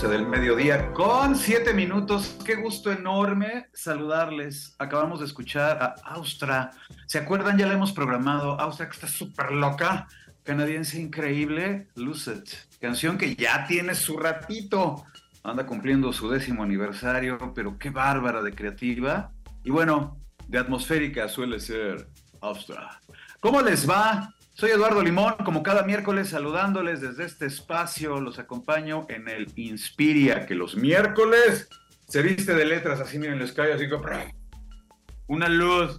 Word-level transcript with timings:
12 0.00 0.16
del 0.16 0.26
mediodía 0.28 0.94
con 0.94 1.36
7 1.36 1.74
minutos. 1.74 2.34
Qué 2.42 2.54
gusto 2.54 2.90
enorme 2.90 3.66
saludarles. 3.74 4.74
Acabamos 4.78 5.20
de 5.20 5.26
escuchar 5.26 5.76
a 5.82 6.14
Austra. 6.14 6.70
¿Se 7.04 7.18
acuerdan? 7.18 7.58
Ya 7.58 7.66
la 7.66 7.74
hemos 7.74 7.92
programado. 7.92 8.58
Austra 8.58 8.88
que 8.88 8.94
está 8.94 9.06
súper 9.06 9.52
loca. 9.52 10.08
Canadiense 10.42 10.98
increíble. 10.98 11.88
Lucid. 11.96 12.44
Canción 12.80 13.18
que 13.18 13.36
ya 13.36 13.66
tiene 13.66 13.94
su 13.94 14.16
ratito. 14.16 15.04
Anda 15.42 15.66
cumpliendo 15.66 16.14
su 16.14 16.30
décimo 16.30 16.62
aniversario, 16.62 17.52
pero 17.54 17.76
qué 17.78 17.90
bárbara 17.90 18.40
de 18.40 18.54
creativa. 18.54 19.32
Y 19.64 19.70
bueno, 19.70 20.18
de 20.48 20.60
atmosférica 20.60 21.28
suele 21.28 21.60
ser 21.60 22.08
Austra. 22.40 23.02
¿Cómo 23.40 23.60
les 23.60 23.88
va? 23.88 24.34
Soy 24.60 24.72
Eduardo 24.72 25.02
Limón, 25.02 25.36
como 25.42 25.62
cada 25.62 25.84
miércoles 25.84 26.28
saludándoles 26.28 27.00
desde 27.00 27.24
este 27.24 27.46
espacio, 27.46 28.20
los 28.20 28.38
acompaño 28.38 29.06
en 29.08 29.26
el 29.26 29.50
Inspiria, 29.56 30.44
que 30.44 30.54
los 30.54 30.76
miércoles 30.76 31.70
se 32.06 32.20
viste 32.20 32.54
de 32.54 32.66
letras, 32.66 33.00
así 33.00 33.18
miren, 33.18 33.38
les 33.38 33.52
cae 33.52 33.72
así 33.72 33.88
como 33.88 34.04
una 35.28 35.48
luz 35.48 35.98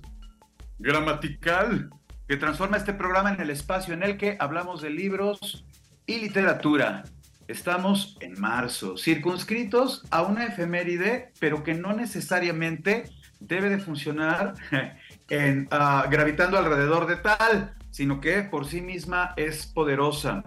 gramatical 0.77 1.89
que 2.27 2.37
transforma 2.37 2.77
este 2.77 2.93
programa 2.93 3.33
en 3.33 3.41
el 3.41 3.49
espacio 3.49 3.95
en 3.95 4.03
el 4.03 4.15
que 4.15 4.37
hablamos 4.39 4.83
de 4.83 4.91
libros 4.91 5.65
y 6.05 6.19
literatura. 6.19 7.01
Estamos 7.47 8.15
en 8.19 8.39
marzo, 8.39 8.95
circunscritos 8.95 10.05
a 10.11 10.21
una 10.21 10.45
efeméride, 10.45 11.33
pero 11.39 11.63
que 11.63 11.73
no 11.73 11.93
necesariamente 11.93 13.05
debe 13.39 13.69
de 13.69 13.79
funcionar 13.79 14.53
en, 15.31 15.67
uh, 15.71 16.09
gravitando 16.09 16.57
alrededor 16.57 17.07
de 17.07 17.15
tal 17.15 17.75
sino 17.91 18.21
que 18.21 18.41
por 18.41 18.65
sí 18.65 18.81
misma 18.81 19.33
es 19.35 19.67
poderosa. 19.67 20.43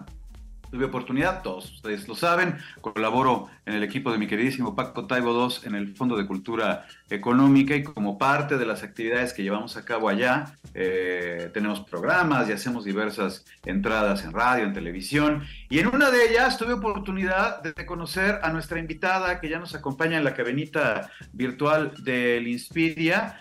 Tuve 0.71 0.85
oportunidad, 0.85 1.41
todos 1.41 1.71
ustedes 1.71 2.05
lo 2.07 2.15
saben, 2.15 2.57
colaboro 2.81 3.47
en 3.65 3.75
el 3.75 3.83
equipo 3.83 4.11
de 4.11 4.17
mi 4.17 4.27
queridísimo 4.27 4.75
Paco 4.75 5.05
Taibo 5.05 5.47
II 5.47 5.55
en 5.63 5.75
el 5.75 5.95
Fondo 5.95 6.17
de 6.17 6.25
Cultura 6.25 6.85
Económica 7.09 7.75
y 7.75 7.83
como 7.83 8.17
parte 8.17 8.57
de 8.57 8.65
las 8.65 8.83
actividades 8.83 9.31
que 9.31 9.43
llevamos 9.43 9.77
a 9.77 9.85
cabo 9.85 10.09
allá, 10.09 10.57
eh, 10.73 11.49
tenemos 11.53 11.79
programas 11.81 12.49
y 12.49 12.51
hacemos 12.51 12.83
diversas 12.83 13.45
entradas 13.63 14.25
en 14.25 14.33
radio, 14.33 14.65
en 14.65 14.73
televisión. 14.73 15.43
Y 15.69 15.79
en 15.79 15.87
una 15.87 16.09
de 16.09 16.29
ellas 16.29 16.57
tuve 16.57 16.73
oportunidad 16.73 17.61
de 17.61 17.85
conocer 17.85 18.39
a 18.43 18.51
nuestra 18.51 18.79
invitada 18.79 19.39
que 19.39 19.47
ya 19.47 19.59
nos 19.59 19.75
acompaña 19.75 20.17
en 20.17 20.25
la 20.25 20.33
cabinita 20.33 21.09
virtual 21.31 21.93
del 22.03 22.47
Inspiria, 22.47 23.39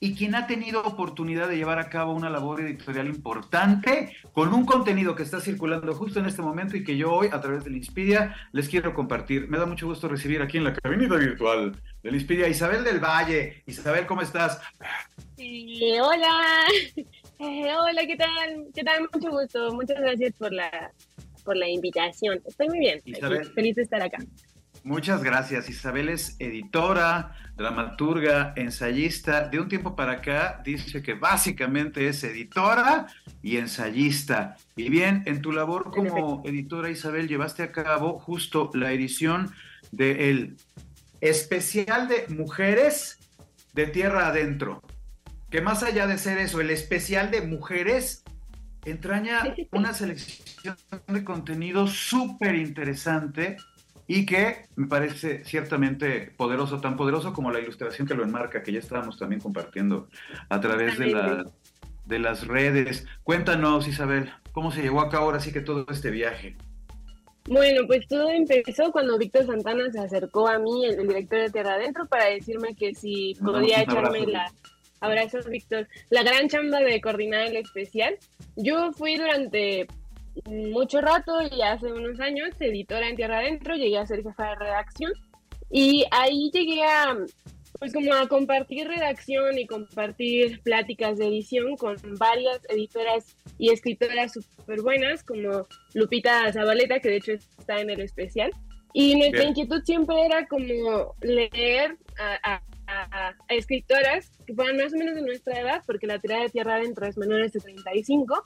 y 0.00 0.14
quien 0.14 0.34
ha 0.34 0.46
tenido 0.46 0.82
oportunidad 0.82 1.48
de 1.48 1.56
llevar 1.56 1.78
a 1.78 1.88
cabo 1.88 2.12
una 2.12 2.30
labor 2.30 2.60
editorial 2.60 3.06
importante 3.06 4.16
con 4.32 4.52
un 4.52 4.66
contenido 4.66 5.14
que 5.14 5.22
está 5.22 5.40
circulando 5.40 5.94
justo 5.94 6.20
en 6.20 6.26
este 6.26 6.42
momento 6.42 6.76
y 6.76 6.84
que 6.84 6.96
yo 6.96 7.12
hoy 7.12 7.28
a 7.32 7.40
través 7.40 7.64
del 7.64 7.76
Inspiria 7.76 8.34
les 8.52 8.68
quiero 8.68 8.94
compartir. 8.94 9.48
Me 9.48 9.58
da 9.58 9.66
mucho 9.66 9.86
gusto 9.86 10.08
recibir 10.08 10.42
aquí 10.42 10.58
en 10.58 10.64
la 10.64 10.74
cabinita 10.74 11.16
virtual 11.16 11.76
del 12.02 12.14
Inspiria 12.14 12.48
Isabel 12.48 12.84
del 12.84 13.00
Valle. 13.00 13.62
Isabel, 13.66 14.06
¿cómo 14.06 14.22
estás? 14.22 14.60
hola. 16.02 16.40
Eh, 17.38 17.70
hola, 17.70 18.06
¿qué 18.06 18.16
tal? 18.16 18.64
¿Qué 18.74 18.82
tal? 18.82 19.06
Mucho 19.12 19.28
gusto. 19.28 19.70
Muchas 19.74 20.00
gracias 20.00 20.32
por 20.38 20.50
la, 20.54 20.90
por 21.44 21.54
la 21.54 21.68
invitación. 21.68 22.40
Estoy 22.46 22.68
muy 22.68 22.78
bien. 22.78 23.02
Isabel, 23.04 23.44
feliz 23.52 23.76
de 23.76 23.82
estar 23.82 24.00
acá. 24.00 24.16
Muchas 24.86 25.24
gracias. 25.24 25.68
Isabel 25.68 26.08
es 26.10 26.36
editora, 26.38 27.34
dramaturga, 27.56 28.52
ensayista. 28.54 29.48
De 29.48 29.58
un 29.58 29.68
tiempo 29.68 29.96
para 29.96 30.12
acá 30.12 30.62
dice 30.64 31.02
que 31.02 31.14
básicamente 31.14 32.06
es 32.06 32.22
editora 32.22 33.08
y 33.42 33.56
ensayista. 33.56 34.56
Y 34.76 34.88
bien, 34.88 35.24
en 35.26 35.42
tu 35.42 35.50
labor 35.50 35.90
como 35.90 36.40
editora, 36.46 36.88
Isabel, 36.88 37.26
llevaste 37.26 37.64
a 37.64 37.72
cabo 37.72 38.20
justo 38.20 38.70
la 38.74 38.92
edición 38.92 39.50
del 39.90 40.56
especial 41.20 42.06
de 42.06 42.28
mujeres 42.28 43.18
de 43.74 43.88
tierra 43.88 44.28
adentro. 44.28 44.82
Que 45.50 45.60
más 45.60 45.82
allá 45.82 46.06
de 46.06 46.16
ser 46.16 46.38
eso, 46.38 46.60
el 46.60 46.70
especial 46.70 47.32
de 47.32 47.40
mujeres 47.40 48.22
entraña 48.84 49.52
una 49.72 49.92
selección 49.94 50.76
de 51.08 51.24
contenido 51.24 51.88
súper 51.88 52.54
interesante 52.54 53.56
y 54.06 54.26
que 54.26 54.66
me 54.76 54.86
parece 54.86 55.44
ciertamente 55.44 56.32
poderoso, 56.36 56.80
tan 56.80 56.96
poderoso 56.96 57.32
como 57.32 57.50
la 57.50 57.60
ilustración 57.60 58.06
que 58.06 58.14
lo 58.14 58.22
enmarca, 58.22 58.62
que 58.62 58.72
ya 58.72 58.78
estábamos 58.78 59.18
también 59.18 59.40
compartiendo 59.40 60.08
a 60.48 60.60
través 60.60 60.98
de, 60.98 61.06
la, 61.06 61.44
de 62.04 62.18
las 62.18 62.46
redes. 62.46 63.06
Cuéntanos, 63.24 63.88
Isabel, 63.88 64.30
¿cómo 64.52 64.70
se 64.70 64.82
llevó 64.82 65.00
a 65.00 65.10
cabo 65.10 65.26
ahora 65.26 65.40
sí 65.40 65.52
que 65.52 65.60
todo 65.60 65.86
este 65.90 66.10
viaje? 66.10 66.56
Bueno, 67.48 67.86
pues 67.86 68.06
todo 68.08 68.28
empezó 68.30 68.90
cuando 68.90 69.18
Víctor 69.18 69.46
Santana 69.46 69.90
se 69.92 70.00
acercó 70.00 70.48
a 70.48 70.58
mí, 70.58 70.84
el, 70.84 71.06
director 71.06 71.40
de 71.40 71.50
Tierra 71.50 71.74
Adentro, 71.74 72.06
para 72.06 72.26
decirme 72.26 72.74
que 72.74 72.94
si 72.94 73.34
podía 73.42 73.82
echarme 73.82 74.26
la... 74.26 74.50
Abrazo, 75.00 75.38
Víctor. 75.48 75.86
La 76.10 76.22
gran 76.22 76.48
chamba 76.48 76.80
de 76.80 77.00
coordinar 77.00 77.46
el 77.48 77.56
especial. 77.56 78.16
Yo 78.56 78.92
fui 78.92 79.16
durante 79.16 79.86
mucho 80.44 81.00
rato 81.00 81.40
y 81.42 81.62
hace 81.62 81.92
unos 81.92 82.20
años, 82.20 82.50
editora 82.60 83.08
en 83.08 83.16
Tierra 83.16 83.38
Adentro, 83.38 83.74
llegué 83.74 83.98
a 83.98 84.06
ser 84.06 84.22
jefa 84.22 84.50
de 84.50 84.54
redacción 84.56 85.12
y 85.70 86.04
ahí 86.10 86.50
llegué 86.52 86.84
a, 86.84 87.16
pues 87.78 87.92
como 87.92 88.14
a 88.14 88.28
compartir 88.28 88.86
redacción 88.86 89.58
y 89.58 89.66
compartir 89.66 90.60
pláticas 90.62 91.18
de 91.18 91.26
edición 91.26 91.76
con 91.76 91.96
varias 92.18 92.60
editoras 92.68 93.36
y 93.58 93.70
escritoras 93.70 94.32
súper 94.32 94.82
buenas, 94.82 95.22
como 95.22 95.66
Lupita 95.94 96.52
Zabaleta, 96.52 97.00
que 97.00 97.08
de 97.08 97.16
hecho 97.16 97.32
está 97.32 97.80
en 97.80 97.90
el 97.90 98.00
especial. 98.00 98.50
Y 98.92 99.14
nuestra 99.16 99.44
inquietud 99.44 99.82
siempre 99.84 100.16
era 100.24 100.46
como 100.46 101.14
leer 101.20 101.96
a, 102.18 102.62
a, 102.88 103.34
escritoras 103.48 104.30
que 104.46 104.54
fueran 104.54 104.76
más 104.76 104.94
o 104.94 104.96
menos 104.96 105.16
de 105.16 105.22
nuestra 105.22 105.60
edad, 105.60 105.82
porque 105.86 106.06
la 106.06 106.18
tirada 106.18 106.42
de 106.44 106.48
tierra 106.48 106.76
adentro 106.76 107.06
es 107.06 107.18
menores 107.18 107.52
de 107.52 107.60
35, 107.60 108.42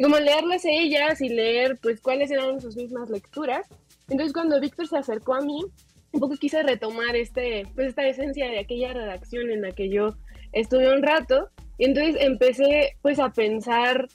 como 0.00 0.18
leerlas 0.18 0.64
a 0.64 0.70
ellas 0.70 1.20
y 1.20 1.28
leer 1.28 1.78
pues 1.82 2.00
cuáles 2.00 2.30
eran 2.30 2.60
sus 2.60 2.76
mismas 2.76 3.10
lecturas. 3.10 3.66
Entonces 4.08 4.32
cuando 4.32 4.60
Víctor 4.60 4.88
se 4.88 4.98
acercó 4.98 5.34
a 5.34 5.40
mí, 5.40 5.64
un 6.12 6.20
poco 6.20 6.36
quise 6.36 6.62
retomar 6.62 7.16
este, 7.16 7.66
pues 7.74 7.88
esta 7.88 8.06
esencia 8.06 8.48
de 8.48 8.60
aquella 8.60 8.92
redacción 8.92 9.50
en 9.50 9.62
la 9.62 9.72
que 9.72 9.88
yo 9.88 10.16
estuve 10.52 10.94
un 10.94 11.02
rato, 11.02 11.48
y 11.78 11.86
entonces 11.86 12.16
empecé 12.20 12.96
pues 13.00 13.18
a 13.18 13.30
pensar, 13.30 14.08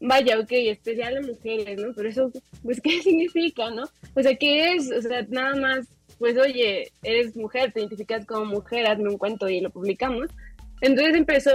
vaya, 0.00 0.38
ok, 0.38 0.52
especial 0.52 1.16
a 1.16 1.22
mujeres, 1.22 1.80
¿no? 1.80 1.94
Pero 1.94 2.08
eso, 2.08 2.30
pues, 2.62 2.80
¿qué 2.82 3.00
significa, 3.02 3.70
no? 3.70 3.84
O 4.14 4.22
sea, 4.22 4.34
¿qué 4.36 4.74
es? 4.74 4.90
O 4.92 5.00
sea, 5.00 5.22
nada 5.30 5.56
más 5.56 5.88
pues 6.20 6.36
oye, 6.36 6.92
eres 7.02 7.34
mujer, 7.34 7.72
te 7.72 7.80
identificas 7.80 8.26
como 8.26 8.44
mujer, 8.44 8.86
hazme 8.86 9.08
un 9.08 9.16
cuento 9.16 9.48
y 9.48 9.62
lo 9.62 9.70
publicamos. 9.70 10.28
Entonces 10.82 11.16
empezó 11.16 11.50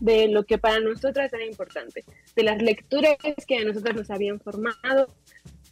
de 0.00 0.28
lo 0.28 0.44
que 0.44 0.58
para 0.58 0.80
nosotras 0.80 1.32
era 1.32 1.44
importante, 1.44 2.04
de 2.34 2.42
las 2.42 2.60
lecturas 2.62 3.16
que 3.46 3.58
a 3.58 3.64
nosotras 3.64 3.96
nos 3.96 4.10
habían 4.10 4.40
formado, 4.40 5.08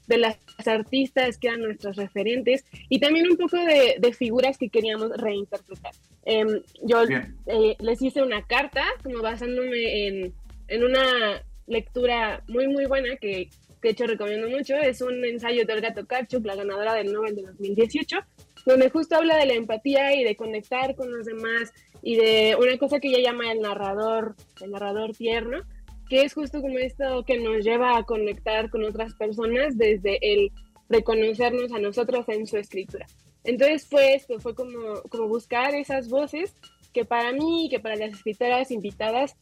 de 0.06 0.18
las 0.18 0.38
artistas 0.66 1.38
que 1.38 1.48
eran 1.48 1.62
nuestros 1.62 1.96
referentes 1.96 2.64
y 2.90 3.00
también 3.00 3.26
un 3.30 3.38
poco 3.38 3.56
de, 3.56 4.12
figuras 4.12 4.58
que 4.58 4.68
queríamos 4.68 5.10
reinterpretar. 5.16 5.92
Em, 6.26 6.60
yo 6.82 7.04
eh, 7.04 7.76
les 7.78 8.02
hice 8.02 8.22
una 8.22 8.46
carta, 8.46 8.84
como 9.02 9.22
basándome 9.22 10.06
en, 10.06 10.34
en 10.68 10.84
una 10.84 11.42
lectura 11.66 12.42
muy, 12.48 12.68
muy 12.68 12.84
buena 12.84 13.16
que 13.16 13.48
de 13.84 13.90
hecho 13.90 14.06
recomiendo 14.06 14.48
mucho, 14.48 14.74
es 14.76 15.02
un 15.02 15.22
ensayo 15.24 15.66
de 15.66 15.74
Olga 15.74 15.92
Tokarczuk, 15.92 16.44
la 16.46 16.56
ganadora 16.56 16.94
del 16.94 17.12
Nobel 17.12 17.36
de 17.36 17.42
2018, 17.42 18.16
donde 18.64 18.88
justo 18.88 19.16
habla 19.16 19.36
de 19.36 19.44
la 19.44 19.52
empatía 19.52 20.14
y 20.14 20.24
de 20.24 20.36
conectar 20.36 20.94
con 20.96 21.12
los 21.12 21.26
demás 21.26 21.70
y 22.06 22.16
de 22.16 22.54
una 22.60 22.76
cosa 22.76 23.00
que 23.00 23.08
ella 23.08 23.30
llama 23.30 23.50
el 23.50 23.60
narrador, 23.60 24.36
el 24.60 24.72
narrador 24.72 25.16
tierno, 25.16 25.62
que 26.10 26.22
es 26.22 26.34
justo 26.34 26.60
como 26.60 26.76
esto 26.76 27.24
que 27.24 27.38
nos 27.38 27.64
lleva 27.64 27.96
a 27.96 28.02
conectar 28.02 28.68
con 28.68 28.84
otras 28.84 29.14
personas 29.14 29.78
desde 29.78 30.18
el 30.20 30.52
reconocernos 30.90 31.72
a 31.72 31.78
nosotros 31.78 32.28
en 32.28 32.46
su 32.46 32.58
escritura. 32.58 33.06
Entonces 33.42 33.86
fue 33.86 34.14
esto, 34.14 34.38
fue 34.38 34.54
como, 34.54 35.00
como 35.08 35.28
buscar 35.28 35.74
esas 35.74 36.10
voces 36.10 36.54
que 36.92 37.06
para 37.06 37.32
mí 37.32 37.66
y 37.66 37.68
que 37.70 37.80
para 37.80 37.96
las 37.96 38.12
escritoras 38.12 38.70
invitadas 38.70 39.34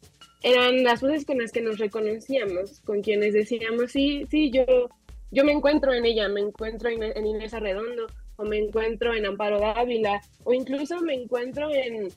eran 0.45 0.85
las 0.85 1.01
voces 1.01 1.27
con 1.27 1.39
las 1.39 1.51
que 1.51 1.63
nos 1.63 1.79
reconocíamos, 1.79 2.79
con 2.83 3.03
quienes 3.03 3.33
decíamos, 3.35 3.91
sí, 3.91 4.25
sí, 4.31 4.53
yo, 4.53 4.65
yo 5.33 5.45
me 5.45 5.51
encuentro 5.51 5.93
en 5.93 6.05
ella, 6.05 6.29
me 6.29 6.41
encuentro 6.41 6.91
en, 6.91 7.03
en 7.03 7.27
Inés 7.27 7.55
Arredondo, 7.55 8.07
o 8.37 8.45
me 8.45 8.59
encuentro 8.59 9.15
en 9.15 9.27
Amparo 9.27 9.59
Dávila, 9.59 10.21
o 10.45 10.55
incluso 10.55 11.01
me 11.01 11.15
encuentro 11.15 11.69
en, 11.73 12.09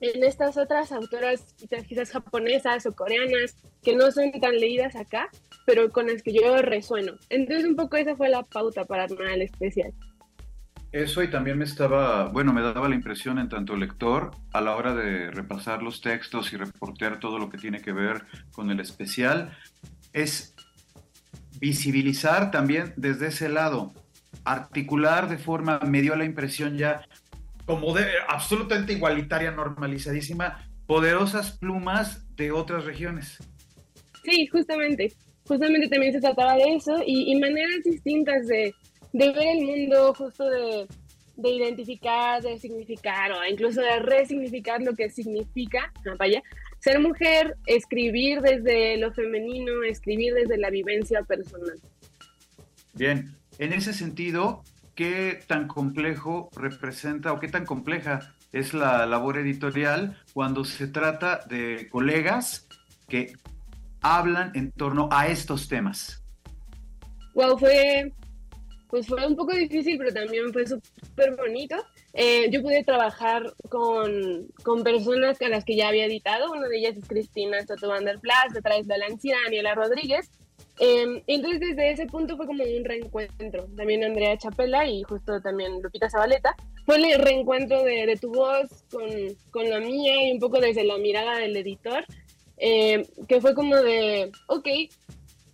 en 0.00 0.24
estas 0.24 0.56
otras 0.56 0.92
autoras 0.92 1.54
quizás 1.88 2.10
japonesas 2.10 2.86
o 2.86 2.92
coreanas 2.94 3.56
que 3.82 3.96
no 3.96 4.10
son 4.10 4.32
tan 4.32 4.58
leídas 4.58 4.96
acá, 4.96 5.28
pero 5.64 5.90
con 5.90 6.06
las 6.06 6.22
que 6.22 6.32
yo 6.32 6.56
resueno. 6.58 7.14
Entonces 7.30 7.64
un 7.64 7.76
poco 7.76 7.96
esa 7.96 8.16
fue 8.16 8.28
la 8.28 8.42
pauta 8.42 8.84
para 8.84 9.04
armar 9.04 9.28
el 9.28 9.42
especial. 9.42 9.92
Eso 10.92 11.22
y 11.22 11.28
también 11.28 11.58
me 11.58 11.64
estaba, 11.64 12.28
bueno, 12.28 12.52
me 12.52 12.62
daba 12.62 12.88
la 12.88 12.94
impresión 12.94 13.38
en 13.38 13.48
tanto 13.48 13.76
lector 13.76 14.30
a 14.52 14.60
la 14.60 14.76
hora 14.76 14.94
de 14.94 15.30
repasar 15.30 15.82
los 15.82 16.00
textos 16.00 16.52
y 16.52 16.56
reportear 16.56 17.20
todo 17.20 17.38
lo 17.38 17.50
que 17.50 17.58
tiene 17.58 17.82
que 17.82 17.92
ver 17.92 18.24
con 18.52 18.70
el 18.70 18.80
especial, 18.80 19.56
es 20.12 20.54
visibilizar 21.58 22.50
también 22.50 22.94
desde 22.96 23.26
ese 23.28 23.48
lado, 23.48 23.92
articular 24.44 25.28
de 25.28 25.38
forma, 25.38 25.80
me 25.80 26.00
dio 26.00 26.14
la 26.16 26.24
impresión 26.24 26.78
ya 26.78 27.06
como 27.66 27.92
de 27.92 28.06
absolutamente 28.28 28.92
igualitaria, 28.92 29.50
normalizadísima, 29.50 30.66
poderosas 30.86 31.50
plumas 31.50 32.24
de 32.36 32.52
otras 32.52 32.84
regiones. 32.84 33.38
Sí, 34.24 34.46
justamente, 34.46 35.12
justamente 35.46 35.88
también 35.88 36.12
se 36.12 36.20
trataba 36.20 36.54
de 36.54 36.76
eso 36.76 36.96
y, 37.04 37.34
maneras 37.38 37.82
distintas 37.84 38.46
de, 38.46 38.72
de, 39.12 39.32
ver 39.32 39.56
el 39.58 39.64
mundo, 39.64 40.14
justo 40.14 40.48
de, 40.48 40.86
de, 41.36 41.50
identificar, 41.50 42.40
de 42.42 42.58
significar 42.58 43.32
o 43.32 43.44
incluso 43.44 43.80
de 43.80 43.98
resignificar 44.00 44.80
lo 44.82 44.94
que 44.94 45.10
significa, 45.10 45.92
vaya, 46.18 46.42
ser 46.78 47.00
mujer, 47.00 47.56
escribir 47.66 48.40
desde 48.42 48.96
lo 48.96 49.12
femenino, 49.12 49.82
escribir 49.82 50.34
desde 50.34 50.56
la 50.56 50.70
vivencia 50.70 51.22
personal. 51.22 51.80
Bien, 52.94 53.36
en 53.58 53.72
ese 53.72 53.92
sentido, 53.92 54.62
¿qué 54.96 55.40
tan 55.46 55.68
complejo 55.68 56.50
representa 56.56 57.32
o 57.32 57.38
qué 57.38 57.48
tan 57.48 57.64
compleja 57.64 58.34
es 58.52 58.74
la 58.74 59.06
labor 59.06 59.38
editorial 59.38 60.16
cuando 60.32 60.64
se 60.64 60.88
trata 60.88 61.42
de 61.48 61.88
colegas 61.90 62.66
que 63.06 63.34
hablan 64.00 64.50
en 64.54 64.72
torno 64.72 65.08
a 65.12 65.28
estos 65.28 65.68
temas? 65.68 66.24
Wow, 67.34 67.58
fue, 67.58 68.12
pues 68.88 69.06
fue 69.06 69.26
un 69.26 69.36
poco 69.36 69.54
difícil, 69.54 69.98
pero 69.98 70.12
también 70.12 70.52
fue 70.52 70.66
súper 70.66 71.36
bonito. 71.36 71.76
Eh, 72.14 72.48
yo 72.50 72.62
pude 72.62 72.82
trabajar 72.82 73.52
con, 73.68 74.48
con, 74.62 74.82
personas 74.82 75.40
a 75.42 75.48
las 75.50 75.66
que 75.66 75.76
ya 75.76 75.88
había 75.88 76.06
editado. 76.06 76.50
Una 76.50 76.66
de 76.66 76.78
ellas 76.78 76.96
es 76.96 77.06
Cristina 77.06 77.58
Soto 77.66 77.88
Van 77.88 78.06
der 78.06 78.18
Plas, 78.18 78.56
otra 78.58 78.76
es 78.76 78.86
Valencia 78.86 79.36
Daniela 79.44 79.74
Rodríguez. 79.74 80.30
Eh, 80.78 81.22
entonces 81.26 81.60
desde 81.60 81.90
ese 81.90 82.06
punto 82.06 82.36
fue 82.36 82.46
como 82.46 82.62
un 82.62 82.84
reencuentro. 82.84 83.66
También 83.76 84.04
Andrea 84.04 84.36
Chapela 84.36 84.86
y 84.86 85.02
justo 85.04 85.40
también 85.40 85.80
Lupita 85.82 86.10
Zabaleta. 86.10 86.54
Fue 86.84 86.96
el 86.96 87.20
reencuentro 87.20 87.82
de, 87.82 88.06
de 88.06 88.16
tu 88.16 88.32
voz 88.32 88.84
con, 88.90 89.08
con, 89.50 89.68
la 89.68 89.80
mía 89.80 90.28
y 90.28 90.32
un 90.32 90.38
poco 90.38 90.60
desde 90.60 90.84
la 90.84 90.98
mirada 90.98 91.38
del 91.38 91.56
editor, 91.56 92.04
eh, 92.58 93.06
que 93.26 93.40
fue 93.40 93.54
como 93.54 93.74
de, 93.76 94.30
ok, 94.46 94.68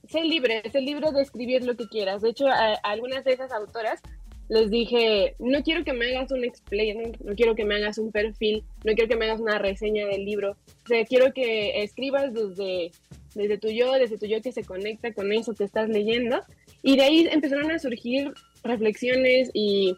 sé 0.09 0.25
libre, 0.25 0.63
sé 0.71 0.81
libre 0.81 1.11
de 1.13 1.23
escribir 1.23 1.65
lo 1.65 1.77
que 1.77 1.89
quieras. 1.89 2.23
De 2.23 2.31
hecho, 2.31 2.49
a, 2.49 2.75
algunas 2.83 3.25
de 3.25 3.33
esas 3.33 3.53
autoras 3.53 4.01
les 4.49 4.71
dije, 4.71 5.35
no 5.39 5.63
quiero 5.63 5.85
que 5.85 5.95
me 5.95 6.15
hagas 6.15 6.31
un 6.33 6.45
explain, 6.45 7.17
no 7.25 7.35
quiero 7.35 7.55
que 7.55 7.65
me 7.65 7.77
hagas 7.77 7.97
un 7.97 8.13
perfil, 8.13 8.65
no 8.85 8.93
quiero 8.93 9.09
que 9.09 9.17
me 9.17 9.25
hagas 9.25 9.41
una 9.41 9.59
reseña 9.59 10.07
del 10.07 10.27
libro. 10.27 10.57
O 10.85 10.89
sea, 10.89 11.05
quiero 11.07 11.33
que 11.33 11.83
escribas 11.83 12.35
desde 12.35 12.91
desde 13.35 13.59
tu 13.59 13.69
yo, 13.69 13.93
desde 13.93 14.19
tu 14.19 14.27
yo 14.27 14.41
que 14.41 14.53
se 14.53 14.65
conecta 14.65 15.13
con 15.13 15.33
eso 15.33 15.55
que 15.55 15.65
estás 15.65 15.89
leyendo. 15.89 16.43
Y 16.83 16.97
de 16.97 17.03
ahí 17.03 17.29
empezaron 17.31 17.71
a 17.71 17.79
surgir 17.79 18.33
reflexiones 18.63 19.51
y 19.55 19.97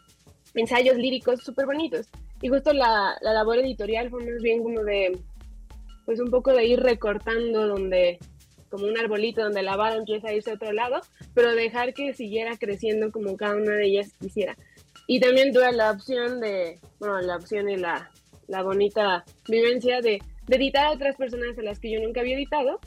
ensayos 0.53 0.97
líricos 0.97 1.41
súper 1.43 1.65
bonitos. 1.65 2.07
Y 2.41 2.49
justo 2.49 2.73
la, 2.73 3.15
la, 3.21 3.33
labor 3.33 3.59
editorial 3.59 4.09
fue 4.09 4.23
más 4.23 4.41
bien 4.41 4.63
como 4.63 4.83
de, 4.83 5.17
pues 6.05 6.19
un 6.19 6.29
poco 6.29 6.51
de 6.53 6.65
ir 6.65 6.79
recortando 6.79 7.67
donde, 7.67 8.19
como 8.69 8.85
un 8.85 8.97
arbolito 8.97 9.41
donde 9.41 9.63
la 9.63 9.75
vara 9.75 9.95
empieza 9.95 10.29
a 10.29 10.33
irse 10.33 10.51
a 10.51 10.55
otro 10.55 10.71
lado, 10.71 11.01
pero 11.33 11.55
dejar 11.55 11.93
que 11.93 12.13
siguiera 12.13 12.57
creciendo 12.57 13.11
como 13.11 13.37
cada 13.37 13.55
una 13.55 13.73
de 13.73 13.85
ellas 13.85 14.11
quisiera. 14.19 14.55
Y 15.07 15.19
también 15.19 15.53
tuve 15.53 15.71
la 15.71 15.91
opción 15.91 16.39
de, 16.39 16.79
bueno, 16.99 17.21
la 17.21 17.37
opción 17.37 17.69
y 17.69 17.77
la, 17.77 18.11
la 18.47 18.63
bonita 18.63 19.23
vivencia 19.47 20.01
de, 20.01 20.19
de 20.47 20.55
editar 20.55 20.87
a 20.87 20.91
otras 20.91 21.15
personas 21.15 21.57
a 21.57 21.61
las 21.61 21.79
que 21.79 21.91
yo 21.91 21.99
nunca 22.01 22.21
había 22.21 22.35
editado 22.35 22.79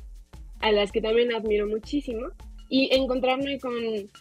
a 0.61 0.73
las 0.73 0.93
que 0.93 1.01
también 1.01 1.33
admiro 1.33 1.67
muchísimo, 1.67 2.29
y 2.69 2.95
encontrarme 2.95 3.59
con, 3.59 3.73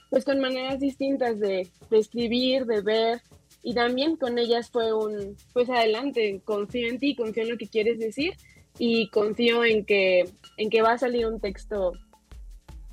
pues, 0.09 0.23
con 0.23 0.39
maneras 0.39 0.79
distintas 0.79 1.39
de, 1.39 1.67
de 1.89 1.97
escribir, 1.97 2.65
de 2.65 2.81
ver, 2.81 3.21
y 3.63 3.73
también 3.73 4.15
con 4.15 4.37
ellas 4.37 4.69
fue 4.69 4.93
un, 4.93 5.35
pues 5.51 5.69
adelante, 5.69 6.41
confío 6.45 6.87
en 6.87 6.99
ti, 6.99 7.15
confío 7.15 7.43
en 7.43 7.49
lo 7.49 7.57
que 7.57 7.67
quieres 7.67 7.99
decir, 7.99 8.33
y 8.79 9.09
confío 9.09 9.65
en 9.65 9.85
que, 9.85 10.29
en 10.57 10.69
que 10.69 10.81
va 10.81 10.93
a 10.93 10.97
salir 10.97 11.25
un 11.25 11.39
texto 11.39 11.93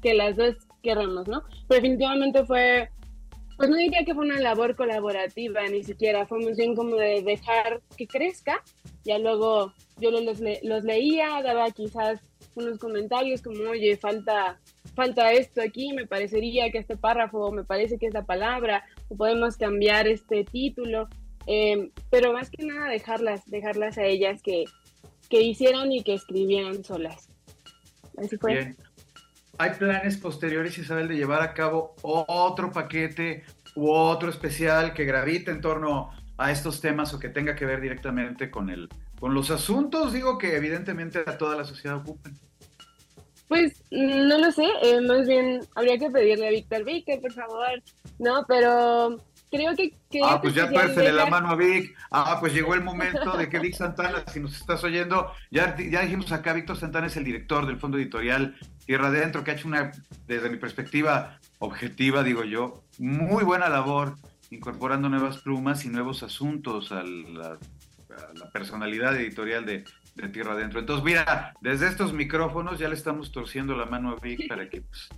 que 0.02 0.14
las 0.14 0.37
dos 0.37 0.56
queremos, 0.82 1.29
¿no? 1.29 1.44
Pero 1.69 1.81
definitivamente 1.81 2.44
fue, 2.44 2.88
pues 3.56 3.70
no 3.70 3.76
diría 3.76 4.05
que 4.05 4.14
fue 4.14 4.25
una 4.25 4.41
labor 4.41 4.75
colaborativa, 4.75 5.67
ni 5.69 5.85
siquiera, 5.85 6.26
fue 6.26 6.41
muy 6.41 6.55
bien 6.55 6.75
como 6.75 6.96
de 6.96 7.23
dejar 7.23 7.81
que 7.96 8.06
crezca, 8.06 8.62
ya 9.05 9.19
luego 9.19 9.73
yo 9.99 10.11
los, 10.11 10.41
los 10.62 10.85
leía, 10.85 11.41
daba 11.43 11.70
quizás 11.70 12.20
unos 12.55 12.79
comentarios 12.79 13.43
como, 13.43 13.71
oye, 13.71 13.97
falta, 13.97 14.61
falta 14.95 15.33
esto 15.33 15.61
aquí, 15.61 15.93
me 15.93 16.06
parecería 16.06 16.71
que 16.71 16.79
este 16.79 16.97
párrafo, 16.97 17.51
me 17.53 17.65
parece 17.65 17.99
que 17.99 18.06
esta 18.06 18.25
palabra, 18.25 18.85
o 19.09 19.17
podemos 19.17 19.56
cambiar 19.56 20.06
este 20.06 20.45
título, 20.45 21.09
em, 21.47 21.91
pero 22.11 22.33
más 22.33 22.51
que 22.51 22.65
nada 22.65 22.89
dejarlas, 22.89 23.45
dejarlas 23.47 23.99
a 23.99 24.05
ellas 24.05 24.43
que, 24.43 24.65
que 25.29 25.43
hicieran 25.43 25.93
y 25.93 26.03
que 26.03 26.15
escribieran 26.15 26.85
solas. 26.85 27.29
Así 28.17 28.37
fue. 28.37 28.55
Bien. 28.55 28.77
¿Hay 29.59 29.71
planes 29.71 30.17
posteriores, 30.17 30.77
Isabel, 30.79 31.09
de 31.09 31.17
llevar 31.17 31.43
a 31.43 31.55
cabo 31.55 31.95
otro 32.03 32.73
paquete 32.73 33.45
u 33.77 33.91
otro 33.91 34.31
especial 34.31 34.95
que 34.95 35.05
gravite 35.05 35.51
en 35.51 35.61
torno 35.61 36.11
a 36.37 36.51
estos 36.51 36.81
temas 36.81 37.15
o 37.15 37.21
que 37.21 37.29
tenga 37.29 37.55
que 37.55 37.65
ver 37.65 37.81
directamente 37.81 38.51
con 38.51 38.69
el, 38.69 38.89
con 39.25 39.32
los 39.32 39.50
asuntos, 39.50 40.12
digo 40.12 40.37
que 40.37 40.55
evidentemente 40.55 41.25
a 41.26 41.38
toda 41.38 41.56
la 41.56 41.65
sociedad 41.65 41.97
ocupan. 41.97 42.38
Pues 43.49 43.82
no 43.91 44.37
lo 44.37 44.53
sé, 44.53 44.67
eh, 44.82 45.00
más 45.00 45.26
bien 45.26 45.62
habría 45.75 45.97
que 45.97 46.11
pedirle 46.11 46.49
a 46.49 46.50
Víctor, 46.50 46.85
Víctor, 46.85 47.22
por 47.22 47.32
favor, 47.32 47.82
¿no? 48.19 48.44
Pero 48.46 49.19
creo 49.51 49.75
que... 49.77 49.94
ah, 50.22 50.43
pues 50.43 50.53
ya 50.53 50.69
tuércele 50.69 51.10
la 51.10 51.25
mano 51.25 51.49
a 51.49 51.56
Vic. 51.56 51.96
Ah, 52.10 52.37
pues 52.39 52.53
llegó 52.53 52.75
el 52.75 52.84
momento 52.84 53.34
de 53.39 53.49
que 53.49 53.60
Vic 53.60 53.75
Santana, 53.75 54.25
si 54.31 54.41
nos 54.41 54.56
estás 54.56 54.84
oyendo, 54.84 55.32
ya, 55.51 55.75
ya 55.79 56.03
dijimos 56.03 56.31
acá, 56.31 56.53
Víctor 56.53 56.77
Santana 56.77 57.06
es 57.06 57.17
el 57.17 57.25
director 57.25 57.65
del 57.65 57.81
Fondo 57.81 57.96
Editorial 57.96 58.55
Tierra 58.84 59.06
Adentro, 59.06 59.43
que 59.43 59.53
ha 59.53 59.55
hecho 59.55 59.69
una, 59.69 59.91
desde 60.27 60.51
mi 60.51 60.58
perspectiva 60.58 61.41
objetiva, 61.60 62.22
digo 62.25 62.44
yo, 62.44 62.84
muy 62.99 63.43
buena 63.43 63.70
labor 63.70 64.17
incorporando 64.51 65.08
nuevas 65.08 65.39
plumas 65.39 65.87
y 65.87 65.89
nuevos 65.89 66.22
asuntos 66.22 66.93
a 66.93 67.03
la 67.03 67.58
la 68.35 68.51
personalidad 68.51 69.17
editorial 69.17 69.65
de, 69.65 69.85
Tierra 70.33 70.53
Adentro. 70.53 70.79
Entonces, 70.79 71.05
mira, 71.05 71.55
desde 71.61 71.89
estos 71.89 72.13
micrófonos 72.13 72.79
ya 72.79 72.89
le 72.89 72.94
estamos 72.94 73.33
torciendo 73.33 73.77
la 73.77 73.87
mano 73.87 74.11
a 74.11 74.17
Vic 74.17 74.47
para 74.47 74.69
que 74.71 74.83
pues, 74.83 75.09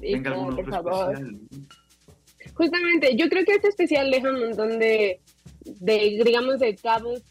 tenga 0.00 0.32
algún 0.32 0.54
otro 0.54 0.62
especial. 0.62 1.38
Justamente, 2.54 3.16
yo 3.16 3.28
creo 3.28 3.44
que 3.44 3.54
este 3.54 3.68
especial 3.68 4.10
deja 4.10 4.30
un 4.30 4.40
montón 4.40 4.80
de, 4.80 5.20
digamos, 5.64 6.58
de 6.58 6.74
cabos 6.74 7.22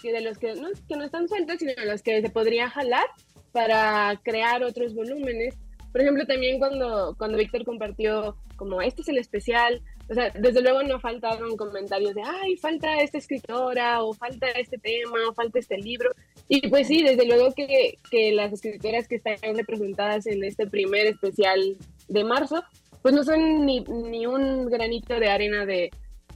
que 0.00 0.12
de 0.12 0.20
los 0.20 0.38
que 0.38 0.54
no, 0.54 0.68
que 0.88 0.96
no 0.96 1.04
están 1.04 1.28
sueltos, 1.28 1.58
sino 1.58 1.72
de 1.74 1.86
los 1.86 2.02
que 2.02 2.22
se 2.22 2.30
podría 2.30 2.70
jalar 2.70 3.06
para 3.52 4.18
crear 4.22 4.62
otros 4.62 4.94
volúmenes. 4.94 5.56
Por 5.92 6.00
ejemplo, 6.00 6.24
también 6.26 6.58
cuando, 6.58 7.14
cuando 7.18 7.36
Víctor 7.36 7.64
compartió 7.64 8.36
como 8.56 8.80
este 8.80 9.02
es 9.02 9.08
el 9.08 9.18
especial, 9.18 9.82
o 10.10 10.14
sea, 10.14 10.30
desde 10.30 10.60
luego 10.60 10.82
no 10.82 10.98
faltaron 10.98 11.56
comentarios 11.56 12.16
de, 12.16 12.22
ay, 12.24 12.56
falta 12.56 13.00
esta 13.00 13.18
escritora, 13.18 14.02
o 14.02 14.12
falta 14.12 14.48
este 14.48 14.76
tema, 14.76 15.18
o 15.28 15.32
falta 15.32 15.60
este 15.60 15.76
libro. 15.78 16.10
Y 16.48 16.68
pues 16.68 16.88
sí, 16.88 17.04
desde 17.04 17.26
luego 17.26 17.54
que, 17.54 17.96
que 18.10 18.32
las 18.32 18.52
escritoras 18.52 19.06
que 19.06 19.16
están 19.16 19.36
representadas 19.54 20.26
en 20.26 20.42
este 20.42 20.66
primer 20.66 21.06
especial 21.06 21.76
de 22.08 22.24
marzo, 22.24 22.64
pues 23.02 23.14
no 23.14 23.22
son 23.22 23.64
ni, 23.64 23.84
ni 23.84 24.26
un 24.26 24.68
granito 24.68 25.14
de 25.20 25.28
arena 25.28 25.64
de, 25.64 25.92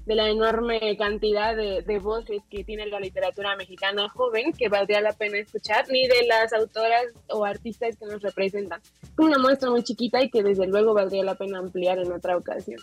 de 0.07 0.15
la 0.15 0.29
enorme 0.29 0.97
cantidad 0.97 1.57
de, 1.57 1.83
de, 1.83 1.99
voces 1.99 2.43
que 2.49 2.63
tiene 2.63 2.87
la 2.87 3.01
literatura 3.01 3.57
mexicana 3.57 4.09
joven 4.09 4.53
que 4.53 4.69
valdría 4.69 5.01
la 5.01 5.15
pena 5.15 5.39
escuchar, 5.39 5.89
ni 5.89 6.07
de 6.07 6.29
las 6.29 6.53
autoras 6.53 7.07
o 7.29 7.45
artistas 7.45 7.97
que 7.97 8.07
nos 8.07 8.23
representan. 8.23 8.81
Es 9.03 9.19
una 9.19 9.39
muestra 9.39 9.69
muy 9.69 9.83
chiquita 9.83 10.23
y 10.23 10.31
que 10.31 10.45
desde 10.45 10.69
luego 10.69 10.95
valdría 10.95 11.25
la 11.25 11.35
pena 11.35 11.59
ampliar 11.59 11.99
en 11.99 12.13
otra 12.13 12.37
ocasión. 12.37 12.79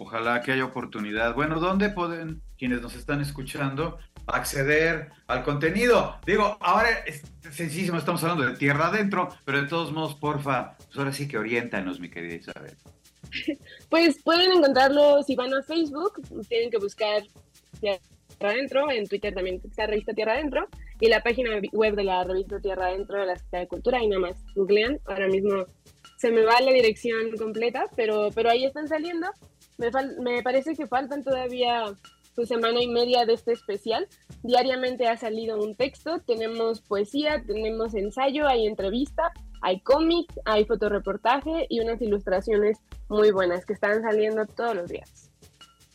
Ojalá 0.00 0.40
que 0.42 0.52
haya 0.52 0.64
oportunidad. 0.64 1.34
Bueno, 1.34 1.58
¿dónde 1.58 1.90
pueden, 1.90 2.40
quienes 2.56 2.80
nos 2.80 2.94
están 2.94 3.20
escuchando 3.20 3.98
acceder 4.28 5.10
al 5.26 5.42
contenido. 5.42 6.16
Digo, 6.26 6.56
ahora 6.60 6.90
es 7.06 7.22
sencillísimo, 7.50 7.98
estamos 7.98 8.22
hablando 8.22 8.46
de 8.46 8.56
tierra 8.56 8.88
adentro, 8.88 9.30
pero 9.44 9.60
de 9.62 9.68
todos 9.68 9.92
modos, 9.92 10.14
porfa, 10.14 10.76
pues 10.76 10.98
ahora 10.98 11.12
sí 11.12 11.26
que 11.26 11.38
oriéntanos, 11.38 11.98
mi 12.00 12.10
querida 12.10 12.34
Isabel. 12.34 12.76
Pues 13.90 14.22
pueden 14.22 14.52
encontrarlo 14.52 15.22
si 15.22 15.34
van 15.34 15.52
a 15.52 15.62
Facebook, 15.62 16.22
tienen 16.48 16.70
que 16.70 16.78
buscar 16.78 17.22
Tierra 17.80 17.98
Adentro, 18.40 18.90
en 18.90 19.06
Twitter 19.06 19.34
también 19.34 19.60
está 19.64 19.86
Revista 19.86 20.14
Tierra 20.14 20.34
Adentro, 20.34 20.68
y 21.00 21.08
la 21.08 21.22
página 21.22 21.50
web 21.72 21.94
de 21.94 22.04
la 22.04 22.24
revista 22.24 22.60
Tierra 22.60 22.86
Adentro 22.86 23.18
de 23.18 23.26
la 23.26 23.36
Secretaría 23.36 23.64
de 23.64 23.68
Cultura, 23.68 24.02
y 24.02 24.08
nada 24.08 24.20
más 24.20 24.36
googlean, 24.54 24.98
ahora 25.06 25.28
mismo 25.28 25.66
se 26.18 26.30
me 26.30 26.42
va 26.42 26.60
la 26.60 26.72
dirección 26.72 27.36
completa, 27.38 27.86
pero, 27.96 28.30
pero 28.34 28.50
ahí 28.50 28.64
están 28.64 28.88
saliendo. 28.88 29.28
Me, 29.78 29.90
me 30.20 30.42
parece 30.42 30.74
que 30.74 30.86
faltan 30.86 31.24
todavía 31.24 31.84
pues, 32.38 32.48
semana 32.48 32.80
y 32.80 32.86
media 32.86 33.26
de 33.26 33.34
este 33.34 33.52
especial. 33.52 34.06
Diariamente 34.44 35.08
ha 35.08 35.16
salido 35.16 35.60
un 35.60 35.74
texto, 35.74 36.20
tenemos 36.20 36.80
poesía, 36.80 37.42
tenemos 37.44 37.94
ensayo, 37.94 38.46
hay 38.46 38.68
entrevista, 38.68 39.32
hay 39.60 39.80
cómic, 39.80 40.32
hay 40.44 40.64
fotoreportaje 40.64 41.66
y 41.68 41.80
unas 41.80 42.00
ilustraciones 42.00 42.78
muy 43.08 43.32
buenas 43.32 43.66
que 43.66 43.72
están 43.72 44.02
saliendo 44.02 44.46
todos 44.46 44.76
los 44.76 44.88
días. 44.88 45.32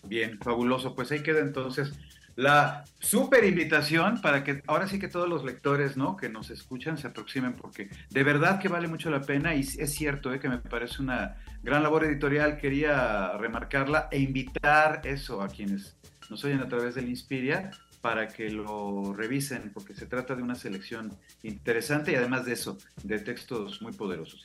Bien, 0.03 0.37
fabuloso. 0.39 0.95
Pues 0.95 1.11
ahí 1.13 1.23
queda 1.23 1.39
entonces 1.39 1.93
la 2.35 2.83
super 2.99 3.45
invitación 3.45 4.19
para 4.19 4.43
que 4.43 4.63
ahora 4.67 4.87
sí 4.87 4.99
que 4.99 5.07
todos 5.07 5.29
los 5.29 5.45
lectores 5.45 5.95
¿no? 5.95 6.17
que 6.17 6.29
nos 6.29 6.49
escuchan 6.49 6.97
se 6.97 7.07
aproximen 7.07 7.53
porque 7.53 7.89
de 8.09 8.23
verdad 8.23 8.59
que 8.59 8.67
vale 8.67 8.87
mucho 8.87 9.09
la 9.09 9.21
pena 9.21 9.55
y 9.55 9.61
es 9.61 9.93
cierto 9.93 10.33
¿eh? 10.33 10.39
que 10.39 10.49
me 10.49 10.57
parece 10.57 11.01
una 11.01 11.37
gran 11.63 11.82
labor 11.82 12.03
editorial, 12.03 12.58
quería 12.58 13.38
remarcarla 13.38 14.10
e 14.12 14.20
invitar 14.20 15.01
eso 15.05 15.41
a 15.41 15.48
quienes 15.48 15.96
nos 16.29 16.43
oyen 16.43 16.60
a 16.60 16.67
través 16.67 16.96
del 16.96 17.10
Inspiria 17.10 17.72
para 18.01 18.27
que 18.27 18.50
lo 18.50 19.13
revisen 19.13 19.72
porque 19.74 19.93
se 19.93 20.05
trata 20.05 20.36
de 20.36 20.43
una 20.43 20.55
selección 20.55 21.17
interesante 21.41 22.12
y 22.12 22.15
además 22.15 22.46
de 22.46 22.53
eso, 22.53 22.77
de 23.03 23.17
textos 23.20 23.82
muy 23.82 23.93
poderosos. 23.93 24.43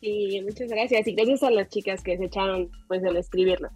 Sí, 0.00 0.40
muchas 0.42 0.68
gracias 0.68 1.06
y 1.08 1.14
gracias 1.14 1.42
a 1.42 1.50
las 1.50 1.68
chicas 1.68 2.02
que 2.02 2.16
se 2.16 2.26
echaron 2.26 2.70
pues 2.86 3.02
el 3.02 3.16
escribirlo. 3.16 3.70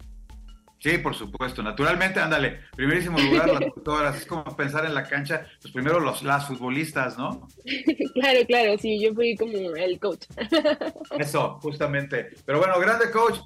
Sí, 0.79 0.97
por 0.97 1.13
supuesto, 1.13 1.61
naturalmente, 1.61 2.21
ándale, 2.21 2.61
primerísimo 2.73 3.19
lugar 3.19 3.49
las 3.49 3.73
tutoras, 3.73 4.17
es 4.17 4.25
como 4.25 4.55
pensar 4.55 4.85
en 4.85 4.93
la 4.93 5.03
cancha, 5.03 5.45
pues 5.61 5.73
primero 5.73 5.99
los, 5.99 6.23
las 6.23 6.47
futbolistas, 6.47 7.17
¿no? 7.17 7.49
claro, 8.13 8.39
claro, 8.47 8.77
sí, 8.77 8.97
yo 8.97 9.13
fui 9.13 9.35
como 9.35 9.75
el 9.75 9.99
coach. 9.99 10.25
Eso, 11.19 11.59
justamente. 11.61 12.29
Pero 12.45 12.59
bueno, 12.59 12.79
grande 12.79 13.11
coach, 13.11 13.39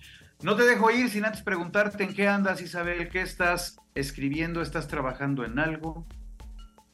no 0.43 0.55
te 0.55 0.63
dejo 0.63 0.91
ir 0.91 1.09
sin 1.09 1.25
antes 1.25 1.41
preguntarte 1.41 2.03
en 2.03 2.13
qué 2.13 2.27
andas, 2.27 2.61
Isabel, 2.61 3.09
qué 3.09 3.21
estás 3.21 3.77
escribiendo, 3.95 4.61
estás 4.61 4.87
trabajando 4.87 5.43
en 5.43 5.57
algo. 5.57 6.05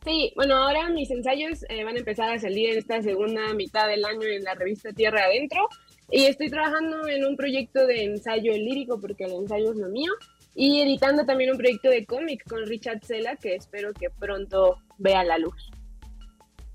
Sí, 0.05 0.31
bueno, 0.35 0.55
ahora 0.55 0.87
mis 0.89 1.11
ensayos 1.11 1.65
eh, 1.67 1.83
van 1.83 1.95
a 1.95 1.99
empezar 1.99 2.31
a 2.31 2.39
salir 2.39 2.69
en 2.69 2.77
esta 2.77 3.01
segunda 3.01 3.53
mitad 3.53 3.87
del 3.87 4.05
año 4.05 4.23
en 4.23 4.43
la 4.43 4.55
revista 4.55 4.93
Tierra 4.93 5.25
Adentro. 5.25 5.67
Y 6.11 6.25
estoy 6.25 6.49
trabajando 6.49 7.07
en 7.07 7.25
un 7.25 7.35
proyecto 7.35 7.85
de 7.85 8.05
ensayo 8.05 8.51
lírico, 8.53 8.99
porque 8.99 9.25
el 9.25 9.33
ensayo 9.33 9.71
es 9.71 9.77
lo 9.77 9.89
mío, 9.89 10.11
y 10.55 10.81
editando 10.81 11.25
también 11.25 11.51
un 11.51 11.57
proyecto 11.57 11.89
de 11.89 12.05
cómic 12.05 12.43
con 12.47 12.65
Richard 12.65 13.03
Sela, 13.03 13.35
que 13.35 13.55
espero 13.55 13.93
que 13.93 14.09
pronto 14.09 14.77
vea 14.97 15.23
la 15.23 15.37
luz. 15.37 15.71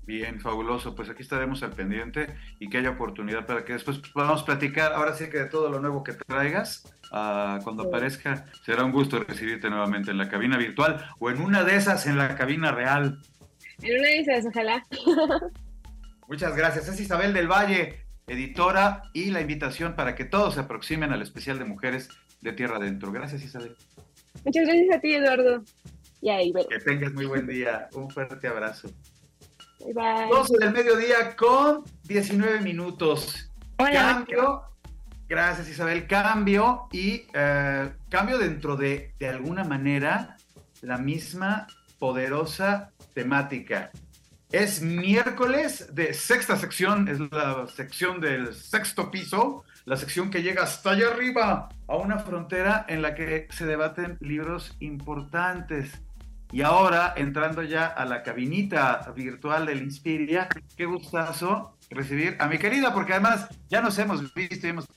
Bien, 0.05 0.39
fabuloso. 0.39 0.93
Pues 0.93 1.09
aquí 1.09 1.23
estaremos 1.23 1.63
al 1.63 1.71
pendiente 1.71 2.35
y 2.59 2.69
que 2.69 2.77
haya 2.77 2.91
oportunidad 2.91 3.45
para 3.47 3.65
que 3.65 3.73
después 3.73 3.97
podamos 4.13 4.43
platicar. 4.43 4.93
Ahora 4.93 5.15
sí 5.15 5.29
que 5.29 5.39
de 5.39 5.45
todo 5.45 5.69
lo 5.69 5.79
nuevo 5.79 6.03
que 6.03 6.13
traigas, 6.13 6.85
uh, 7.11 7.63
cuando 7.63 7.83
aparezca, 7.83 8.45
será 8.63 8.83
un 8.83 8.91
gusto 8.91 9.19
recibirte 9.19 9.69
nuevamente 9.69 10.11
en 10.11 10.19
la 10.19 10.29
cabina 10.29 10.57
virtual 10.57 11.03
o 11.19 11.31
en 11.31 11.41
una 11.41 11.63
de 11.63 11.75
esas 11.75 12.05
en 12.05 12.17
la 12.17 12.35
cabina 12.35 12.71
real. 12.71 13.19
En 13.81 13.99
una 13.99 14.09
de 14.09 14.19
esas, 14.19 14.45
ojalá. 14.45 14.85
Muchas 16.27 16.55
gracias. 16.55 16.87
Es 16.87 16.99
Isabel 16.99 17.33
del 17.33 17.47
Valle, 17.47 18.04
editora, 18.27 19.03
y 19.13 19.31
la 19.31 19.41
invitación 19.41 19.95
para 19.95 20.15
que 20.15 20.25
todos 20.25 20.55
se 20.55 20.61
aproximen 20.61 21.11
al 21.11 21.21
especial 21.21 21.59
de 21.59 21.65
mujeres 21.65 22.09
de 22.41 22.53
Tierra 22.53 22.77
Adentro. 22.77 23.11
Gracias, 23.11 23.43
Isabel. 23.43 23.75
Muchas 24.43 24.65
gracias 24.65 24.95
a 24.95 24.99
ti, 24.99 25.13
Eduardo. 25.13 25.63
Y 26.21 26.29
ahí, 26.29 26.53
Que 26.69 26.79
tengas 26.79 27.13
muy 27.13 27.25
buen 27.25 27.45
día. 27.45 27.87
Un 27.93 28.09
fuerte 28.09 28.47
abrazo. 28.47 28.89
Bye, 29.79 29.93
bye. 29.93 30.29
12 30.29 30.57
del 30.59 30.71
mediodía 30.71 31.35
con 31.35 31.83
19 32.03 32.61
minutos. 32.61 33.51
Cambio. 33.77 34.63
Gracias, 35.27 35.69
Isabel. 35.69 36.07
Cambio 36.07 36.87
y 36.91 37.23
eh, 37.33 37.91
cambio 38.09 38.37
dentro 38.37 38.75
de, 38.75 39.13
de 39.19 39.29
alguna 39.29 39.63
manera, 39.63 40.37
la 40.81 40.97
misma 40.97 41.67
poderosa 41.99 42.91
temática. 43.13 43.91
Es 44.51 44.81
miércoles 44.81 45.93
de 45.93 46.13
sexta 46.13 46.55
sección, 46.55 47.07
es 47.07 47.19
la 47.19 47.67
sección 47.67 48.21
del 48.21 48.53
sexto 48.53 49.09
piso, 49.11 49.63
la 49.85 49.97
sección 49.97 50.29
que 50.29 50.43
llega 50.43 50.63
hasta 50.63 50.91
allá 50.91 51.07
arriba, 51.07 51.69
a 51.87 51.95
una 51.95 52.19
frontera 52.19 52.85
en 52.87 53.01
la 53.01 53.15
que 53.15 53.47
se 53.51 53.65
debaten 53.65 54.17
libros 54.21 54.75
importantes. 54.79 56.01
Y 56.51 56.61
ahora, 56.61 57.13
entrando 57.17 57.63
ya 57.63 57.87
a 57.87 58.05
la 58.05 58.23
cabinita 58.23 59.11
virtual 59.15 59.65
del 59.65 59.81
Inspiria, 59.81 60.47
qué 60.77 60.85
gustazo 60.85 61.77
recibir 61.89 62.37
a 62.39 62.47
mi 62.47 62.57
querida, 62.57 62.93
porque 62.93 63.13
además 63.13 63.47
ya 63.67 63.81
nos 63.81 63.97
hemos 63.97 64.33
visto 64.33 64.67
y 64.67 64.69
hemos 64.69 64.87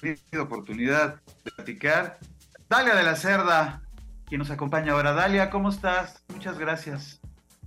tenido 0.00 0.42
oportunidad 0.42 1.20
de 1.44 1.50
platicar. 1.52 2.18
Dalia 2.68 2.94
de 2.94 3.04
la 3.04 3.16
Cerda, 3.16 3.82
quien 4.26 4.40
nos 4.40 4.50
acompaña 4.50 4.92
ahora. 4.92 5.12
Dalia, 5.12 5.50
¿cómo 5.50 5.70
estás? 5.70 6.22
Muchas 6.28 6.58
gracias. 6.58 7.20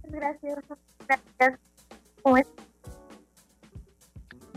Gracias. 0.10 0.60
Gracias. 1.08 1.60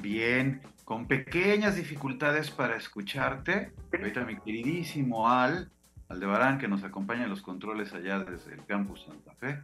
Bien, 0.01 0.61
con 0.85 1.07
pequeñas 1.07 1.77
dificultades 1.77 2.51
para 2.51 2.77
escucharte. 2.77 3.73
Ahorita 3.93 4.25
mi 4.25 4.37
queridísimo 4.37 5.29
Al, 5.29 5.71
Aldebarán, 6.09 6.59
que 6.59 6.69
nos 6.69 6.83
acompaña 6.83 7.25
en 7.25 7.31
los 7.31 7.43
controles 7.43 7.93
allá 7.93 8.19
desde 8.21 8.55
el 8.55 8.65
campus 8.67 9.05
Santa 9.05 9.33
Fe, 9.37 9.63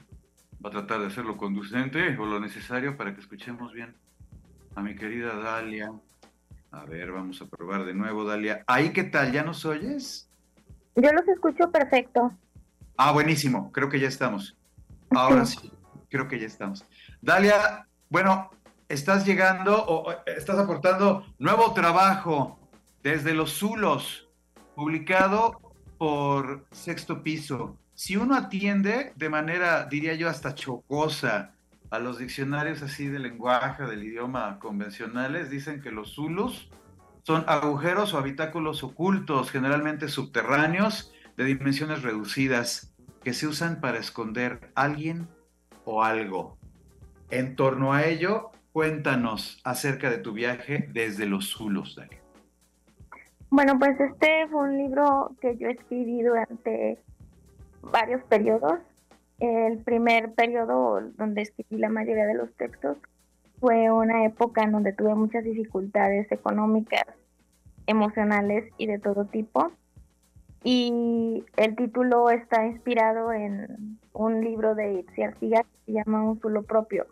va 0.65 0.71
a 0.71 0.73
tratar 0.73 1.01
de 1.01 1.07
hacerlo 1.07 1.37
conducente 1.37 2.17
o 2.17 2.27
lo 2.27 2.41
necesario 2.41 2.97
para 2.97 3.15
que 3.15 3.21
escuchemos 3.21 3.73
bien 3.73 3.95
a 4.75 4.83
mi 4.83 4.95
querida 4.95 5.35
Dalia. 5.35 5.93
A 6.71 6.85
ver, 6.85 7.11
vamos 7.11 7.43
a 7.43 7.47
probar 7.47 7.85
de 7.85 7.95
nuevo, 7.95 8.25
Dalia. 8.25 8.63
¿Ahí 8.67 8.93
qué 8.93 9.05
tal? 9.05 9.33
¿Ya 9.33 9.43
nos 9.43 9.65
oyes? 9.65 10.31
Yo 10.95 11.13
los 11.13 11.27
escucho 11.29 11.71
perfecto. 11.71 12.33
Ah, 12.97 13.13
buenísimo. 13.13 13.73
Creo 13.73 13.89
que 13.89 14.01
ya 14.01 14.09
estamos. 14.09 14.57
Ahora 15.11 15.47
sí, 15.47 15.73
creo 16.09 16.29
que 16.29 16.39
ya 16.39 16.47
estamos. 16.47 16.85
Dalia, 17.21 17.87
bueno, 18.09 18.51
estás 18.89 19.27
llegando 19.27 19.85
o 19.87 20.15
estás 20.27 20.59
aportando 20.59 21.27
nuevo 21.39 21.73
trabajo 21.75 22.59
desde 23.03 23.35
los 23.35 23.53
Zulos, 23.53 24.29
publicado 24.75 25.61
por 25.99 26.67
Sexto 26.71 27.23
Piso. 27.23 27.77
Si 27.95 28.17
uno 28.17 28.35
atiende 28.35 29.13
de 29.17 29.29
manera, 29.29 29.85
diría 29.85 30.15
yo, 30.15 30.29
hasta 30.29 30.55
chocosa 30.55 31.53
a 31.91 31.99
los 31.99 32.19
diccionarios 32.19 32.83
así 32.83 33.09
de 33.09 33.19
lenguaje, 33.19 33.85
del 33.85 34.05
idioma 34.05 34.59
convencionales, 34.59 35.51
dicen 35.51 35.81
que 35.81 35.91
los 35.91 36.15
Zulus 36.15 36.71
son 37.25 37.45
agujeros 37.47 38.15
o 38.15 38.19
habitáculos 38.19 38.83
ocultos, 38.83 39.51
generalmente 39.51 40.09
subterráneos, 40.09 41.13
de 41.37 41.45
dimensiones 41.45 42.03
reducidas, 42.03 42.95
que 43.23 43.35
se 43.35 43.47
usan 43.47 43.81
para 43.81 43.99
esconder 43.99 44.73
a 44.75 44.83
alguien 44.83 45.29
o 45.89 46.03
algo. 46.03 46.57
En 47.31 47.57
torno 47.57 47.93
a 47.93 48.05
ello, 48.05 48.51
cuéntanos 48.73 49.61
acerca 49.65 50.11
de 50.11 50.19
tu 50.19 50.33
viaje 50.33 50.89
desde 50.93 51.27
los 51.27 51.49
Zulos, 51.49 51.97
Dalia. 51.97 52.19
Bueno, 53.51 53.79
pues 53.79 53.99
este 53.99 54.47
fue 54.49 54.69
un 54.69 54.77
libro 54.77 55.33
que 55.41 55.57
yo 55.57 55.69
escribí 55.69 56.23
durante 56.23 56.99
varios 57.81 58.23
periodos. 58.25 58.79
El 59.41 59.79
primer 59.79 60.35
periodo 60.35 61.01
donde 61.17 61.43
escribí 61.43 61.79
la 61.79 61.89
mayoría 61.89 62.27
de 62.27 62.35
los 62.35 62.53
textos 62.55 62.99
fue 63.59 63.91
una 63.91 64.27
época 64.27 64.63
en 64.63 64.73
donde 64.73 64.93
tuve 64.93 65.15
muchas 65.15 65.45
dificultades 65.45 66.31
económicas, 66.31 67.07
emocionales 67.87 68.71
y 68.77 68.87
de 68.87 68.99
todo 68.99 69.25
tipo. 69.25 69.73
Y 70.65 71.45
el 71.57 71.77
título 71.77 72.31
está 72.31 72.67
inspirado 72.67 73.33
en 73.33 73.99
un 74.13 74.43
libro 74.43 74.75
de 74.75 74.95
Itziar 74.95 75.35
que 75.37 75.65
se 75.87 75.93
llama 75.93 76.23
Un 76.23 76.41
Zulo 76.41 76.65
Propio, 76.65 77.07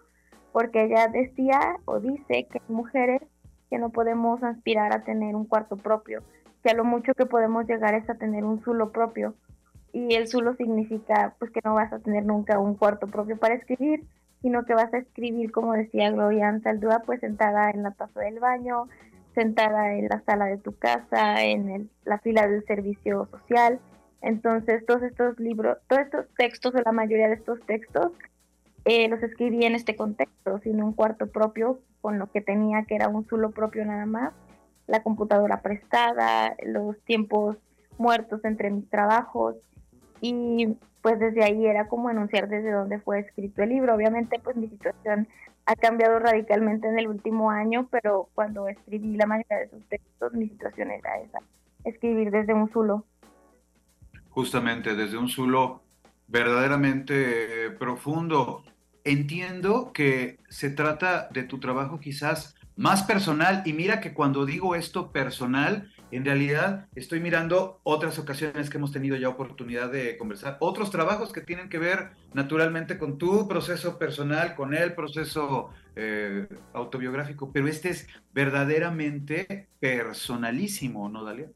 porque 0.53 0.85
ella 0.85 1.09
decía 1.09 1.77
o 1.85 2.01
dice 2.01 2.49
que 2.51 2.61
mujeres 2.69 3.23
que 3.71 3.79
no 3.79 3.91
podemos 3.91 4.43
aspirar 4.43 4.93
a 4.93 5.05
tener 5.05 5.35
un 5.35 5.45
cuarto 5.45 5.77
propio, 5.77 6.23
que 6.63 6.71
a 6.71 6.75
lo 6.75 6.85
mucho 6.85 7.15
que 7.15 7.27
podemos 7.27 7.67
llegar 7.67 7.95
es 7.95 8.09
a 8.11 8.15
tener 8.15 8.45
un 8.45 8.63
zulo 8.63 8.91
propio. 8.91 9.35
Y 9.93 10.15
el 10.15 10.29
zulo 10.29 10.55
significa 10.55 11.35
pues 11.39 11.51
que 11.51 11.61
no 11.65 11.75
vas 11.75 11.93
a 11.93 12.01
tener 12.01 12.25
nunca 12.25 12.59
un 12.59 12.75
cuarto 12.75 13.07
propio 13.07 13.37
para 13.39 13.55
escribir, 13.55 14.05
sino 14.43 14.65
que 14.65 14.75
vas 14.75 14.93
a 14.93 14.99
escribir, 14.99 15.53
como 15.53 15.73
decía 15.73 16.11
Gloria 16.11 16.49
Ansaldúa, 16.49 17.03
pues 17.07 17.21
sentada 17.21 17.71
en 17.71 17.83
la 17.83 17.93
taza 17.93 18.21
del 18.21 18.39
baño, 18.39 18.89
sentada 19.37 19.93
en 19.95 20.09
la 20.09 20.21
sala 20.23 20.47
de 20.47 20.57
tu 20.57 20.77
casa, 20.77 21.45
en 21.45 21.91
la 22.05 22.19
fila 22.19 22.49
del 22.49 22.65
servicio 22.65 23.29
social, 23.31 23.79
Entonces, 24.23 24.85
todos 24.87 25.03
estos 25.03 25.39
libros, 25.39 25.77
todos 25.89 26.03
estos 26.03 26.27
textos, 26.37 26.75
o 26.75 26.79
la 26.85 26.91
mayoría 26.91 27.29
de 27.29 27.35
estos 27.35 27.61
textos, 27.67 28.11
eh, 28.85 29.09
los 29.09 29.23
escribí 29.23 29.65
en 29.65 29.75
este 29.77 29.95
contexto, 29.95 30.59
sin 30.65 30.83
un 30.83 30.95
cuarto 30.95 31.29
propio, 31.29 31.79
con 32.01 32.19
lo 32.19 32.27
que 32.33 32.41
tenía, 32.41 32.85
que 32.85 32.97
era 32.97 33.09
un 33.09 33.29
solo 33.29 33.51
propio 33.51 33.85
nada 33.85 34.07
más, 34.07 34.33
la 34.89 35.03
computadora 35.03 35.61
prestada, 35.61 36.57
los 36.65 36.99
tiempos 37.05 37.57
muertos 37.99 38.45
entre 38.45 38.71
mis 38.71 38.89
trabajos, 38.89 39.57
y 40.21 40.77
pues 41.03 41.21
desde 41.21 41.45
ahí 41.45 41.67
era 41.67 41.87
como 41.87 42.11
enunciar 42.11 42.49
desde 42.49 42.73
dónde 42.73 42.99
fue 42.99 43.21
escrito 43.21 43.63
el 43.63 43.69
libro. 43.69 43.95
Obviamente, 43.95 44.41
pues 44.43 44.57
mi 44.57 44.69
situación 44.69 45.29
ha 45.67 45.75
cambiado 45.77 46.19
radicalmente 46.21 46.89
en 46.89 46.99
el 46.99 47.09
último 47.09 47.51
año, 47.51 47.89
pero 47.91 48.31
cuando 48.35 48.69
escribí 48.69 49.17
la 49.17 49.27
mayoría 49.27 49.59
de 49.59 49.65
esos 49.65 49.85
textos, 49.89 50.33
mi 50.33 50.49
situación 50.49 50.93
era 50.93 51.19
esa, 51.19 51.41
escribir 51.85 52.31
desde 52.31 52.55
un 52.55 52.71
zulo. 52.71 53.05
Justamente, 54.31 54.95
desde 54.95 55.19
un 55.19 55.29
zulo 55.29 55.83
verdaderamente 56.29 57.71
profundo. 57.79 58.65
Entiendo 59.05 59.93
que 59.93 60.39
se 60.49 60.71
trata 60.71 61.29
de 61.31 61.43
tu 61.43 61.59
trabajo 61.59 62.01
quizás 62.01 62.57
más 62.77 63.03
personal 63.05 63.63
y 63.65 63.73
mira 63.73 64.01
que 64.01 64.13
cuando 64.13 64.45
digo 64.45 64.75
esto 64.75 65.11
personal, 65.11 65.91
en 66.11 66.25
realidad 66.25 66.87
estoy 66.95 67.21
mirando 67.21 67.81
otras 67.83 68.19
ocasiones 68.19 68.71
que 68.71 68.79
hemos 68.79 68.93
tenido 68.93 69.17
ya 69.17 69.29
oportunidad 69.29 69.91
de 69.91 70.17
conversar, 70.17 70.57
otros 70.61 70.91
trabajos 70.91 71.33
que 71.33 71.41
tienen 71.41 71.69
que 71.69 71.79
ver 71.79 72.11
naturalmente 72.33 72.99
con 72.99 73.19
tu 73.19 73.49
proceso 73.49 73.99
personal, 73.99 74.55
con 74.55 74.75
el 74.75 74.95
proceso 74.95 75.71
eh, 75.97 76.47
autobiográfico, 76.73 77.51
pero 77.53 77.67
este 77.67 77.91
es 77.91 78.09
verdaderamente 78.33 79.69
personalísimo, 79.81 81.09
¿no, 81.09 81.25
Dalia? 81.25 81.49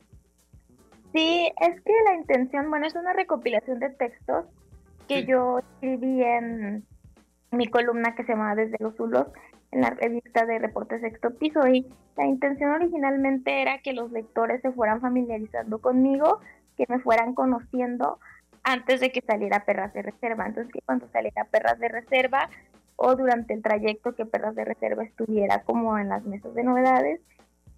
Sí, 1.12 1.50
es 1.60 1.80
que 1.82 1.92
la 2.06 2.14
intención, 2.16 2.70
bueno, 2.70 2.86
es 2.86 2.94
una 2.94 3.12
recopilación 3.12 3.80
de 3.80 3.90
textos 3.90 4.46
que 5.08 5.26
yo 5.26 5.58
escribí 5.58 6.22
en 6.22 6.84
mi 7.50 7.66
columna 7.66 8.14
que 8.14 8.24
se 8.24 8.32
llama 8.32 8.54
Desde 8.54 8.76
los 8.78 8.94
Zulos 8.96 9.26
en 9.72 9.80
la 9.82 9.90
revista 9.90 10.46
de 10.46 10.58
Reportes 10.58 11.00
Sexto 11.00 11.30
Piso 11.34 11.66
y 11.66 11.86
la 12.16 12.26
intención 12.26 12.70
originalmente 12.70 13.62
era 13.62 13.78
que 13.78 13.92
los 13.92 14.10
lectores 14.10 14.60
se 14.62 14.72
fueran 14.72 15.00
familiarizando 15.00 15.78
conmigo, 15.78 16.40
que 16.76 16.86
me 16.88 16.98
fueran 16.98 17.34
conociendo 17.34 18.18
antes 18.62 19.00
de 19.00 19.10
que 19.10 19.22
saliera 19.22 19.64
Perras 19.64 19.92
de 19.94 20.02
Reserva. 20.02 20.46
Entonces 20.46 20.72
que 20.72 20.80
cuando 20.84 21.08
saliera 21.08 21.44
Perras 21.44 21.78
de 21.78 21.88
Reserva 21.88 22.50
o 22.96 23.14
durante 23.14 23.54
el 23.54 23.62
trayecto 23.62 24.14
que 24.14 24.26
Perras 24.26 24.54
de 24.54 24.64
Reserva 24.64 25.04
estuviera 25.04 25.62
como 25.62 25.98
en 25.98 26.08
las 26.08 26.24
mesas 26.24 26.54
de 26.54 26.64
novedades, 26.64 27.20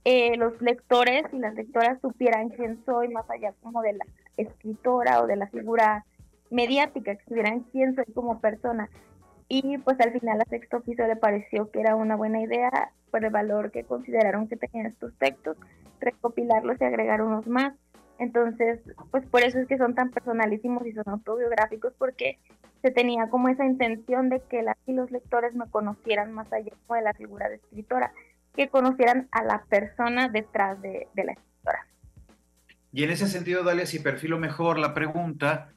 eh, 0.05 0.37
los 0.37 0.61
lectores 0.61 1.25
y 1.33 1.39
las 1.39 1.55
lectoras 1.55 2.01
supieran 2.01 2.49
quién 2.49 2.85
soy 2.85 3.09
más 3.09 3.29
allá 3.31 3.55
como 3.63 3.83
de 3.83 3.93
la 3.93 4.05
escritora 4.37 5.23
o 5.23 5.27
de 5.27 5.37
la 5.37 5.47
figura 5.47 6.05
mediática, 6.51 7.15
que 7.15 7.25
supieran 7.25 7.61
quién 7.71 7.95
soy 7.95 8.07
como 8.13 8.41
persona. 8.41 8.89
Y 9.49 9.79
pues 9.79 10.01
al 10.01 10.13
final 10.13 10.41
a 10.41 10.45
sexto 10.45 10.81
piso 10.81 11.07
le 11.07 11.17
pareció 11.17 11.71
que 11.71 11.81
era 11.81 11.97
una 11.97 12.17
buena 12.17 12.41
idea, 12.41 12.93
por 13.13 13.25
el 13.25 13.31
valor 13.31 13.71
que 13.71 13.85
consideraron 13.85 14.49
que 14.49 14.57
tenían 14.57 14.87
estos 14.87 15.13
textos, 15.19 15.57
recopilarlos 16.01 16.81
y 16.81 16.85
agregar 16.85 17.23
unos 17.23 17.47
más. 17.47 17.75
Entonces, 18.19 18.81
pues 19.11 19.25
por 19.27 19.43
eso 19.43 19.59
es 19.59 19.69
que 19.69 19.79
son 19.79 19.95
tan 19.95 20.11
personalísimos 20.11 20.87
y 20.87 20.93
son 20.93 21.05
autobiográficos, 21.07 21.93
porque 21.99 22.39
se 22.81 22.91
tenía 22.91 23.29
como 23.29 23.49
esa 23.49 23.65
intención 23.65 24.29
de 24.29 24.41
que 24.49 24.63
las 24.63 24.77
y 24.87 24.95
los 24.95 25.11
lectores 25.11 25.55
me 25.55 25.69
conocieran 25.71 26.33
más 26.33 26.51
allá 26.53 26.73
de 26.89 27.03
la 27.03 27.13
figura 27.13 27.49
de 27.49 27.57
escritora, 27.57 28.13
que 28.57 28.69
conocieran 28.69 29.29
a 29.31 29.45
la 29.45 29.65
persona 29.69 30.29
detrás 30.29 30.81
de, 30.81 31.09
de 31.15 31.25
la 31.25 31.33
escritora. 31.33 31.87
Y 32.93 33.05
en 33.05 33.11
ese 33.11 33.27
sentido, 33.27 33.63
Dalia, 33.63 33.87
si 33.87 33.99
perfilo 33.99 34.39
mejor 34.39 34.79
la 34.79 34.95
pregunta, 34.95 35.73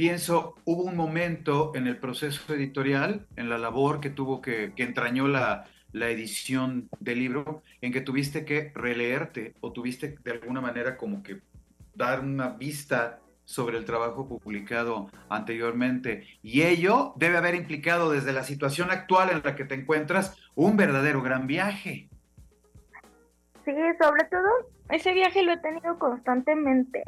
pienso, 0.00 0.54
hubo 0.64 0.84
un 0.84 0.96
momento 0.96 1.72
en 1.74 1.86
el 1.86 1.98
proceso 1.98 2.54
editorial, 2.54 3.26
en 3.36 3.50
la 3.50 3.58
labor 3.58 4.00
que 4.00 4.08
tuvo 4.08 4.40
que, 4.40 4.72
que 4.74 4.82
entrañó 4.82 5.28
la, 5.28 5.66
la 5.92 6.08
edición 6.08 6.88
del 7.00 7.18
libro, 7.18 7.62
en 7.82 7.92
que 7.92 8.00
tuviste 8.00 8.46
que 8.46 8.72
releerte 8.74 9.52
o 9.60 9.72
tuviste 9.72 10.16
de 10.24 10.30
alguna 10.30 10.62
manera 10.62 10.96
como 10.96 11.22
que 11.22 11.42
dar 11.94 12.20
una 12.20 12.48
vista 12.48 13.20
sobre 13.44 13.76
el 13.76 13.84
trabajo 13.84 14.26
publicado 14.26 15.10
anteriormente. 15.28 16.26
Y 16.42 16.62
ello 16.62 17.12
debe 17.16 17.36
haber 17.36 17.54
implicado 17.54 18.10
desde 18.10 18.32
la 18.32 18.44
situación 18.44 18.90
actual 18.90 19.28
en 19.28 19.42
la 19.44 19.54
que 19.54 19.66
te 19.66 19.74
encuentras 19.74 20.34
un 20.54 20.78
verdadero 20.78 21.20
gran 21.20 21.46
viaje. 21.46 22.08
Sí, 23.66 23.74
sobre 24.00 24.24
todo 24.30 24.48
ese 24.88 25.12
viaje 25.12 25.42
lo 25.42 25.52
he 25.52 25.58
tenido 25.58 25.98
constantemente 25.98 27.02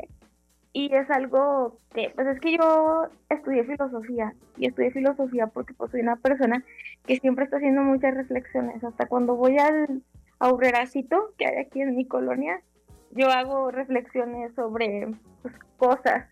y 0.73 0.95
es 0.95 1.11
algo 1.11 1.79
que, 1.95 2.11
pues 2.15 2.27
es 2.29 2.41
que 2.41 2.57
yo 2.57 3.09
estudié 3.29 3.65
filosofía 3.65 4.35
y 4.57 4.67
estudié 4.67 4.91
filosofía 4.91 5.47
porque 5.49 5.75
pues 5.75 5.91
soy 5.91 6.01
una 6.01 6.17
persona 6.17 6.65
que 7.07 7.19
siempre 7.19 7.45
está 7.45 7.59
haciendo 7.59 7.83
muchas 7.83 8.15
reflexiones. 8.15 8.83
Hasta 8.83 9.07
cuando 9.07 9.37
voy 9.37 9.59
al 9.59 10.03
aurreracito 10.39 11.35
que 11.37 11.47
hay 11.47 11.59
aquí 11.59 11.83
en 11.83 11.95
mi 11.95 12.07
colonia, 12.07 12.63
yo 13.11 13.29
hago 13.29 13.71
reflexiones 13.71 14.55
sobre 14.55 15.15
pues, 15.43 15.55
cosas 15.77 16.27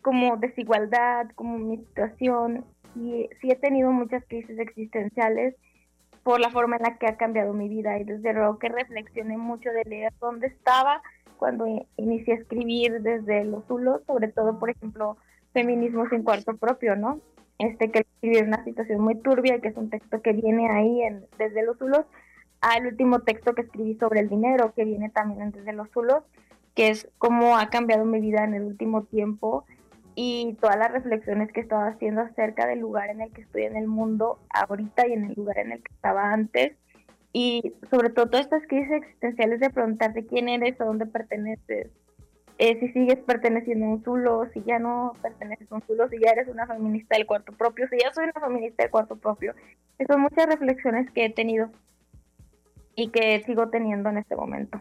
como 0.00 0.36
desigualdad, 0.38 1.28
como 1.34 1.58
mi 1.58 1.76
situación 1.78 2.64
y 2.94 3.28
sí 3.40 3.50
he 3.50 3.56
tenido 3.56 3.92
muchas 3.92 4.24
crisis 4.26 4.58
existenciales 4.58 5.54
por 6.22 6.40
la 6.40 6.50
forma 6.50 6.76
en 6.76 6.82
la 6.82 6.96
que 6.96 7.06
ha 7.06 7.16
cambiado 7.16 7.52
mi 7.52 7.68
vida 7.68 7.98
y 7.98 8.04
desde 8.04 8.32
luego 8.32 8.58
que 8.58 8.68
reflexioné 8.68 9.36
mucho 9.36 9.70
de 9.70 9.84
leer 9.84 10.12
dónde 10.18 10.46
estaba 10.46 11.02
cuando 11.36 11.66
inicié 11.96 12.34
a 12.34 12.36
escribir 12.38 13.02
desde 13.02 13.44
los 13.44 13.64
zulos, 13.66 14.02
sobre 14.06 14.28
todo, 14.28 14.58
por 14.58 14.70
ejemplo, 14.70 15.16
Feminismo 15.52 16.06
sin 16.10 16.22
cuarto 16.22 16.56
propio, 16.56 16.96
¿no? 16.96 17.20
Este 17.58 17.90
que 17.90 18.00
escribí 18.00 18.36
una 18.46 18.62
situación 18.64 19.00
muy 19.00 19.14
turbia, 19.14 19.60
que 19.60 19.68
es 19.68 19.76
un 19.76 19.88
texto 19.88 20.20
que 20.20 20.34
viene 20.34 20.68
ahí 20.68 21.00
en, 21.00 21.24
desde 21.38 21.64
los 21.64 21.78
zulos, 21.78 22.04
al 22.60 22.86
último 22.86 23.20
texto 23.20 23.54
que 23.54 23.62
escribí 23.62 23.94
sobre 23.94 24.20
el 24.20 24.28
dinero, 24.28 24.74
que 24.74 24.84
viene 24.84 25.08
también 25.08 25.52
desde 25.52 25.72
los 25.72 25.88
zulos, 25.92 26.24
que 26.74 26.88
es 26.90 27.08
cómo 27.16 27.56
ha 27.56 27.70
cambiado 27.70 28.04
mi 28.04 28.20
vida 28.20 28.44
en 28.44 28.52
el 28.52 28.64
último 28.64 29.04
tiempo 29.04 29.64
y 30.14 30.56
todas 30.60 30.76
las 30.76 30.92
reflexiones 30.92 31.50
que 31.52 31.60
estaba 31.60 31.88
haciendo 31.88 32.22
acerca 32.22 32.66
del 32.66 32.80
lugar 32.80 33.08
en 33.10 33.22
el 33.22 33.32
que 33.32 33.42
estoy 33.42 33.62
en 33.62 33.76
el 33.76 33.86
mundo 33.86 34.38
ahorita 34.50 35.06
y 35.06 35.12
en 35.12 35.24
el 35.24 35.34
lugar 35.34 35.58
en 35.58 35.72
el 35.72 35.82
que 35.82 35.94
estaba 35.94 36.32
antes 36.32 36.76
y 37.38 37.74
sobre 37.90 38.08
todo 38.08 38.30
todas 38.30 38.46
estas 38.46 38.66
crisis 38.66 38.90
existenciales 38.92 39.60
de 39.60 39.68
preguntarte 39.68 40.24
quién 40.24 40.48
eres, 40.48 40.80
a 40.80 40.86
dónde 40.86 41.04
perteneces, 41.04 41.90
eh, 42.56 42.80
si 42.80 42.88
sigues 42.94 43.18
perteneciendo 43.26 43.84
a 43.84 43.88
un 43.90 44.02
zulo, 44.02 44.48
si 44.54 44.62
ya 44.62 44.78
no 44.78 45.12
perteneces 45.20 45.70
a 45.70 45.74
un 45.74 45.82
zulo, 45.82 46.08
si 46.08 46.18
ya 46.18 46.30
eres 46.30 46.48
una 46.48 46.66
feminista 46.66 47.14
del 47.14 47.26
cuarto 47.26 47.52
propio, 47.52 47.86
si 47.90 47.98
ya 47.98 48.10
soy 48.14 48.24
una 48.24 48.40
feminista 48.40 48.84
del 48.84 48.90
cuarto 48.90 49.16
propio. 49.16 49.54
Esas 49.98 50.14
son 50.14 50.22
muchas 50.22 50.46
reflexiones 50.46 51.10
que 51.10 51.26
he 51.26 51.30
tenido 51.30 51.70
y 52.94 53.10
que 53.10 53.42
sigo 53.44 53.68
teniendo 53.68 54.08
en 54.08 54.16
este 54.16 54.34
momento. 54.34 54.80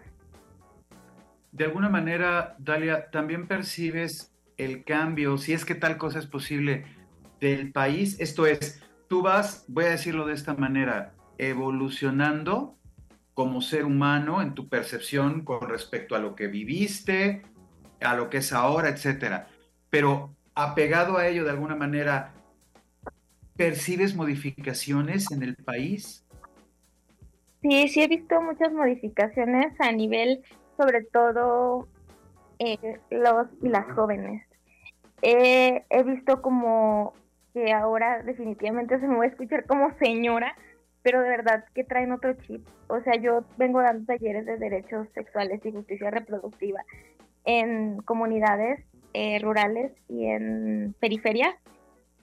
De 1.51 1.65
alguna 1.65 1.89
manera, 1.89 2.55
Dalia, 2.57 3.11
también 3.11 3.49
percibes 3.49 4.33
el 4.55 4.85
cambio, 4.85 5.37
si 5.37 5.51
es 5.51 5.65
que 5.65 5.75
tal 5.75 5.97
cosa 5.97 6.19
es 6.19 6.25
posible, 6.25 6.85
del 7.41 7.73
país. 7.73 8.17
Esto 8.21 8.45
es, 8.45 8.81
tú 9.09 9.23
vas, 9.23 9.65
voy 9.67 9.83
a 9.83 9.89
decirlo 9.89 10.25
de 10.25 10.35
esta 10.35 10.53
manera, 10.53 11.11
evolucionando 11.37 12.77
como 13.33 13.61
ser 13.61 13.85
humano 13.85 14.41
en 14.41 14.53
tu 14.53 14.69
percepción 14.69 15.43
con 15.43 15.69
respecto 15.69 16.15
a 16.15 16.19
lo 16.19 16.35
que 16.35 16.47
viviste, 16.47 17.43
a 18.01 18.15
lo 18.15 18.29
que 18.29 18.37
es 18.37 18.53
ahora, 18.53 18.89
etcétera. 18.89 19.47
Pero 19.89 20.33
apegado 20.53 21.17
a 21.17 21.27
ello 21.27 21.43
de 21.43 21.51
alguna 21.51 21.75
manera, 21.75 22.33
¿percibes 23.57 24.15
modificaciones 24.15 25.31
en 25.31 25.43
el 25.43 25.55
país? 25.55 26.25
Sí, 27.61 27.87
sí 27.89 28.01
he 28.01 28.07
visto 28.07 28.41
muchas 28.41 28.71
modificaciones 28.71 29.73
a 29.79 29.91
nivel, 29.91 30.43
sobre 30.77 31.03
todo, 31.03 31.87
eh, 32.59 32.99
los 33.09 33.47
y 33.61 33.69
las 33.69 33.91
jóvenes. 33.91 34.43
he 35.21 36.03
visto 36.03 36.41
como 36.41 37.13
que 37.55 37.71
ahora 37.71 38.21
definitivamente 38.21 38.99
se 38.99 39.07
me 39.07 39.17
va 39.17 39.23
a 39.23 39.27
escuchar 39.27 39.65
como 39.65 39.97
señora, 39.97 40.55
pero 41.05 41.21
de 41.21 41.29
verdad 41.29 41.63
que 41.75 41.83
traen 41.83 42.11
otro 42.11 42.33
chip. 42.33 42.67
O 42.87 42.99
sea, 43.01 43.13
yo 43.15 43.45
vengo 43.59 43.79
dando 43.79 44.07
talleres 44.07 44.47
de 44.47 44.57
derechos 44.57 45.07
sexuales 45.13 45.63
y 45.63 45.71
justicia 45.71 46.09
reproductiva 46.09 46.83
en 47.43 47.97
comunidades 47.97 48.83
eh, 49.13 49.37
rurales 49.37 49.91
y 50.09 50.25
en 50.25 50.95
periferia. 50.99 51.59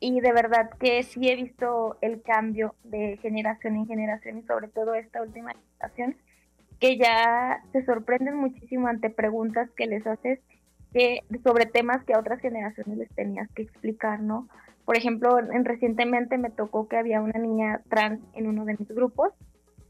Y 0.01 0.19
de 0.19 0.33
verdad 0.33 0.69
que 0.81 1.05
sí 1.05 1.29
he 1.29 1.37
visto 1.37 1.97
el 2.01 2.23
cambio 2.23 2.75
de 2.83 3.19
generación 3.23 3.77
en 3.77 3.87
generación 3.87 4.39
y 4.39 4.43
sobre 4.43 4.67
todo 4.67 4.95
esta 4.95 5.23
última 5.23 5.53
generación, 5.53 6.17
que 6.81 6.99
ya 6.99 7.63
se 7.71 7.85
sorprenden 7.85 8.35
muchísimo 8.35 8.89
ante 8.89 9.11
preguntas 9.11 9.71
que 9.77 9.87
les 9.87 10.05
haces 10.09 10.41
que, 10.93 11.21
sobre 11.45 11.67
temas 11.67 12.03
que 12.03 12.15
a 12.15 12.19
otras 12.19 12.41
generaciones 12.41 12.99
les 12.99 13.11
tenías 13.11 13.49
que 13.55 13.63
explicar, 13.63 14.19
¿no? 14.19 14.49
Por 14.85 14.97
ejemplo, 14.97 15.39
en, 15.39 15.65
recientemente 15.65 16.39
me 16.39 16.51
tocó 16.51 16.89
que 16.89 16.97
había 16.97 17.21
una 17.21 17.39
niña 17.39 17.83
trans 17.89 18.21
en 18.35 18.49
uno 18.49 18.65
de 18.65 18.77
mis 18.79 18.89
grupos. 18.89 19.33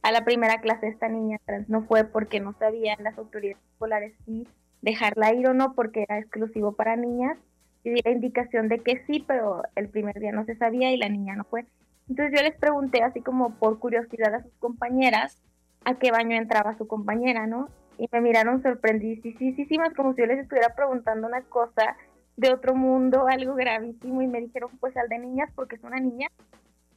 A 0.02 0.12
la 0.12 0.24
primera 0.24 0.60
clase 0.60 0.88
esta 0.88 1.08
niña 1.08 1.38
trans 1.44 1.68
no 1.68 1.82
fue 1.84 2.04
porque 2.04 2.40
no 2.40 2.54
sabían 2.58 3.02
las 3.02 3.16
autoridades 3.16 3.62
escolares 3.72 4.14
si 4.26 4.46
dejarla 4.82 5.32
ir 5.32 5.46
o 5.46 5.54
no 5.54 5.74
porque 5.74 6.02
era 6.02 6.18
exclusivo 6.18 6.72
para 6.72 6.96
niñas. 6.96 7.38
Y 7.84 7.90
di 7.90 8.00
la 8.04 8.10
indicación 8.10 8.68
de 8.68 8.78
que 8.78 9.02
sí, 9.06 9.24
pero 9.26 9.62
el 9.74 9.88
primer 9.88 10.20
día 10.20 10.32
no 10.32 10.44
se 10.44 10.56
sabía 10.56 10.92
y 10.92 10.96
la 10.96 11.08
niña 11.08 11.34
no 11.34 11.44
fue. 11.44 11.66
Entonces 12.08 12.38
yo 12.38 12.44
les 12.46 12.56
pregunté 12.56 13.02
así 13.02 13.22
como 13.22 13.54
por 13.54 13.78
curiosidad 13.78 14.34
a 14.34 14.42
sus 14.42 14.52
compañeras 14.58 15.38
a 15.84 15.94
qué 15.94 16.10
baño 16.10 16.36
entraba 16.36 16.76
su 16.76 16.86
compañera, 16.86 17.46
¿no? 17.46 17.68
Y 17.98 18.08
me 18.12 18.20
miraron 18.20 18.62
sorprendidísimas 18.62 19.94
como 19.94 20.14
si 20.14 20.20
yo 20.20 20.26
les 20.26 20.38
estuviera 20.38 20.74
preguntando 20.74 21.26
una 21.26 21.42
cosa 21.42 21.96
de 22.42 22.52
otro 22.52 22.74
mundo, 22.74 23.26
algo 23.26 23.54
gravísimo, 23.54 24.20
y 24.20 24.26
me 24.26 24.40
dijeron, 24.40 24.70
pues 24.80 24.94
al 24.96 25.08
de 25.08 25.18
niñas 25.18 25.50
porque 25.54 25.76
es 25.76 25.82
una 25.82 25.98
niña. 25.98 26.28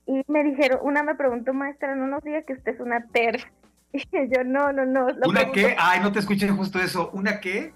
Y 0.06 0.22
me 0.28 0.44
dijeron, 0.44 0.80
una 0.84 1.04
me 1.04 1.16
preguntó, 1.16 1.54
maestra, 1.54 1.96
no 1.96 2.08
nos 2.08 2.24
diga 2.24 2.42
que 2.42 2.54
usted 2.54 2.74
es 2.74 2.80
una 2.80 3.06
TERF. 3.08 3.44
Y 3.94 4.04
yo, 4.28 4.44
no, 4.44 4.74
no, 4.74 4.86
no. 4.86 5.08
¿Una 5.26 5.52
qué? 5.54 5.74
Ay, 5.80 6.02
no 6.02 6.12
te 6.12 6.20
escuché 6.20 6.50
justo 6.50 6.80
eso. 6.80 7.10
¿Una 7.14 7.40
qué? 7.40 7.72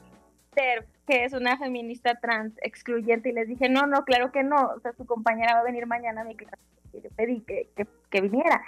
TERF, 0.53 0.86
que 1.08 1.23
es 1.23 1.32
una 1.32 1.58
feminista 1.58 2.15
trans 2.15 2.53
excluyente. 2.62 3.29
Y 3.29 3.32
les 3.32 3.47
dije, 3.47 3.69
no, 3.69 3.88
no, 3.88 4.03
claro 4.03 4.29
que 4.34 4.43
no. 4.43 4.71
O 4.75 4.79
sea, 4.82 4.91
su 4.91 5.05
compañera 5.05 5.53
va 5.53 5.62
a 5.62 5.63
venir 5.63 5.86
mañana 5.86 6.21
a 6.21 6.25
mi 6.25 6.36
clase. 6.36 6.58
Y 6.91 6.99
yo 6.99 7.10
pedí 7.15 7.39
que, 7.47 7.69
que, 7.73 7.88
que 8.10 8.19
viniera. 8.19 8.62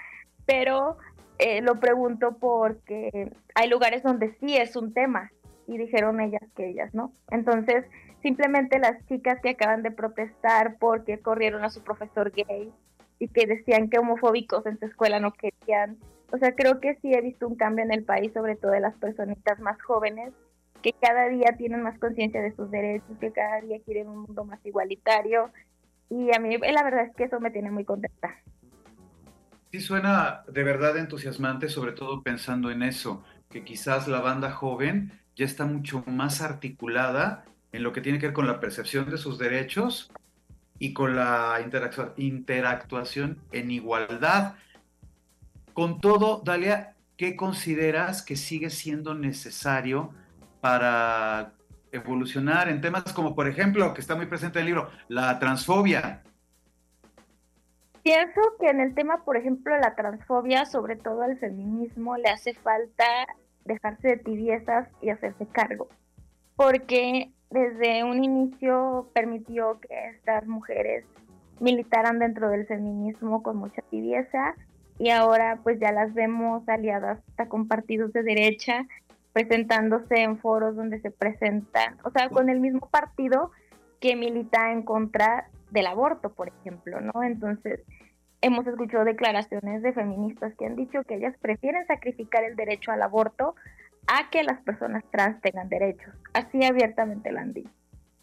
Pero 0.46 0.98
eh, 1.40 1.62
lo 1.62 1.80
pregunto 1.80 2.38
porque 2.40 3.34
hay 3.54 3.68
lugares 3.68 4.02
donde 4.02 4.34
sí 4.40 4.56
es 4.56 4.78
un 4.78 4.94
tema. 4.94 5.30
Y 5.68 5.78
dijeron 5.78 6.20
ellas 6.20 6.44
que 6.56 6.70
ellas 6.70 6.94
no. 6.94 7.14
Entonces, 7.30 7.86
simplemente 8.22 8.80
las 8.80 9.06
chicas 9.08 9.40
que 9.42 9.52
acaban 9.52 9.84
de 9.84 9.92
protestar 9.92 10.78
porque 10.80 11.20
corrieron 11.20 11.64
a 11.64 11.70
su 11.70 11.84
profesor 11.84 12.32
gay 12.32 12.72
y 13.20 13.28
que 13.28 13.46
decían 13.46 13.90
que 13.90 14.00
homofóbicos 14.00 14.66
en 14.66 14.80
su 14.80 14.86
escuela 14.86 15.20
no 15.20 15.34
querían. 15.34 15.98
O 16.32 16.38
sea, 16.38 16.56
creo 16.56 16.80
que 16.80 16.96
sí 17.02 17.14
he 17.14 17.22
visto 17.22 17.48
un 17.48 17.56
cambio 17.56 17.86
en 17.86 17.92
el 17.92 18.04
país, 18.04 18.32
sobre 18.34 18.56
todo 18.56 18.72
de 18.72 18.80
las 18.80 18.96
personitas 18.96 19.60
más 19.60 19.82
jóvenes, 19.82 20.34
que 20.82 20.94
cada 20.94 21.28
día 21.30 21.56
tienen 21.58 21.84
más 21.84 22.00
conciencia 22.00 22.42
de 22.42 22.56
sus 22.56 22.72
derechos, 22.72 23.18
que 23.20 23.32
cada 23.32 23.62
día 23.62 23.78
quieren 23.86 24.08
un 24.08 24.20
mundo 24.22 24.46
más 24.46 24.60
igualitario. 24.66 25.52
Y 26.10 26.36
a 26.36 26.40
mí 26.40 26.58
la 26.58 26.84
verdad 26.84 27.06
es 27.06 27.16
que 27.16 27.26
eso 27.26 27.40
me 27.40 27.52
tiene 27.52 27.70
muy 27.72 27.86
contenta. 27.86 28.36
Sí 29.72 29.80
suena 29.80 30.44
de 30.48 30.64
verdad 30.64 30.98
entusiasmante, 30.98 31.70
sobre 31.70 31.94
todo 31.94 32.24
pensando 32.24 32.72
en 32.72 32.84
eso, 32.84 33.24
que 33.50 33.64
quizás 33.64 34.08
la 34.08 34.20
banda 34.20 34.52
joven 34.52 35.12
ya 35.36 35.46
está 35.46 35.66
mucho 35.66 36.04
más 36.08 36.42
articulada 36.42 37.46
en 37.72 37.84
lo 37.84 37.94
que 37.94 38.02
tiene 38.02 38.20
que 38.20 38.28
ver 38.28 38.34
con 38.34 38.48
la 38.48 38.60
percepción 38.60 39.10
de 39.10 39.18
sus 39.18 39.38
derechos 39.38 40.12
y 40.78 40.94
con 40.94 41.16
la 41.16 41.60
interactuación 42.18 43.40
en 43.52 43.72
igualdad. 43.72 44.56
Con 45.74 46.02
todo, 46.02 46.42
Dalia, 46.44 46.96
¿qué 47.18 47.36
consideras 47.36 48.24
que 48.24 48.36
sigue 48.36 48.70
siendo 48.70 49.14
necesario 49.14 50.14
para 50.60 51.54
evolucionar 51.92 52.70
en 52.70 52.82
temas 52.82 53.14
como, 53.14 53.36
por 53.36 53.48
ejemplo, 53.48 53.94
que 53.94 54.02
está 54.02 54.16
muy 54.16 54.26
presente 54.26 54.60
en 54.60 54.64
el 54.64 54.74
libro, 54.74 54.90
la 55.08 55.40
transfobia? 55.40 56.24
Pienso 58.04 58.42
que 58.60 58.70
en 58.70 58.80
el 58.80 58.96
tema, 58.96 59.24
por 59.24 59.38
ejemplo, 59.38 59.78
la 59.78 59.94
transfobia, 59.94 60.66
sobre 60.66 60.96
todo 60.96 61.22
al 61.22 61.38
feminismo, 61.38 62.18
le 62.18 62.30
hace 62.30 62.56
falta 62.56 63.06
dejarse 63.66 64.08
de 64.08 64.18
tibiezas 64.18 64.88
y 65.02 65.10
hacerse 65.10 65.46
cargo. 65.48 65.88
Porque 66.56 67.32
desde 67.50 68.04
un 68.04 68.24
inicio 68.24 69.10
permitió 69.14 69.80
que 69.80 70.10
estas 70.10 70.48
mujeres 70.48 71.06
militaran 71.60 72.20
dentro 72.20 72.50
del 72.50 72.66
feminismo 72.66 73.44
con 73.44 73.58
mucha 73.58 73.82
tibieza 73.84 74.56
y 74.98 75.10
ahora 75.10 75.60
pues 75.64 75.80
ya 75.80 75.92
las 75.92 76.14
vemos 76.14 76.68
aliadas 76.68 77.20
hasta 77.30 77.48
con 77.48 77.68
partidos 77.68 78.14
de 78.14 78.24
derecha 78.24 78.88
presentándose 79.34 80.22
en 80.22 80.38
foros 80.40 80.76
donde 80.76 81.00
se 81.00 81.12
presentan, 81.12 81.98
o 82.04 82.12
sea, 82.12 82.30
con 82.30 82.50
el 82.50 82.60
mismo 82.60 82.90
partido 82.90 83.52
que 84.00 84.16
milita 84.16 84.72
en 84.72 84.84
contra 84.84 85.50
del 85.70 85.88
aborto, 85.88 86.34
por 86.34 86.50
ejemplo, 86.50 87.00
¿no? 87.00 87.24
Entonces, 87.24 87.80
hemos 88.42 88.66
escuchado 88.66 89.06
declaraciones 89.06 89.82
de 89.84 89.94
feministas 89.94 90.54
que 90.56 90.66
han 90.66 90.76
dicho 90.76 91.04
que 91.04 91.16
ellas 91.16 91.36
prefieren 91.40 91.86
sacrificar 91.86 92.44
el 92.44 92.56
derecho 92.56 92.92
al 92.92 93.02
aborto 93.02 93.56
a 94.08 94.30
que 94.32 94.44
las 94.44 94.60
personas 94.62 95.04
trans 95.12 95.40
tengan 95.42 95.70
derechos. 95.70 96.14
Así 96.34 96.64
abiertamente 96.64 97.32
lo 97.32 97.40
han 97.40 97.54
dicho. 97.54 97.70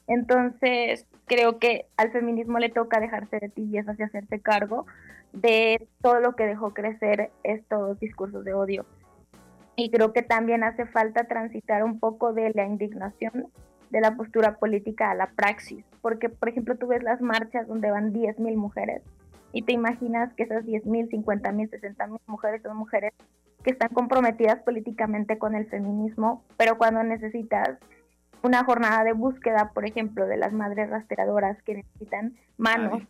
Entonces, 0.08 1.06
creo 1.26 1.58
que 1.58 1.86
al 1.96 2.10
feminismo 2.10 2.58
le 2.58 2.70
toca 2.70 2.98
dejarse 2.98 3.38
de 3.38 3.48
tibiezas 3.48 3.98
y 3.98 4.02
hacerse 4.02 4.40
cargo 4.40 4.86
de 5.32 5.86
todo 6.00 6.20
lo 6.20 6.34
que 6.34 6.46
dejó 6.46 6.72
crecer 6.72 7.30
estos 7.44 8.00
discursos 8.00 8.44
de 8.44 8.54
odio. 8.54 8.86
Y 9.76 9.90
creo 9.90 10.12
que 10.12 10.22
también 10.22 10.64
hace 10.64 10.86
falta 10.86 11.24
transitar 11.24 11.84
un 11.84 12.00
poco 12.00 12.32
de 12.32 12.50
la 12.54 12.64
indignación 12.64 13.48
de 13.90 14.00
la 14.00 14.16
postura 14.16 14.56
política 14.56 15.10
a 15.10 15.14
la 15.14 15.28
praxis, 15.28 15.84
porque 16.02 16.28
por 16.28 16.48
ejemplo 16.48 16.76
tú 16.76 16.88
ves 16.88 17.02
las 17.02 17.20
marchas 17.20 17.68
donde 17.68 17.90
van 17.90 18.12
10.000 18.12 18.56
mujeres 18.56 19.02
y 19.52 19.62
te 19.62 19.72
imaginas 19.72 20.32
que 20.34 20.44
esas 20.44 20.64
10.000, 20.64 21.10
50.000, 21.10 21.70
60.000 21.70 22.20
mujeres 22.26 22.62
son 22.62 22.76
mujeres 22.76 23.12
que 23.64 23.70
están 23.70 23.88
comprometidas 23.88 24.62
políticamente 24.62 25.38
con 25.38 25.54
el 25.54 25.66
feminismo, 25.66 26.44
pero 26.56 26.78
cuando 26.78 27.02
necesitas 27.02 27.78
una 28.42 28.64
jornada 28.64 29.04
de 29.04 29.12
búsqueda, 29.12 29.72
por 29.74 29.84
ejemplo, 29.84 30.26
de 30.26 30.36
las 30.36 30.52
madres 30.52 30.90
rastreadoras 30.90 31.60
que 31.62 31.74
necesitan 31.74 32.36
manos, 32.56 33.02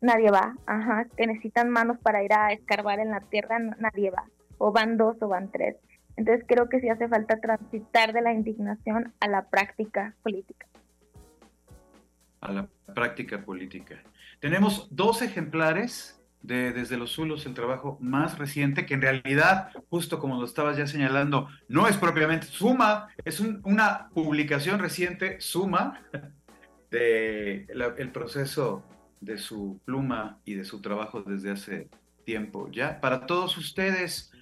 nadie, 0.00 0.30
va, 0.30 0.54
ajá, 0.66 1.06
que 1.16 1.26
necesitan 1.26 1.68
manos 1.70 1.98
para 1.98 2.22
ir 2.22 2.32
a 2.32 2.52
escarbar 2.52 3.00
en 3.00 3.10
la 3.10 3.20
tierra, 3.20 3.58
nadie 3.58 4.10
va, 4.10 4.24
o 4.58 4.72
van 4.72 4.96
dos 4.96 5.20
o 5.20 5.28
van 5.28 5.50
tres. 5.50 5.76
Entonces 6.16 6.44
creo 6.46 6.68
que 6.68 6.80
sí 6.80 6.88
hace 6.88 7.08
falta 7.08 7.36
transitar 7.36 8.12
de 8.12 8.22
la 8.22 8.32
indignación 8.32 9.12
a 9.20 9.28
la 9.28 9.42
práctica 9.42 10.14
política. 10.22 10.66
A 12.40 12.52
la 12.52 12.68
práctica 12.94 13.44
política. 13.44 14.02
Tenemos 14.40 14.88
dos 14.90 15.22
ejemplares 15.22 16.18
de 16.42 16.72
Desde 16.72 16.96
los 16.96 17.12
Zulos, 17.12 17.46
el 17.46 17.54
trabajo 17.54 17.98
más 18.00 18.38
reciente, 18.38 18.86
que 18.86 18.94
en 18.94 19.02
realidad, 19.02 19.70
justo 19.90 20.18
como 20.20 20.38
lo 20.38 20.44
estabas 20.44 20.76
ya 20.76 20.86
señalando, 20.86 21.48
no 21.68 21.88
es 21.88 21.96
propiamente 21.96 22.46
suma, 22.46 23.08
es 23.24 23.40
una 23.40 24.08
publicación 24.14 24.78
reciente, 24.78 25.40
suma, 25.40 26.00
de 26.90 27.66
el 27.98 28.12
proceso 28.12 28.84
de 29.20 29.36
su 29.36 29.80
pluma 29.84 30.38
y 30.44 30.54
de 30.54 30.64
su 30.64 30.80
trabajo 30.80 31.22
desde 31.22 31.50
hace 31.50 31.88
tiempo. 32.24 32.70
Ya, 32.70 33.00
para 33.00 33.26
todos 33.26 33.56
ustedes, 33.58 34.32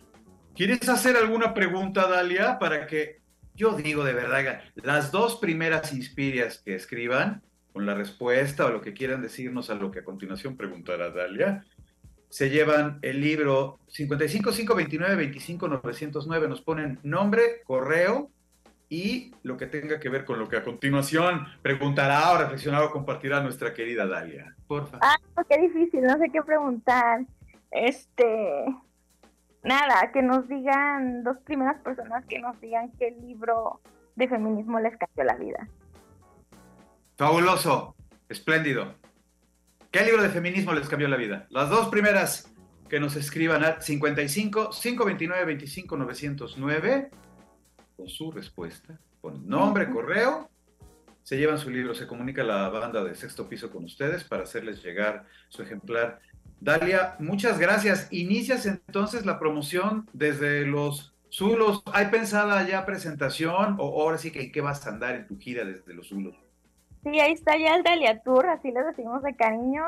¿quieres 0.54 0.88
hacer 0.88 1.16
alguna 1.16 1.54
pregunta, 1.54 2.06
Dalia? 2.06 2.58
Para 2.58 2.86
que 2.86 3.20
yo 3.54 3.72
digo 3.72 4.04
de 4.04 4.12
verdad, 4.12 4.60
las 4.74 5.10
dos 5.10 5.36
primeras 5.36 5.92
inspirias 5.92 6.58
que 6.58 6.74
escriban, 6.74 7.42
con 7.76 7.84
la 7.84 7.92
respuesta 7.92 8.64
o 8.64 8.70
lo 8.70 8.80
que 8.80 8.94
quieran 8.94 9.20
decirnos 9.20 9.68
a 9.68 9.74
lo 9.74 9.90
que 9.90 9.98
a 9.98 10.02
continuación 10.02 10.56
preguntará 10.56 11.10
Dalia, 11.10 11.66
se 12.30 12.48
llevan 12.48 12.98
el 13.02 13.20
libro 13.20 13.80
55 13.88 14.50
529 14.50 15.14
25 15.14 15.68
909, 15.68 16.48
nos 16.48 16.62
ponen 16.62 16.98
nombre, 17.02 17.60
correo 17.64 18.30
y 18.88 19.34
lo 19.42 19.58
que 19.58 19.66
tenga 19.66 20.00
que 20.00 20.08
ver 20.08 20.24
con 20.24 20.38
lo 20.38 20.48
que 20.48 20.56
a 20.56 20.64
continuación 20.64 21.44
preguntará 21.60 22.32
o 22.32 22.38
reflexionará 22.38 22.86
o 22.86 22.90
compartirá 22.90 23.42
nuestra 23.42 23.74
querida 23.74 24.06
Dalia. 24.06 24.56
Por 24.66 24.86
favor. 24.86 25.00
Ah, 25.02 25.44
qué 25.46 25.60
difícil, 25.60 26.00
no 26.00 26.16
sé 26.16 26.30
qué 26.32 26.40
preguntar. 26.40 27.26
Este, 27.72 28.64
nada, 29.64 30.12
que 30.14 30.22
nos 30.22 30.48
digan, 30.48 31.24
dos 31.24 31.36
primeras 31.44 31.78
personas 31.82 32.24
que 32.24 32.38
nos 32.38 32.58
digan 32.58 32.90
qué 32.98 33.10
libro 33.10 33.82
de 34.14 34.28
feminismo 34.28 34.80
les 34.80 34.96
cambió 34.96 35.24
la 35.24 35.34
vida. 35.34 35.68
Fabuloso, 37.16 37.96
espléndido. 38.28 38.94
¿Qué 39.90 40.04
libro 40.04 40.22
de 40.22 40.28
feminismo 40.28 40.74
les 40.74 40.86
cambió 40.86 41.08
la 41.08 41.16
vida? 41.16 41.46
Las 41.48 41.70
dos 41.70 41.88
primeras 41.88 42.52
que 42.90 43.00
nos 43.00 43.16
escriban 43.16 43.64
a 43.64 43.80
55 43.80 44.68
529 44.70 45.44
25 45.46 45.96
909 45.96 47.10
con 47.96 48.06
su 48.06 48.30
respuesta, 48.30 49.00
con 49.22 49.48
nombre, 49.48 49.88
correo, 49.88 50.50
se 51.22 51.38
llevan 51.38 51.58
su 51.58 51.70
libro, 51.70 51.94
se 51.94 52.06
comunica 52.06 52.44
la 52.44 52.68
banda 52.68 53.02
de 53.02 53.14
sexto 53.14 53.48
piso 53.48 53.70
con 53.70 53.84
ustedes 53.84 54.22
para 54.22 54.42
hacerles 54.42 54.84
llegar 54.84 55.24
su 55.48 55.62
ejemplar. 55.62 56.20
Dalia, 56.60 57.16
muchas 57.18 57.58
gracias. 57.58 58.08
Inicias 58.10 58.66
entonces 58.66 59.24
la 59.24 59.38
promoción 59.38 60.06
desde 60.12 60.66
los 60.66 61.14
Zulos. 61.30 61.82
¿Hay 61.94 62.08
pensada 62.08 62.68
ya 62.68 62.84
presentación 62.84 63.76
o 63.78 64.02
ahora 64.02 64.18
sí 64.18 64.30
que 64.30 64.52
qué 64.52 64.60
vas 64.60 64.86
a 64.86 64.90
andar 64.90 65.14
en 65.14 65.26
tu 65.26 65.38
gira 65.38 65.64
desde 65.64 65.94
los 65.94 66.08
Zulos? 66.08 66.45
Sí, 67.06 67.20
ahí 67.20 67.34
está 67.34 67.56
ya 67.56 67.76
el 67.76 67.84
Dalia 67.84 68.18
Tour, 68.18 68.48
así 68.48 68.72
les 68.72 68.84
decimos 68.84 69.22
de 69.22 69.36
cariño. 69.36 69.84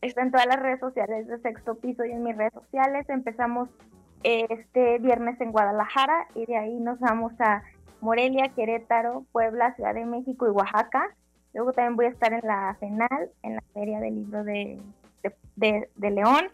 Está 0.00 0.22
en 0.22 0.32
todas 0.32 0.48
las 0.48 0.58
redes 0.58 0.80
sociales 0.80 1.28
de 1.28 1.38
Sexto 1.38 1.76
Piso 1.76 2.04
y 2.04 2.10
en 2.10 2.24
mis 2.24 2.36
redes 2.36 2.54
sociales. 2.54 3.08
Empezamos 3.08 3.68
este 4.24 4.98
viernes 4.98 5.40
en 5.40 5.52
Guadalajara 5.52 6.26
y 6.34 6.44
de 6.44 6.56
ahí 6.56 6.74
nos 6.80 6.98
vamos 6.98 7.32
a 7.38 7.62
Morelia, 8.00 8.48
Querétaro, 8.48 9.24
Puebla, 9.30 9.76
Ciudad 9.76 9.94
de 9.94 10.06
México 10.06 10.48
y 10.48 10.50
Oaxaca. 10.50 11.14
Luego 11.54 11.72
también 11.72 11.94
voy 11.94 12.06
a 12.06 12.08
estar 12.08 12.32
en 12.32 12.40
la 12.42 12.76
FENAL, 12.80 13.30
en 13.44 13.54
la 13.54 13.62
Feria 13.72 14.00
del 14.00 14.16
Libro 14.16 14.42
de, 14.42 14.80
de, 15.54 15.88
de, 15.94 16.10
León. 16.10 16.48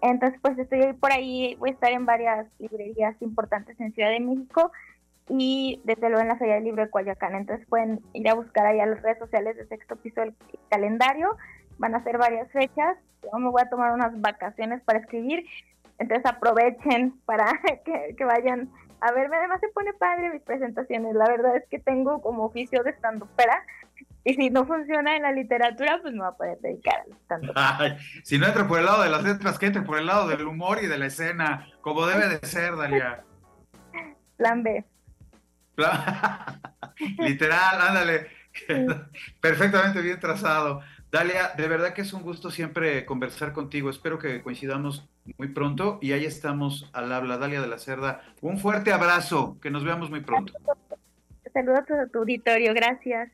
Entonces, 0.00 0.40
pues 0.42 0.58
estoy 0.58 0.92
por 0.94 1.12
ahí, 1.12 1.54
voy 1.60 1.70
a 1.70 1.74
estar 1.74 1.92
en 1.92 2.04
varias 2.04 2.48
librerías 2.58 3.14
importantes 3.22 3.78
en 3.78 3.92
Ciudad 3.92 4.10
de 4.10 4.18
México 4.18 4.72
y 5.34 5.80
desde 5.84 6.08
luego 6.08 6.20
en 6.20 6.28
la 6.28 6.36
Feria 6.36 6.56
del 6.56 6.64
Libro 6.64 6.82
de 6.82 6.90
Coyoacán. 6.90 7.34
Entonces 7.34 7.66
pueden 7.66 8.00
ir 8.12 8.28
a 8.28 8.34
buscar 8.34 8.66
ahí 8.66 8.80
a 8.80 8.86
las 8.86 9.00
redes 9.00 9.18
sociales 9.18 9.56
de 9.56 9.66
Sexto 9.66 9.96
Piso 9.96 10.22
el 10.22 10.34
calendario. 10.68 11.36
Van 11.78 11.94
a 11.94 12.04
ser 12.04 12.18
varias 12.18 12.50
fechas. 12.52 12.98
Yo 13.22 13.38
me 13.38 13.48
voy 13.48 13.62
a 13.62 13.70
tomar 13.70 13.92
unas 13.92 14.20
vacaciones 14.20 14.82
para 14.82 14.98
escribir. 14.98 15.46
Entonces 15.98 16.26
aprovechen 16.26 17.14
para 17.24 17.46
que, 17.84 18.14
que 18.14 18.24
vayan 18.24 18.70
a 19.00 19.12
verme. 19.12 19.36
Además 19.36 19.60
se 19.60 19.68
pone 19.68 19.94
padre 19.94 20.34
mis 20.34 20.42
presentaciones. 20.42 21.14
La 21.14 21.26
verdad 21.26 21.56
es 21.56 21.64
que 21.70 21.78
tengo 21.78 22.20
como 22.20 22.44
oficio 22.44 22.82
de 22.82 22.90
estando 22.90 23.26
pera 23.34 23.64
y 24.24 24.34
si 24.34 24.50
no 24.50 24.66
funciona 24.66 25.16
en 25.16 25.22
la 25.22 25.32
literatura, 25.32 25.98
pues 26.02 26.12
me 26.12 26.20
voy 26.20 26.28
a 26.28 26.32
poder 26.32 26.58
dedicar 26.60 27.04
al 27.06 27.12
stand 27.24 27.98
Si 28.22 28.38
no 28.38 28.46
entra 28.46 28.68
por 28.68 28.78
el 28.78 28.84
lado 28.84 29.02
de 29.02 29.08
las 29.08 29.24
letras, 29.24 29.58
que 29.58 29.66
entre 29.66 29.82
por 29.82 29.98
el 29.98 30.06
lado 30.06 30.28
del 30.28 30.46
humor 30.46 30.78
y 30.82 30.86
de 30.86 30.98
la 30.98 31.06
escena, 31.06 31.68
como 31.80 32.06
debe 32.06 32.28
de 32.28 32.46
ser, 32.46 32.76
Dalia. 32.76 33.24
Plan 34.36 34.62
B. 34.62 34.84
Literal, 37.18 37.80
ándale. 37.80 38.26
Perfectamente 39.40 40.00
bien 40.00 40.20
trazado. 40.20 40.82
Dalia, 41.10 41.52
de 41.56 41.68
verdad 41.68 41.92
que 41.92 42.02
es 42.02 42.12
un 42.12 42.22
gusto 42.22 42.50
siempre 42.50 43.04
conversar 43.04 43.52
contigo. 43.52 43.90
Espero 43.90 44.18
que 44.18 44.42
coincidamos 44.42 45.08
muy 45.36 45.48
pronto 45.48 45.98
y 46.00 46.12
ahí 46.12 46.24
estamos 46.24 46.90
al 46.92 47.12
habla. 47.12 47.36
Dalia 47.36 47.60
de 47.60 47.68
la 47.68 47.78
Cerda, 47.78 48.22
un 48.40 48.58
fuerte 48.58 48.92
abrazo. 48.92 49.58
Que 49.60 49.70
nos 49.70 49.84
veamos 49.84 50.10
muy 50.10 50.20
pronto. 50.20 50.54
Saludos 51.52 51.80
a 51.90 52.06
tu 52.06 52.18
auditorio. 52.20 52.72
Gracias. 52.72 53.30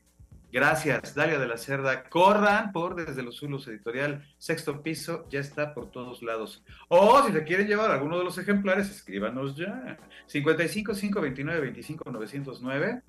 Gracias, 0.51 1.13
Dalia 1.13 1.37
de 1.37 1.47
la 1.47 1.57
Cerda. 1.57 2.03
Corran 2.09 2.71
por 2.71 2.95
desde 2.95 3.21
los 3.21 3.37
Zulos 3.37 3.67
Editorial, 3.67 4.25
sexto 4.39 4.81
piso, 4.81 5.27
ya 5.29 5.39
está 5.39 5.75
por 5.75 5.91
todos 5.91 6.23
lados. 6.23 6.63
O 6.87 7.21
si 7.23 7.31
te 7.31 7.43
quieren 7.43 7.67
llevar 7.67 7.91
alguno 7.91 8.17
de 8.17 8.23
los 8.23 8.37
ejemplares, 8.39 8.89
escríbanos 8.89 9.55
ya. 9.55 9.97
55 10.25 10.93
529 10.93 11.61
25 11.61 12.11
909. 12.11 13.01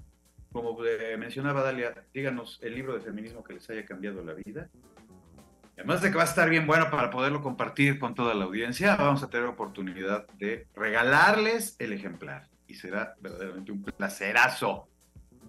Como 0.53 0.76
mencionaba 1.16 1.62
Dalia, 1.62 1.94
díganos 2.12 2.59
el 2.61 2.74
libro 2.74 2.92
de 2.94 3.00
feminismo 3.00 3.42
que 3.42 3.55
les 3.55 3.70
haya 3.70 3.87
cambiado 3.87 4.22
la 4.22 4.35
vida. 4.35 4.68
Además 5.76 6.03
de 6.03 6.11
que 6.11 6.16
va 6.16 6.24
a 6.24 6.26
estar 6.26 6.50
bien 6.50 6.66
bueno 6.66 6.90
para 6.90 7.09
poderlo 7.09 7.40
compartir 7.40 7.98
con 7.98 8.14
toda 8.14 8.35
la 8.35 8.44
audiencia, 8.44 8.96
vamos 8.96 9.22
a 9.22 9.31
tener 9.31 9.46
oportunidad 9.46 10.26
de 10.35 10.66
regalarles 10.74 11.74
el 11.79 11.94
ejemplar. 11.94 12.48
Y 12.66 12.74
será 12.74 13.14
verdaderamente 13.18 13.72
un 13.72 13.83
placerazo. 13.83 14.89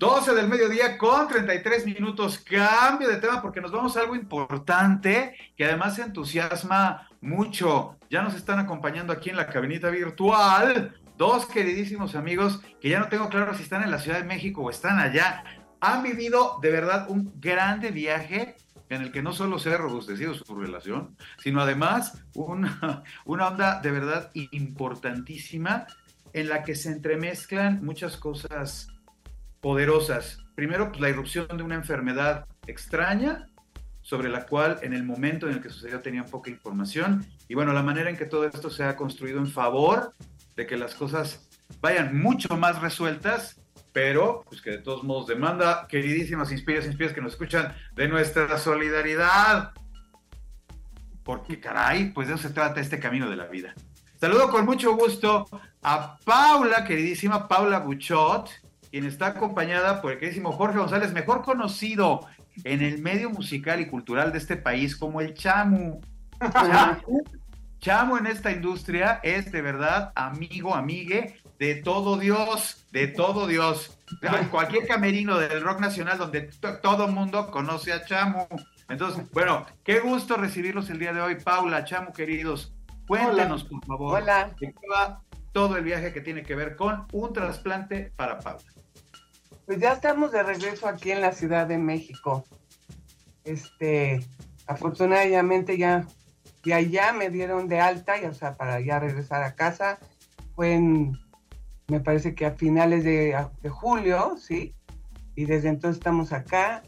12 0.01 0.33
del 0.33 0.47
mediodía 0.47 0.97
con 0.97 1.27
33 1.27 1.85
minutos. 1.85 2.39
Cambio 2.39 3.07
de 3.07 3.17
tema 3.17 3.39
porque 3.39 3.61
nos 3.61 3.71
vamos 3.71 3.95
a 3.95 3.99
algo 3.99 4.15
importante 4.15 5.35
que 5.55 5.63
además 5.63 5.99
entusiasma 5.99 7.07
mucho. 7.21 7.99
Ya 8.09 8.23
nos 8.23 8.33
están 8.33 8.57
acompañando 8.57 9.13
aquí 9.13 9.29
en 9.29 9.35
la 9.35 9.45
cabinita 9.45 9.91
virtual 9.91 10.99
dos 11.19 11.45
queridísimos 11.45 12.15
amigos 12.15 12.61
que 12.81 12.89
ya 12.89 12.99
no 12.99 13.09
tengo 13.09 13.29
claro 13.29 13.53
si 13.53 13.61
están 13.61 13.83
en 13.83 13.91
la 13.91 13.99
Ciudad 13.99 14.17
de 14.17 14.23
México 14.23 14.63
o 14.63 14.71
están 14.71 14.97
allá. 14.97 15.43
Han 15.81 16.01
vivido 16.01 16.57
de 16.63 16.71
verdad 16.71 17.05
un 17.07 17.39
grande 17.39 17.91
viaje 17.91 18.55
en 18.89 19.03
el 19.03 19.11
que 19.11 19.21
no 19.21 19.33
solo 19.33 19.59
se 19.59 19.71
ha 19.71 19.77
robustecido 19.77 20.33
su 20.33 20.55
relación, 20.55 21.15
sino 21.37 21.61
además 21.61 22.23
una, 22.33 23.03
una 23.25 23.49
onda 23.49 23.79
de 23.81 23.91
verdad 23.91 24.31
importantísima 24.33 25.85
en 26.33 26.49
la 26.49 26.63
que 26.63 26.73
se 26.73 26.89
entremezclan 26.89 27.85
muchas 27.85 28.17
cosas 28.17 28.87
poderosas. 29.61 30.39
Primero, 30.55 30.89
pues, 30.89 30.99
la 30.99 31.09
irrupción 31.09 31.47
de 31.55 31.63
una 31.63 31.75
enfermedad 31.75 32.45
extraña 32.67 33.47
sobre 34.01 34.29
la 34.29 34.45
cual 34.45 34.79
en 34.81 34.93
el 34.93 35.03
momento 35.03 35.47
en 35.47 35.53
el 35.53 35.61
que 35.61 35.69
sucedió 35.69 36.01
tenían 36.01 36.25
poca 36.25 36.49
información. 36.49 37.25
Y 37.47 37.53
bueno, 37.53 37.71
la 37.71 37.83
manera 37.83 38.09
en 38.09 38.17
que 38.17 38.25
todo 38.25 38.45
esto 38.45 38.69
se 38.69 38.83
ha 38.83 38.95
construido 38.95 39.39
en 39.39 39.47
favor 39.47 40.13
de 40.55 40.65
que 40.65 40.75
las 40.75 40.95
cosas 40.95 41.47
vayan 41.79 42.19
mucho 42.19 42.57
más 42.57 42.81
resueltas, 42.81 43.61
pero 43.93 44.43
pues 44.47 44.61
que 44.61 44.71
de 44.71 44.77
todos 44.79 45.03
modos 45.03 45.27
demanda, 45.27 45.87
queridísimas 45.87 46.51
inspiras, 46.51 46.85
inspiras 46.85 47.13
que 47.13 47.21
nos 47.21 47.33
escuchan, 47.33 47.73
de 47.93 48.07
nuestra 48.07 48.57
solidaridad. 48.57 49.71
Porque 51.23 51.59
caray, 51.59 52.11
pues 52.11 52.27
de 52.27 52.33
eso 52.33 52.47
se 52.47 52.53
trata 52.53 52.81
este 52.81 52.99
camino 52.99 53.29
de 53.29 53.35
la 53.35 53.45
vida. 53.45 53.75
Saludo 54.19 54.49
con 54.49 54.65
mucho 54.65 54.95
gusto 54.95 55.47
a 55.83 56.17
Paula, 56.23 56.83
queridísima 56.83 57.47
Paula 57.47 57.79
Buchot, 57.79 58.49
quien 58.91 59.05
está 59.05 59.27
acompañada 59.27 60.01
por 60.01 60.11
el 60.11 60.19
queridísimo 60.19 60.51
Jorge 60.51 60.77
González, 60.77 61.13
mejor 61.13 61.43
conocido 61.43 62.27
en 62.65 62.81
el 62.81 62.99
medio 62.99 63.29
musical 63.29 63.79
y 63.79 63.87
cultural 63.87 64.31
de 64.33 64.37
este 64.37 64.57
país 64.57 64.95
como 64.97 65.21
el 65.21 65.33
Chamu. 65.33 66.01
Chamu, 67.79 68.17
en 68.17 68.27
esta 68.27 68.51
industria 68.51 69.19
es 69.23 69.51
de 69.51 69.61
verdad 69.61 70.11
amigo, 70.15 70.75
amigue 70.75 71.39
de 71.57 71.75
todo 71.75 72.17
Dios, 72.17 72.85
de 72.91 73.07
todo 73.07 73.47
Dios. 73.47 73.97
cualquier 74.51 74.85
camerino 74.85 75.37
del 75.37 75.61
rock 75.61 75.79
nacional 75.79 76.17
donde 76.17 76.49
todo 76.81 77.07
mundo 77.07 77.49
conoce 77.49 77.93
a 77.93 78.03
Chamu. 78.03 78.45
Entonces, 78.89 79.23
bueno, 79.31 79.65
qué 79.83 79.99
gusto 79.99 80.35
recibirlos 80.35 80.89
el 80.89 80.99
día 80.99 81.13
de 81.13 81.21
hoy, 81.21 81.35
Paula, 81.35 81.85
Chamu, 81.85 82.11
queridos. 82.11 82.73
Cuéntenos, 83.07 83.63
por 83.63 83.85
favor, 83.85 84.21
Hola. 84.21 84.51
de 84.59 84.73
qué 84.73 84.87
va 84.91 85.21
todo 85.53 85.77
el 85.77 85.83
viaje 85.83 86.13
que 86.13 86.21
tiene 86.21 86.43
que 86.43 86.55
ver 86.55 86.75
con 86.75 87.07
un 87.13 87.33
trasplante 87.33 88.11
para 88.15 88.39
Paula. 88.39 88.63
Pues 89.71 89.79
ya 89.79 89.93
estamos 89.93 90.33
de 90.33 90.43
regreso 90.43 90.85
aquí 90.85 91.11
en 91.11 91.21
la 91.21 91.31
Ciudad 91.31 91.65
de 91.65 91.77
México. 91.77 92.43
Este, 93.45 94.19
afortunadamente 94.67 95.77
ya, 95.77 96.05
ya, 96.61 96.81
ya 96.81 97.13
me 97.13 97.29
dieron 97.29 97.69
de 97.69 97.79
alta, 97.79 98.19
ya, 98.19 98.31
o 98.31 98.33
sea, 98.33 98.57
para 98.57 98.81
ya 98.81 98.99
regresar 98.99 99.43
a 99.43 99.55
casa. 99.55 99.97
Fue 100.55 100.73
en, 100.73 101.13
me 101.87 102.01
parece 102.01 102.35
que 102.35 102.45
a 102.45 102.51
finales 102.51 103.05
de, 103.05 103.33
de 103.61 103.69
julio, 103.69 104.35
¿sí? 104.37 104.75
Y 105.35 105.45
desde 105.45 105.69
entonces 105.69 105.99
estamos 105.99 106.33
acá. 106.33 106.83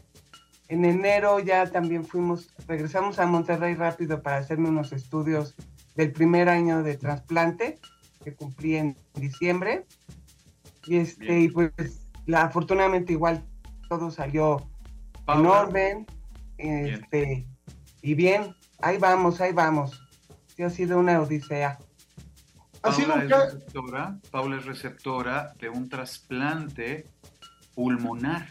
En 0.68 0.84
enero 0.84 1.38
ya 1.38 1.64
también 1.64 2.04
fuimos, 2.04 2.54
regresamos 2.68 3.18
a 3.18 3.24
Monterrey 3.24 3.76
rápido 3.76 4.22
para 4.22 4.36
hacerme 4.36 4.68
unos 4.68 4.92
estudios 4.92 5.54
del 5.94 6.12
primer 6.12 6.50
año 6.50 6.82
de 6.82 6.98
trasplante 6.98 7.78
que 8.22 8.34
cumplí 8.34 8.76
en 8.76 8.94
diciembre. 9.14 9.86
Y 10.84 10.98
este, 10.98 11.40
y 11.40 11.48
pues 11.48 12.03
la, 12.26 12.42
afortunadamente 12.42 13.12
igual 13.12 13.44
todo 13.88 14.10
salió 14.10 14.68
en 15.28 15.46
orden. 15.46 16.06
Este, 16.58 17.46
y 18.02 18.14
bien, 18.14 18.54
ahí 18.80 18.98
vamos, 18.98 19.40
ahí 19.40 19.52
vamos. 19.52 20.00
Sí, 20.46 20.62
ha 20.62 20.70
sido 20.70 20.98
una 20.98 21.20
odisea. 21.20 21.78
Paula, 22.80 23.24
es 23.24 23.30
receptora, 23.30 24.18
Paula 24.30 24.56
es 24.58 24.66
receptora 24.66 25.54
de 25.58 25.70
un 25.70 25.88
trasplante 25.88 27.06
pulmonar. 27.74 28.46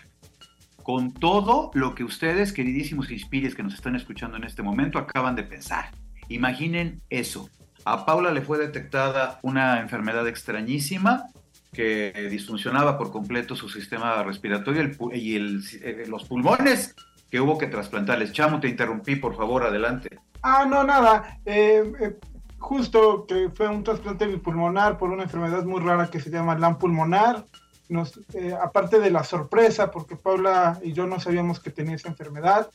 Con 0.82 1.14
todo 1.14 1.72
lo 1.76 1.96
que 1.96 2.04
ustedes, 2.04 2.52
queridísimos 2.52 3.10
inspires 3.10 3.56
que 3.56 3.64
nos 3.64 3.74
están 3.74 3.96
escuchando 3.96 4.36
en 4.36 4.44
este 4.44 4.64
momento, 4.64 4.98
acaban 5.00 5.36
de 5.36 5.44
pensar. 5.44 5.92
Imaginen 6.28 7.02
eso. 7.10 7.50
A 7.86 8.06
Paula 8.06 8.32
le 8.32 8.42
fue 8.42 8.58
detectada 8.58 9.40
una 9.44 9.80
enfermedad 9.80 10.28
extrañísima 10.28 11.28
que 11.74 12.14
disfuncionaba 12.30 12.98
por 12.98 13.12
completo 13.12 13.56
su 13.56 13.68
sistema 13.68 14.24
respiratorio 14.24 14.92
y 15.12 15.36
eh, 15.36 16.06
los 16.08 16.24
pulmones 16.26 16.96
que 17.30 17.42
hubo 17.42 17.58
que 17.58 17.68
trasplantarles. 17.68 18.32
Chamo, 18.32 18.60
te 18.60 18.70
interrumpí, 18.70 19.16
por 19.16 19.36
favor, 19.36 19.64
adelante. 19.64 20.20
Ah, 20.44 20.66
no, 20.70 20.84
nada. 20.84 21.40
Eh, 21.46 21.92
eh, 22.00 22.16
justo 22.60 23.26
que 23.26 23.50
fue 23.50 23.68
un 23.68 23.84
trasplante 23.84 24.28
pulmonar 24.38 24.98
por 24.98 25.10
una 25.10 25.24
enfermedad 25.24 25.66
muy 25.66 25.82
rara 25.82 26.10
que 26.10 26.20
se 26.20 26.30
llama 26.30 26.58
LAM 26.58 26.78
pulmonar. 26.78 27.44
Nos, 27.90 28.20
aparte 28.62 29.00
de 29.00 29.12
la 29.12 29.24
sorpresa, 29.24 29.92
porque 29.92 30.16
Paula 30.16 30.80
y 30.84 30.94
yo 30.94 31.06
no 31.06 31.20
sabíamos 31.20 31.60
que 31.60 31.70
tenía 31.70 31.96
esa 31.96 32.08
enfermedad, 32.08 32.70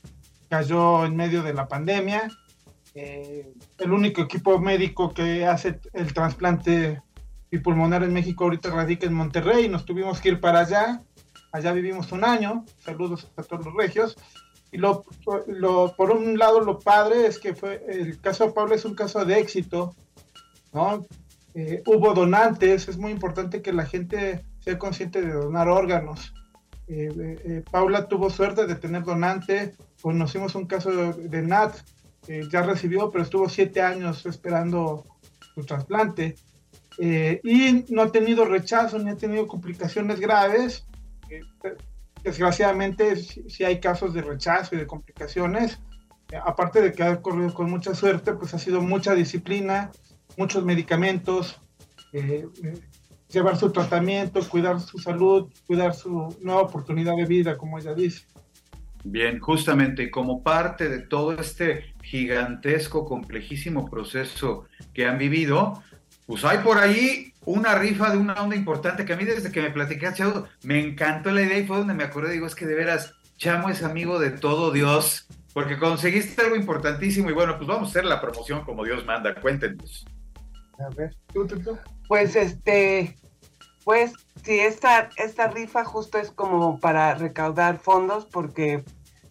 cayó 0.48 1.06
en 1.06 1.16
medio 1.16 1.42
de 1.42 1.54
la 1.54 1.66
pandemia. 1.66 2.28
el 2.94 3.92
único 3.92 4.22
equipo 4.22 4.58
médico 4.58 5.14
que 5.14 5.46
hace 5.46 5.80
el 5.92 6.12
trasplante 6.12 7.00
y 7.50 7.58
pulmonar 7.58 8.02
en 8.02 8.12
México 8.12 8.44
ahorita 8.44 8.70
radica 8.70 9.06
en 9.06 9.14
Monterrey, 9.14 9.68
nos 9.68 9.84
tuvimos 9.84 10.20
que 10.20 10.30
ir 10.30 10.40
para 10.40 10.60
allá, 10.60 11.02
allá 11.52 11.72
vivimos 11.72 12.12
un 12.12 12.24
año, 12.24 12.64
saludos 12.80 13.30
a 13.36 13.42
todos 13.42 13.66
los 13.66 13.74
regios, 13.74 14.16
y 14.70 14.76
lo, 14.76 15.04
lo, 15.46 15.94
por 15.96 16.10
un 16.10 16.38
lado 16.38 16.60
lo 16.60 16.78
padre 16.78 17.26
es 17.26 17.38
que 17.38 17.54
fue, 17.54 17.84
el 17.88 18.20
caso 18.20 18.46
de 18.46 18.52
Pablo 18.52 18.74
es 18.74 18.84
un 18.84 18.94
caso 18.94 19.24
de 19.24 19.38
éxito, 19.38 19.94
¿no? 20.72 21.06
Eh, 21.54 21.82
hubo 21.86 22.12
donantes, 22.12 22.88
es 22.88 22.98
muy 22.98 23.10
importante 23.10 23.62
que 23.62 23.72
la 23.72 23.86
gente 23.86 24.44
sea 24.60 24.78
consciente 24.78 25.22
de 25.22 25.32
donar 25.32 25.68
órganos. 25.68 26.34
Eh, 26.86 27.08
eh, 27.16 27.64
Paula 27.70 28.08
tuvo 28.08 28.30
suerte 28.30 28.66
de 28.66 28.76
tener 28.76 29.04
donante, 29.04 29.74
conocimos 30.02 30.54
un 30.54 30.66
caso 30.66 30.90
de, 30.90 31.28
de 31.28 31.42
Nat, 31.42 31.76
ya 32.50 32.60
recibió, 32.60 33.10
pero 33.10 33.24
estuvo 33.24 33.48
siete 33.48 33.80
años 33.80 34.26
esperando 34.26 35.06
su 35.54 35.64
trasplante. 35.64 36.36
Eh, 36.98 37.40
y 37.44 37.84
no 37.92 38.02
ha 38.02 38.10
tenido 38.10 38.44
rechazo 38.44 38.98
ni 38.98 39.10
ha 39.10 39.16
tenido 39.16 39.46
complicaciones 39.46 40.18
graves. 40.18 40.86
Eh, 41.30 41.40
desgraciadamente, 42.22 43.16
si, 43.16 43.64
hay 43.64 43.78
casos 43.78 44.12
de 44.12 44.22
rechazo 44.22 44.74
y 44.74 44.78
de 44.78 44.86
complicaciones. 44.86 45.80
Eh, 46.32 46.38
aparte 46.44 46.82
de 46.82 46.92
que 46.92 47.04
ha 47.04 47.22
corrido 47.22 47.54
con 47.54 47.70
mucha 47.70 47.94
suerte, 47.94 48.32
pues 48.32 48.52
ha 48.54 48.58
sido 48.58 48.80
mucha 48.82 49.14
disciplina, 49.14 49.90
muchos 50.36 50.64
medicamentos. 50.64 51.60
llevar 53.30 53.58
su 53.58 53.70
tratamiento, 53.70 54.40
cuidar 54.48 54.80
su 54.80 54.98
salud, 54.98 55.52
cuidar 55.66 55.94
su 55.94 56.34
nueva 56.40 56.62
oportunidad 56.62 57.14
de 57.14 57.26
vida, 57.26 57.58
como 57.58 57.78
ella 57.78 57.94
dice. 57.94 58.24
Bien, 59.04 59.38
justamente 59.38 60.10
como 60.10 60.42
parte 60.42 60.88
de 60.88 61.00
todo 61.00 61.32
este 61.32 61.94
gigantesco, 62.02 63.04
complejísimo 63.04 63.88
proceso 63.88 64.64
que 64.92 65.06
han 65.06 65.18
vivido, 65.18 65.82
pues 66.28 66.44
hay 66.44 66.58
por 66.58 66.76
ahí 66.76 67.32
una 67.46 67.74
rifa 67.76 68.10
de 68.10 68.18
una 68.18 68.34
onda 68.34 68.54
importante 68.54 69.06
que 69.06 69.14
a 69.14 69.16
mí 69.16 69.24
desde 69.24 69.50
que 69.50 69.62
me 69.62 69.70
platicaste, 69.70 70.24
me 70.62 70.78
encantó 70.78 71.30
la 71.30 71.40
idea 71.40 71.58
y 71.58 71.66
fue 71.66 71.78
donde 71.78 71.94
me 71.94 72.04
acordé, 72.04 72.34
digo, 72.34 72.46
es 72.46 72.54
que 72.54 72.66
de 72.66 72.74
veras, 72.74 73.14
Chamo 73.38 73.70
es 73.70 73.82
amigo 73.82 74.18
de 74.18 74.32
todo 74.32 74.70
Dios, 74.70 75.26
porque 75.54 75.78
conseguiste 75.78 76.42
algo 76.42 76.54
importantísimo 76.54 77.30
y 77.30 77.32
bueno, 77.32 77.56
pues 77.56 77.66
vamos 77.66 77.88
a 77.88 77.90
hacer 77.92 78.04
la 78.04 78.20
promoción 78.20 78.62
como 78.66 78.84
Dios 78.84 79.06
manda, 79.06 79.34
cuéntenos. 79.40 80.04
A 80.78 80.94
ver, 80.94 81.16
Pues 82.08 82.36
este, 82.36 83.16
pues 83.84 84.12
sí, 84.44 84.60
esta, 84.60 85.08
esta 85.16 85.48
rifa 85.48 85.82
justo 85.82 86.18
es 86.18 86.30
como 86.30 86.78
para 86.78 87.14
recaudar 87.14 87.78
fondos 87.78 88.26
porque, 88.26 88.84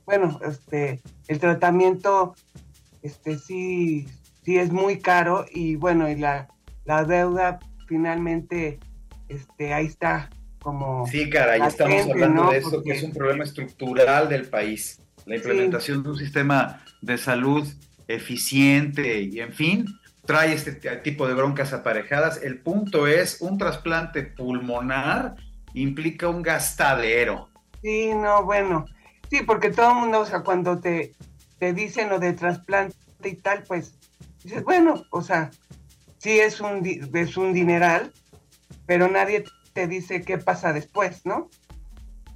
bueno, 0.07 0.39
este, 0.43 1.03
el 1.27 1.39
tratamiento, 1.39 2.33
este, 3.03 3.37
sí, 3.37 4.07
sí 4.43 4.57
es 4.57 4.71
muy 4.71 4.99
caro 4.99 5.45
y 5.51 5.75
bueno, 5.75 6.09
y 6.09 6.15
la, 6.15 6.47
la 6.87 7.03
deuda 7.03 7.59
finalmente, 7.85 8.79
este, 9.27 9.73
ahí 9.73 9.85
está 9.85 10.29
como... 10.59 11.05
Sí, 11.05 11.29
caray, 11.29 11.61
estamos 11.61 12.09
hablando 12.09 12.49
de 12.49 12.57
eso, 12.57 12.81
que 12.81 12.91
es 12.93 13.03
un 13.03 13.11
problema 13.11 13.43
estructural 13.43 14.29
del 14.29 14.47
país, 14.47 15.01
la 15.25 15.35
implementación 15.35 16.01
de 16.01 16.09
un 16.09 16.17
sistema 16.17 16.81
de 17.01 17.17
salud 17.17 17.67
eficiente 18.07 19.21
y 19.21 19.41
en 19.41 19.51
fin, 19.51 19.85
trae 20.25 20.53
este 20.53 20.71
tipo 20.99 21.27
de 21.27 21.33
broncas 21.33 21.73
aparejadas. 21.73 22.41
El 22.41 22.59
punto 22.59 23.05
es, 23.05 23.41
un 23.41 23.57
trasplante 23.57 24.23
pulmonar 24.23 25.35
implica 25.73 26.29
un 26.29 26.41
gastadero. 26.41 27.49
Sí, 27.81 28.13
no, 28.13 28.45
bueno, 28.45 28.85
sí, 29.29 29.41
porque 29.45 29.71
todo 29.71 29.91
el 29.91 29.97
mundo, 29.97 30.21
o 30.21 30.25
sea, 30.25 30.39
cuando 30.39 30.79
te, 30.79 31.13
te 31.59 31.73
dicen 31.73 32.07
lo 32.07 32.19
de 32.19 32.31
trasplante 32.31 32.95
y 33.25 33.35
tal, 33.35 33.63
pues 33.63 33.93
dices, 34.41 34.63
bueno, 34.63 35.03
o 35.11 35.21
sea, 35.21 35.51
sí 36.27 36.41
es 36.41 36.59
un, 36.59 36.85
es 37.13 37.37
un 37.37 37.53
dineral, 37.53 38.11
pero 38.85 39.07
nadie 39.07 39.45
te 39.71 39.87
dice 39.87 40.23
qué 40.23 40.37
pasa 40.37 40.73
después, 40.73 41.25
¿no? 41.25 41.49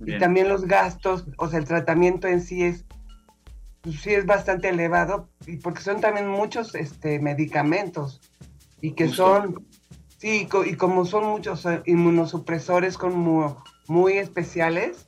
Y 0.06 0.18
también 0.18 0.48
los 0.48 0.66
gastos, 0.66 1.26
o 1.38 1.50
sea, 1.50 1.60
el 1.60 1.66
tratamiento 1.66 2.30
en 2.30 2.42
sí 2.42 2.64
es 2.64 2.86
pues 3.82 4.00
sí 4.00 4.14
es 4.14 4.26
bastante 4.26 4.70
elevado 4.70 5.28
y 5.46 5.58
porque 5.58 5.82
son 5.82 6.00
también 6.00 6.30
muchos 6.30 6.74
este, 6.74 7.20
medicamentos 7.20 8.22
y 8.80 8.92
que 8.94 9.10
son, 9.10 9.68
sí, 10.18 10.48
y 10.66 10.76
como 10.76 11.04
son 11.04 11.26
muchos 11.26 11.66
eh, 11.66 11.82
inmunosupresores 11.86 12.98
como 12.98 13.62
muy 13.90 14.14
especiales, 14.14 15.06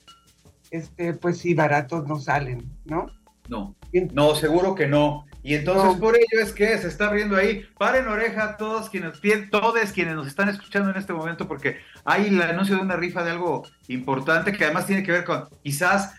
este, 0.72 1.14
pues 1.14 1.38
sí, 1.38 1.54
baratos 1.54 2.06
no 2.06 2.20
salen, 2.20 2.70
¿no? 2.84 3.06
No, 3.48 3.76
no, 4.12 4.36
seguro 4.36 4.76
que 4.76 4.88
no. 4.88 5.26
Y 5.44 5.56
entonces 5.56 6.00
por 6.00 6.16
ello 6.16 6.42
es 6.42 6.54
que 6.54 6.78
se 6.78 6.88
está 6.88 7.08
abriendo 7.08 7.36
ahí. 7.36 7.66
Paren 7.78 8.08
oreja 8.08 8.56
todos 8.56 8.90
quienes, 8.90 9.20
todos 9.52 9.92
quienes 9.92 10.16
nos 10.16 10.28
están 10.28 10.48
escuchando 10.48 10.90
en 10.90 10.96
este 10.96 11.12
momento, 11.12 11.48
porque 11.48 11.78
hay 12.06 12.28
el 12.28 12.42
anuncio 12.42 12.78
de 12.78 12.82
una 12.82 12.96
rifa 12.96 13.24
de 13.24 13.32
algo 13.32 13.68
importante 13.90 14.54
que 14.54 14.64
además 14.64 14.88
tiene 14.88 15.04
que 15.04 15.12
ver 15.12 15.26
con 15.26 15.50
quizás 15.62 16.16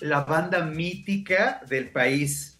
la 0.00 0.24
banda 0.24 0.62
mítica 0.64 1.62
del 1.68 1.90
país. 1.90 2.58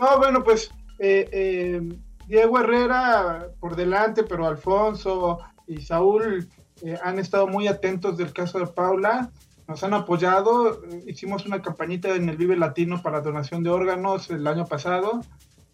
No, 0.00 0.18
bueno, 0.18 0.44
pues 0.44 0.70
eh, 1.00 1.28
eh, 1.32 1.82
Diego 2.28 2.60
Herrera 2.60 3.48
por 3.58 3.74
delante, 3.74 4.22
pero 4.22 4.46
Alfonso 4.46 5.40
y 5.66 5.80
Saúl 5.80 6.48
eh, 6.82 6.96
han 7.02 7.18
estado 7.18 7.48
muy 7.48 7.66
atentos 7.66 8.16
del 8.16 8.32
caso 8.32 8.60
de 8.60 8.66
Paula, 8.66 9.30
nos 9.68 9.84
han 9.84 9.92
apoyado, 9.92 10.80
hicimos 11.06 11.46
una 11.46 11.62
campañita 11.62 12.16
en 12.16 12.28
el 12.28 12.38
Vive 12.38 12.56
Latino 12.56 13.00
para 13.02 13.20
donación 13.20 13.62
de 13.62 13.70
órganos 13.70 14.30
el 14.30 14.46
año 14.46 14.64
pasado 14.64 15.20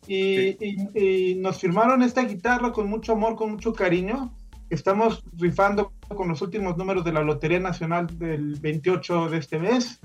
y, 0.09 0.57
y 0.99 1.37
nos 1.37 1.61
firmaron 1.61 2.03
esta 2.03 2.25
guitarra 2.25 2.73
con 2.73 2.89
mucho 2.89 3.13
amor, 3.13 3.37
con 3.37 3.53
mucho 3.53 3.73
cariño. 3.73 4.35
Estamos 4.69 5.23
rifando 5.39 5.93
con 6.09 6.29
los 6.29 6.43
últimos 6.43 6.77
números 6.77 7.05
de 7.05 7.13
la 7.13 7.23
Lotería 7.23 7.61
Nacional 7.61 8.19
del 8.19 8.57
28 8.57 9.29
de 9.29 9.39
este 9.39 9.61
mes 9.61 10.01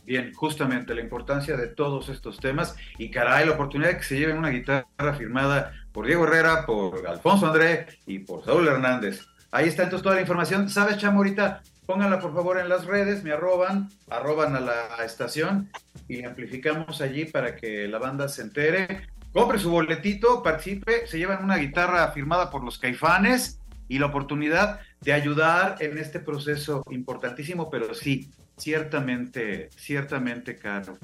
Bien, 0.06 0.34
justamente 0.34 0.96
la 0.96 1.02
importancia 1.02 1.58
de 1.58 1.68
todos 1.68 2.08
estos 2.08 2.40
temas 2.40 2.78
y 2.98 3.12
caray, 3.12 3.46
la 3.46 3.54
oportunidad 3.54 3.90
de 3.90 3.98
que 3.98 4.04
se 4.04 4.18
lleven 4.18 4.38
una 4.38 4.50
guitarra 4.50 5.14
firmada 5.18 5.74
por 5.92 6.06
Diego 6.06 6.26
Herrera, 6.26 6.66
por 6.66 7.06
Alfonso 7.08 7.48
André 7.48 7.88
y 8.06 8.20
por 8.20 8.46
Saúl 8.46 8.68
Hernández. 8.68 9.26
Ahí 9.52 9.68
está 9.68 9.84
entonces 9.84 10.04
toda 10.04 10.16
la 10.16 10.22
información. 10.22 10.70
¿Sabes, 10.70 10.98
Chamo, 10.98 11.18
ahorita 11.18 11.62
pónganla 11.86 12.20
por 12.20 12.34
favor 12.34 12.58
en 12.60 12.70
las 12.70 12.86
redes, 12.86 13.24
me 13.24 13.32
arroban, 13.32 13.90
arroban 14.10 14.56
a 14.56 14.60
la 14.60 15.04
estación 15.04 15.70
y 16.08 16.24
amplificamos 16.24 17.02
allí 17.02 17.26
para 17.26 17.56
que 17.56 17.88
la 17.88 17.98
banda 17.98 18.28
se 18.28 18.44
entere. 18.44 19.08
Compre 19.34 19.60
su 19.60 19.70
boletito, 19.70 20.42
participe, 20.42 21.06
se 21.08 21.18
llevan 21.18 21.44
una 21.44 21.58
guitarra 21.58 22.12
firmada 22.12 22.50
por 22.50 22.64
los 22.64 22.78
caifanes 22.80 23.60
y 23.88 24.00
la 24.00 24.08
oportunidad 24.08 24.80
de 25.02 25.14
ayudar 25.14 25.76
en 25.80 25.98
este 25.98 26.20
proceso 26.20 26.84
importantísimo, 26.90 27.70
pero 27.70 27.94
sí, 27.94 28.32
ciertamente, 28.58 29.70
ciertamente 29.76 30.58
caro. 30.58 30.98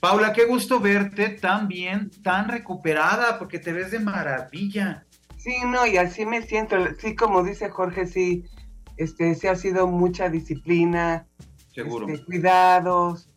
Paula, 0.00 0.32
qué 0.32 0.44
gusto 0.44 0.78
verte 0.78 1.30
tan 1.30 1.68
bien, 1.68 2.10
tan 2.22 2.48
recuperada, 2.48 3.38
porque 3.38 3.58
te 3.58 3.72
ves 3.72 3.90
de 3.90 3.98
maravilla. 3.98 5.04
Sí, 5.36 5.56
no, 5.66 5.86
y 5.86 5.96
así 5.96 6.24
me 6.26 6.42
siento, 6.42 6.76
sí, 6.98 7.16
como 7.16 7.42
dice 7.42 7.70
Jorge, 7.70 8.06
sí, 8.06 8.44
este, 8.96 9.34
sí 9.34 9.46
ha 9.46 9.56
sido 9.56 9.86
mucha 9.86 10.28
disciplina, 10.28 11.26
Seguro. 11.76 12.08
Este, 12.08 12.24
cuidados, 12.24 13.28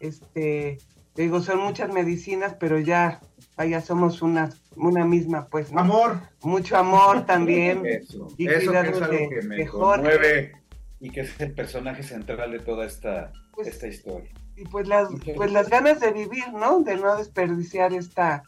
este, 0.00 0.76
digo, 1.14 1.40
son 1.40 1.60
muchas 1.60 1.90
medicinas, 1.90 2.54
pero 2.60 2.78
ya, 2.78 3.20
vaya, 3.56 3.80
somos 3.80 4.22
una, 4.22 4.50
una 4.76 5.04
misma, 5.04 5.46
pues. 5.46 5.72
Amor. 5.72 6.20
Mucho 6.42 6.76
amor 6.76 7.26
también. 7.26 7.82
Eso, 7.86 8.28
y 8.36 8.48
eso 8.48 8.72
que 8.72 8.78
es 8.78 8.84
algo 8.84 9.08
que 9.08 9.42
me 9.42 9.66
conmueve 9.66 10.52
y 11.00 11.10
que 11.10 11.20
es 11.20 11.40
el 11.40 11.52
personaje 11.52 12.02
central 12.02 12.50
de 12.52 12.60
toda 12.60 12.86
esta, 12.86 13.32
pues, 13.52 13.68
esta 13.68 13.86
historia. 13.86 14.30
Y 14.56 14.64
pues 14.64 14.88
las, 14.88 15.08
pues 15.36 15.52
las 15.52 15.68
ganas 15.68 16.00
de 16.00 16.12
vivir, 16.12 16.50
¿no? 16.54 16.80
De 16.80 16.96
no 16.96 17.16
desperdiciar 17.16 17.92
esta, 17.92 18.42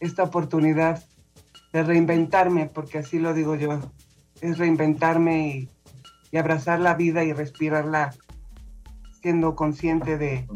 esta 0.00 0.22
oportunidad 0.22 1.04
de 1.72 1.82
reinventarme, 1.82 2.66
porque 2.66 2.98
así 2.98 3.18
lo 3.18 3.34
digo 3.34 3.54
yo 3.56 3.78
es 4.40 4.58
reinventarme 4.58 5.68
y, 6.32 6.36
abrazar 6.36 6.78
la 6.78 6.94
vida 6.94 7.24
y 7.24 7.32
respirarla 7.32 8.14
siendo 9.20 9.56
consciente 9.56 10.16
de, 10.16 10.46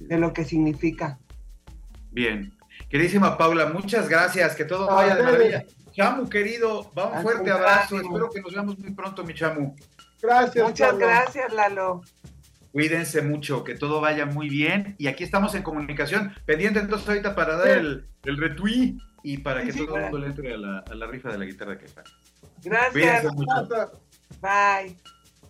de 0.00 0.18
lo 0.18 0.32
que 0.32 0.44
significa. 0.44 1.18
Bien. 2.12 2.52
Queridísima 2.88 3.36
Paula, 3.36 3.66
muchas 3.66 4.08
gracias, 4.08 4.54
que 4.54 4.64
todo 4.64 4.86
vaya 4.86 5.16
de 5.16 5.22
maravilla. 5.22 5.64
Chamu, 5.92 6.28
querido, 6.28 6.90
va 6.96 7.06
un 7.06 7.22
fuerte 7.22 7.50
abrazo, 7.50 7.96
espero 7.96 8.30
que 8.30 8.40
nos 8.40 8.52
veamos 8.52 8.78
muy 8.78 8.92
pronto, 8.92 9.24
mi 9.24 9.34
Chamu. 9.34 9.74
Gracias. 10.22 10.66
Muchas 10.66 10.98
gracias, 10.98 11.52
Lalo. 11.52 12.02
Cuídense 12.72 13.22
mucho, 13.22 13.64
que 13.64 13.74
todo 13.74 14.00
vaya 14.00 14.26
muy 14.26 14.48
bien. 14.48 14.94
Y 14.98 15.06
aquí 15.06 15.24
estamos 15.24 15.54
en 15.54 15.62
comunicación, 15.62 16.34
pendiente 16.46 16.80
entonces 16.80 17.08
ahorita 17.08 17.34
para 17.34 17.56
dar 17.56 17.68
el, 17.68 18.06
el 18.24 18.36
retweet 18.36 18.94
y 19.22 19.38
para 19.38 19.62
que 19.62 19.72
todo 19.72 19.96
el 19.96 20.02
mundo 20.02 20.18
le 20.18 20.26
entre 20.28 20.54
a 20.54 20.56
la, 20.56 20.78
a 20.78 20.94
la 20.94 21.06
rifa 21.06 21.30
de 21.30 21.38
la 21.38 21.44
guitarra 21.44 21.78
que 21.78 21.86
está. 21.86 22.04
Gracias. 22.62 23.24
Bye. 24.40 24.96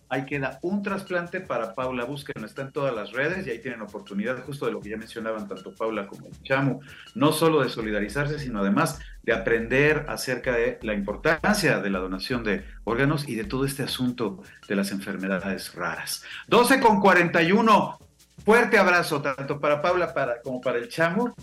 Ahí 0.09 0.25
queda 0.25 0.59
un 0.63 0.81
trasplante 0.81 1.39
para 1.39 1.75
Paula 1.75 2.03
Busquen, 2.03 2.43
está 2.43 2.63
en 2.63 2.71
todas 2.71 2.95
las 2.95 3.11
redes 3.11 3.45
y 3.45 3.51
ahí 3.51 3.59
tienen 3.59 3.81
oportunidad 3.81 4.43
justo 4.43 4.65
de 4.65 4.71
lo 4.71 4.81
que 4.81 4.89
ya 4.89 4.97
mencionaban 4.97 5.47
tanto 5.47 5.73
Paula 5.75 6.07
como 6.07 6.27
el 6.27 6.41
Chamu, 6.41 6.79
no 7.13 7.31
solo 7.31 7.61
de 7.61 7.69
solidarizarse, 7.69 8.39
sino 8.39 8.59
además 8.59 8.99
de 9.21 9.33
aprender 9.33 10.05
acerca 10.07 10.53
de 10.53 10.79
la 10.81 10.95
importancia 10.95 11.79
de 11.79 11.89
la 11.91 11.99
donación 11.99 12.43
de 12.43 12.65
órganos 12.85 13.27
y 13.27 13.35
de 13.35 13.43
todo 13.43 13.65
este 13.65 13.83
asunto 13.83 14.41
de 14.67 14.75
las 14.75 14.91
enfermedades 14.91 15.75
raras. 15.75 16.23
12 16.47 16.79
con 16.79 16.99
41. 16.99 17.99
Fuerte 18.43 18.77
abrazo 18.77 19.21
tanto 19.21 19.59
para 19.59 19.81
Paula 19.81 20.13
como 20.43 20.59
para 20.59 20.79
el 20.79 20.89
Chamu. 20.89 21.33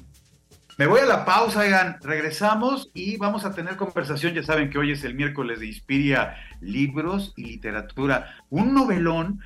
Me 0.79 0.87
voy 0.87 1.01
a 1.01 1.07
la 1.07 1.25
pausa, 1.25 1.97
regresamos 2.03 2.91
y 2.93 3.17
vamos 3.17 3.47
a 3.47 3.55
tener 3.55 3.77
conversación. 3.77 4.35
Ya 4.35 4.43
saben 4.43 4.69
que 4.69 4.77
hoy 4.77 4.93
es 4.93 5.05
el 5.05 5.15
miércoles 5.15 5.59
de 5.59 5.69
Inspiria 5.69 6.37
Libros 6.61 7.33
y 7.35 7.47
Literatura. 7.47 8.35
Un 8.51 8.75
novelón 8.75 9.41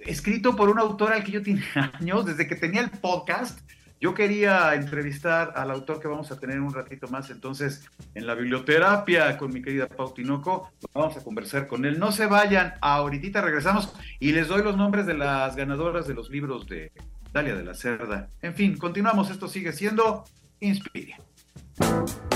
escrito 0.00 0.56
por 0.56 0.68
un 0.70 0.80
autor 0.80 1.12
al 1.12 1.22
que 1.22 1.30
yo 1.30 1.42
tenía 1.44 1.62
años, 2.00 2.26
desde 2.26 2.48
que 2.48 2.56
tenía 2.56 2.80
el 2.80 2.90
podcast. 2.90 3.60
Yo 4.00 4.14
quería 4.14 4.74
entrevistar 4.74 5.52
al 5.54 5.70
autor 5.70 6.00
que 6.00 6.08
vamos 6.08 6.32
a 6.32 6.40
tener 6.40 6.60
un 6.60 6.74
ratito 6.74 7.06
más, 7.06 7.30
entonces 7.30 7.88
en 8.16 8.26
la 8.26 8.34
biblioterapia 8.34 9.38
con 9.38 9.52
mi 9.52 9.62
querida 9.62 9.86
Pau 9.86 10.12
Tinoco, 10.12 10.72
vamos 10.92 11.16
a 11.16 11.22
conversar 11.22 11.68
con 11.68 11.84
él. 11.84 12.00
No 12.00 12.10
se 12.10 12.26
vayan, 12.26 12.74
ahorita 12.80 13.40
regresamos 13.42 13.94
y 14.18 14.32
les 14.32 14.48
doy 14.48 14.64
los 14.64 14.76
nombres 14.76 15.06
de 15.06 15.14
las 15.14 15.54
ganadoras 15.54 16.08
de 16.08 16.14
los 16.14 16.30
libros 16.30 16.66
de 16.66 16.90
Dalia 17.32 17.54
de 17.54 17.62
la 17.62 17.74
Cerda. 17.74 18.28
En 18.42 18.54
fin, 18.54 18.76
continuamos, 18.76 19.30
esto 19.30 19.46
sigue 19.46 19.72
siendo 19.72 20.24
Inspiria. 20.64 21.18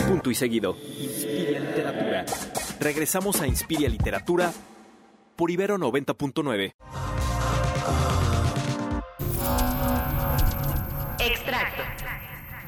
Punto 0.06 0.30
y 0.30 0.34
seguido. 0.34 0.76
Inspiria 1.00 1.60
Literatura. 1.60 2.26
Regresamos 2.78 3.40
a 3.40 3.46
Inspiria 3.46 3.88
Literatura 3.88 4.52
por 5.36 5.50
Ibero 5.50 5.78
90.9. 5.78 6.72
Extracto. 11.20 11.82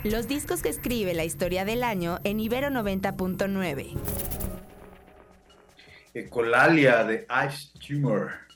Los 0.05 0.29
discos 0.29 0.63
que 0.63 0.71
escribe 0.71 1.13
la 1.13 1.25
historia 1.25 1.67
del 1.67 1.85
año 1.85 2.21
en 2.25 2.41
Ibero 2.41 2.69
90.9. 2.69 3.99
Ecolalia 6.15 7.05
de 7.05 7.27
Ice 7.47 7.69
Tumor 7.87 8.50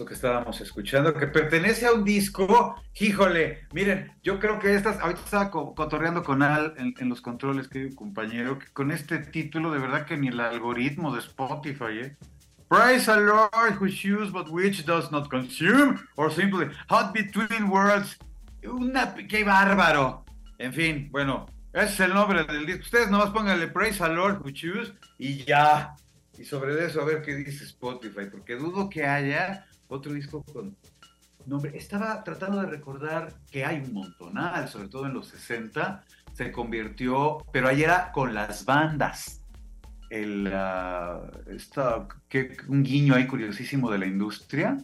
lo 0.00 0.06
que 0.06 0.14
estábamos 0.14 0.60
escuchando, 0.62 1.12
que 1.12 1.26
pertenece 1.26 1.86
a 1.86 1.92
un 1.92 2.04
disco, 2.04 2.82
híjole, 2.98 3.66
miren, 3.72 4.10
yo 4.22 4.40
creo 4.40 4.58
que 4.58 4.74
estas, 4.74 4.98
ahorita 4.98 5.20
estaba 5.22 5.50
cotorreando 5.50 6.24
con 6.24 6.42
Al 6.42 6.74
en, 6.78 7.08
los 7.08 7.20
controles, 7.20 7.68
que 7.68 7.94
compañero, 7.94 8.58
que 8.58 8.66
con 8.72 8.90
este 8.90 9.18
título 9.18 9.70
de 9.70 9.78
verdad 9.78 10.06
que 10.06 10.16
ni 10.16 10.28
el 10.28 10.40
algoritmo 10.40 11.12
de 11.12 11.20
Spotify, 11.20 11.98
¿eh? 12.02 12.16
Praise 12.66 13.10
a 13.10 13.16
Lord 13.16 13.76
who 13.78 13.88
chooses 13.88 14.32
but 14.32 14.48
which 14.48 14.86
does 14.86 15.10
not 15.10 15.28
consume, 15.28 15.98
or 16.16 16.32
simply 16.32 16.66
Hot 16.88 17.12
Between 17.12 17.68
Worlds, 17.68 18.16
una, 18.64 19.14
qué 19.14 19.44
bárbaro. 19.44 20.24
En 20.58 20.72
fin, 20.72 21.08
bueno, 21.10 21.46
ese 21.74 21.92
es 21.92 22.00
el 22.00 22.14
nombre 22.14 22.44
del 22.44 22.64
disco. 22.64 22.82
Ustedes 22.84 23.10
nomás 23.10 23.30
pónganle 23.30 23.68
Praise 23.68 24.00
a 24.02 24.08
Lord 24.08 24.40
who 24.42 24.50
chooses 24.50 24.94
y 25.18 25.44
ya. 25.44 25.94
Y 26.38 26.44
sobre 26.44 26.82
eso 26.86 27.02
a 27.02 27.04
ver 27.04 27.20
qué 27.20 27.34
dice 27.34 27.64
Spotify, 27.64 28.30
porque 28.30 28.56
dudo 28.56 28.88
que 28.88 29.04
haya 29.04 29.66
otro 29.90 30.12
disco 30.12 30.42
con 30.52 30.76
nombre. 31.46 31.76
Estaba 31.76 32.22
tratando 32.24 32.60
de 32.60 32.66
recordar 32.66 33.34
que 33.50 33.64
hay 33.64 33.78
un 33.78 33.92
montonal, 33.92 34.68
sobre 34.68 34.88
todo 34.88 35.06
en 35.06 35.14
los 35.14 35.28
60, 35.28 36.04
se 36.32 36.52
convirtió, 36.52 37.38
pero 37.52 37.68
ahí 37.68 37.82
era 37.82 38.12
con 38.12 38.34
las 38.34 38.64
bandas. 38.64 39.42
El, 40.08 40.48
uh, 40.48 42.08
que, 42.28 42.56
un 42.66 42.82
guiño 42.82 43.14
ahí 43.14 43.28
curiosísimo 43.28 43.90
de 43.92 43.98
la 43.98 44.06
industria 44.06 44.76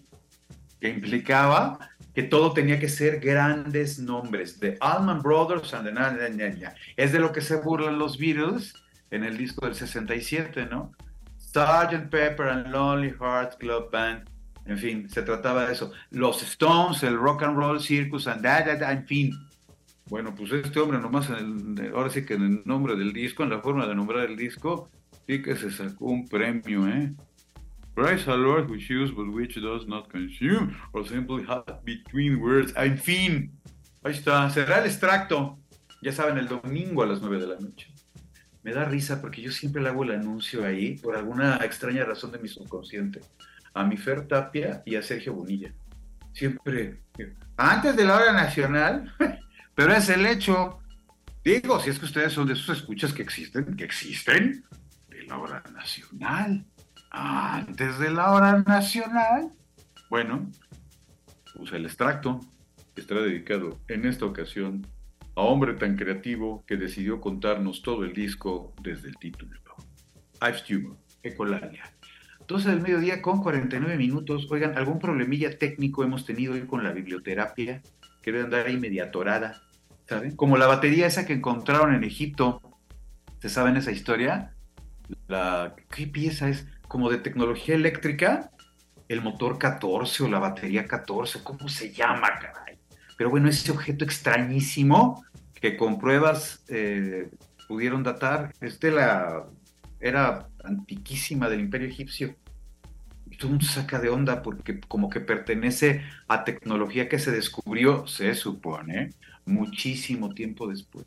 que 0.80 0.88
implicaba 0.88 1.78
que 2.14 2.22
todo 2.22 2.52
tenía 2.52 2.78
que 2.78 2.88
ser 2.88 3.18
grandes 3.18 3.98
nombres, 3.98 4.60
de 4.60 4.76
Allman 4.80 5.20
Brothers 5.22 5.74
and 5.74 5.88
the 5.88 6.74
Es 6.96 7.12
de 7.12 7.18
lo 7.18 7.32
que 7.32 7.40
se 7.40 7.56
burlan 7.56 7.98
los 7.98 8.18
Beatles 8.18 8.74
en 9.10 9.24
el 9.24 9.36
disco 9.36 9.66
del 9.66 9.74
67, 9.74 10.66
¿no? 10.66 10.92
Sgt. 11.38 12.08
Pepper 12.10 12.48
and 12.48 12.68
Lonely 12.68 13.10
Hearts 13.18 13.56
Club 13.56 13.90
Band 13.90 14.35
en 14.66 14.78
fin, 14.78 15.08
se 15.08 15.22
trataba 15.22 15.66
de 15.66 15.72
eso. 15.72 15.92
Los 16.10 16.42
Stones, 16.42 17.02
el 17.04 17.16
Rock 17.16 17.44
and 17.44 17.56
Roll 17.56 17.80
Circus, 17.80 18.26
and 18.26 18.44
en 18.44 19.06
fin. 19.06 19.32
Bueno, 20.08 20.34
pues 20.34 20.52
este 20.52 20.80
hombre 20.80 20.98
nomás, 20.98 21.30
en 21.30 21.76
el, 21.78 21.92
ahora 21.94 22.10
sí 22.10 22.24
que 22.24 22.34
en 22.34 22.42
el 22.42 22.62
nombre 22.64 22.96
del 22.96 23.12
disco, 23.12 23.44
en 23.44 23.50
la 23.50 23.60
forma 23.60 23.86
de 23.86 23.94
nombrar 23.94 24.28
el 24.28 24.36
disco, 24.36 24.90
sí 25.26 25.40
que 25.40 25.56
se 25.56 25.70
sacó 25.70 26.06
un 26.06 26.28
premio, 26.28 26.86
¿eh? 26.88 27.12
Praise 27.94 28.24
the 28.24 28.36
Lord 28.36 28.68
who 28.68 28.76
chooses 28.76 29.14
but 29.14 29.28
which 29.28 29.54
does 29.54 29.86
not 29.86 30.10
consume, 30.10 30.76
or 30.92 31.06
simply 31.06 31.44
have 31.48 31.64
between 31.84 32.36
words. 32.42 32.74
En 32.76 32.98
fin, 32.98 33.52
ahí 34.02 34.12
está, 34.12 34.50
será 34.50 34.80
el 34.80 34.86
extracto. 34.86 35.58
Ya 36.02 36.12
saben, 36.12 36.38
el 36.38 36.46
domingo 36.46 37.02
a 37.02 37.06
las 37.06 37.20
9 37.20 37.38
de 37.38 37.46
la 37.46 37.58
noche. 37.58 37.92
Me 38.62 38.72
da 38.72 38.84
risa 38.84 39.20
porque 39.20 39.40
yo 39.40 39.50
siempre 39.50 39.80
le 39.80 39.88
hago 39.88 40.02
el 40.02 40.10
anuncio 40.10 40.64
ahí 40.64 40.98
por 40.98 41.16
alguna 41.16 41.56
extraña 41.64 42.04
razón 42.04 42.32
de 42.32 42.38
mi 42.38 42.48
subconsciente 42.48 43.20
a 43.76 43.84
mi 43.84 43.96
Fer 43.98 44.26
Tapia 44.26 44.82
y 44.86 44.96
a 44.96 45.02
Sergio 45.02 45.34
Bonilla. 45.34 45.70
Siempre, 46.32 47.02
antes 47.56 47.94
de 47.94 48.04
la 48.04 48.16
hora 48.16 48.32
nacional, 48.32 49.14
pero 49.74 49.92
es 49.92 50.08
el 50.08 50.24
hecho. 50.26 50.80
Digo, 51.44 51.78
si 51.78 51.90
es 51.90 51.98
que 51.98 52.06
ustedes 52.06 52.32
son 52.32 52.46
de 52.46 52.54
esos 52.54 52.78
escuchas 52.78 53.12
que 53.12 53.22
existen, 53.22 53.76
que 53.76 53.84
existen, 53.84 54.64
de 55.08 55.22
la 55.24 55.38
hora 55.38 55.62
nacional. 55.74 56.64
Antes 57.10 57.98
de 57.98 58.10
la 58.10 58.32
hora 58.32 58.62
nacional. 58.66 59.52
Bueno, 60.10 60.50
pues 61.54 61.72
el 61.72 61.84
extracto 61.84 62.40
estará 62.96 63.20
dedicado 63.20 63.78
en 63.88 64.06
esta 64.06 64.24
ocasión 64.24 64.86
a 65.34 65.42
hombre 65.42 65.74
tan 65.74 65.96
creativo 65.96 66.64
que 66.66 66.76
decidió 66.76 67.20
contarnos 67.20 67.82
todo 67.82 68.04
el 68.04 68.14
disco 68.14 68.74
desde 68.82 69.08
el 69.08 69.16
título. 69.18 69.60
I've 70.40 70.62
Tumor, 70.66 70.96
Ecolalia. 71.22 71.95
12 72.46 72.70
del 72.70 72.80
mediodía 72.80 73.22
con 73.22 73.42
49 73.42 73.96
minutos. 73.96 74.46
Oigan, 74.50 74.76
algún 74.78 74.98
problemilla 74.98 75.58
técnico 75.58 76.04
hemos 76.04 76.24
tenido 76.24 76.54
hoy 76.54 76.66
con 76.66 76.84
la 76.84 76.92
biblioterapia, 76.92 77.82
que 78.22 78.32
debe 78.32 78.44
andar 78.44 78.66
ahí 78.66 78.80
¿saben? 80.08 80.36
Como 80.36 80.56
la 80.56 80.66
batería 80.66 81.06
esa 81.06 81.26
que 81.26 81.32
encontraron 81.32 81.94
en 81.94 82.04
Egipto. 82.04 82.60
¿Se 83.40 83.48
saben 83.48 83.76
esa 83.76 83.90
historia? 83.90 84.54
La, 85.26 85.74
¿Qué 85.90 86.06
pieza 86.06 86.48
es? 86.48 86.66
Como 86.88 87.10
de 87.10 87.18
tecnología 87.18 87.74
eléctrica, 87.74 88.50
el 89.08 89.22
motor 89.22 89.58
14 89.58 90.24
o 90.24 90.28
la 90.28 90.38
batería 90.38 90.86
14, 90.86 91.42
¿cómo 91.42 91.68
se 91.68 91.92
llama, 91.92 92.28
caray? 92.40 92.78
Pero 93.16 93.30
bueno, 93.30 93.48
ese 93.48 93.72
objeto 93.72 94.04
extrañísimo 94.04 95.24
que 95.54 95.76
con 95.76 95.98
pruebas 95.98 96.64
eh, 96.68 97.28
pudieron 97.66 98.04
datar, 98.04 98.52
este 98.60 98.92
la 98.92 99.46
era 100.00 100.48
antiquísima 100.66 101.48
del 101.48 101.60
imperio 101.60 101.88
egipcio. 101.88 102.36
Y 103.30 103.36
todo 103.36 103.50
un 103.50 103.60
saca 103.60 103.98
de 103.98 104.08
onda 104.08 104.42
porque 104.42 104.80
como 104.80 105.10
que 105.10 105.20
pertenece 105.20 106.02
a 106.28 106.44
tecnología 106.44 107.08
que 107.08 107.18
se 107.18 107.32
descubrió, 107.32 108.06
se 108.06 108.34
supone, 108.34 109.10
muchísimo 109.44 110.32
tiempo 110.34 110.68
después. 110.68 111.06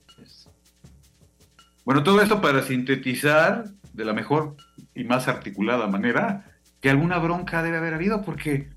Bueno, 1.85 2.03
todo 2.03 2.21
esto 2.21 2.41
para 2.41 2.61
sintetizar 2.61 3.65
de 3.93 4.05
la 4.05 4.13
mejor 4.13 4.55
y 4.93 5.03
más 5.03 5.27
articulada 5.27 5.87
manera 5.87 6.45
que 6.81 6.89
alguna 6.89 7.17
bronca 7.17 7.63
debe 7.63 7.77
haber 7.77 7.93
habido 7.93 8.21
porque 8.21 8.69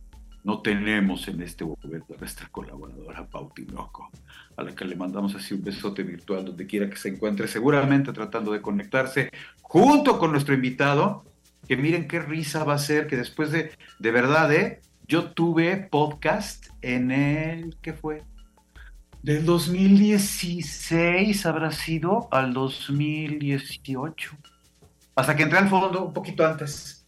no 0.44 0.60
tenemos 0.60 1.28
en 1.28 1.42
este 1.42 1.64
momento 1.64 2.14
a 2.14 2.18
nuestra 2.18 2.48
colaboradora 2.48 3.26
Pauti 3.26 3.64
Loco, 3.66 4.10
a 4.56 4.62
la 4.62 4.74
que 4.74 4.84
le 4.84 4.96
mandamos 4.96 5.34
así 5.34 5.54
un 5.54 5.62
besote 5.62 6.02
virtual 6.02 6.44
donde 6.44 6.66
quiera 6.66 6.90
que 6.90 6.96
se 6.96 7.10
encuentre, 7.10 7.46
seguramente 7.46 8.12
tratando 8.12 8.52
de 8.52 8.60
conectarse 8.60 9.30
junto 9.62 10.18
con 10.18 10.32
nuestro 10.32 10.54
invitado, 10.54 11.24
que 11.68 11.76
miren 11.76 12.08
qué 12.08 12.20
risa 12.20 12.64
va 12.64 12.74
a 12.74 12.78
ser, 12.78 13.06
que 13.06 13.16
después 13.16 13.52
de, 13.52 13.70
de 13.98 14.10
verdad, 14.10 14.52
¿eh? 14.52 14.80
yo 15.06 15.30
tuve 15.30 15.76
podcast 15.76 16.66
en 16.82 17.12
el, 17.12 17.76
¿qué 17.80 17.92
fue? 17.92 18.24
Del 19.22 19.46
2016 19.46 21.46
habrá 21.46 21.70
sido 21.70 22.28
al 22.32 22.52
2018, 22.52 24.36
hasta 25.14 25.36
que 25.36 25.44
entré 25.44 25.58
al 25.58 25.68
fondo 25.68 26.06
un 26.06 26.12
poquito 26.12 26.44
antes 26.44 27.01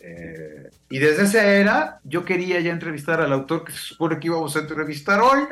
eh, 0.00 0.70
y 0.90 0.98
desde 0.98 1.24
esa 1.24 1.44
era 1.44 2.00
yo 2.04 2.24
quería 2.24 2.60
ya 2.60 2.70
entrevistar 2.70 3.20
al 3.20 3.32
autor 3.32 3.64
que 3.64 3.72
se 3.72 3.78
supone 3.78 4.18
que 4.18 4.28
íbamos 4.28 4.54
a 4.56 4.60
entrevistar 4.60 5.20
hoy. 5.20 5.42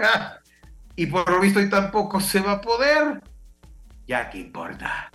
y 0.97 1.07
por 1.07 1.31
lo 1.31 1.41
visto 1.41 1.59
hoy 1.59 1.69
tampoco 1.69 2.21
se 2.21 2.41
va 2.41 2.53
a 2.53 2.61
poder. 2.61 3.23
Ya 4.07 4.31
que 4.31 4.39
importa. 4.39 5.11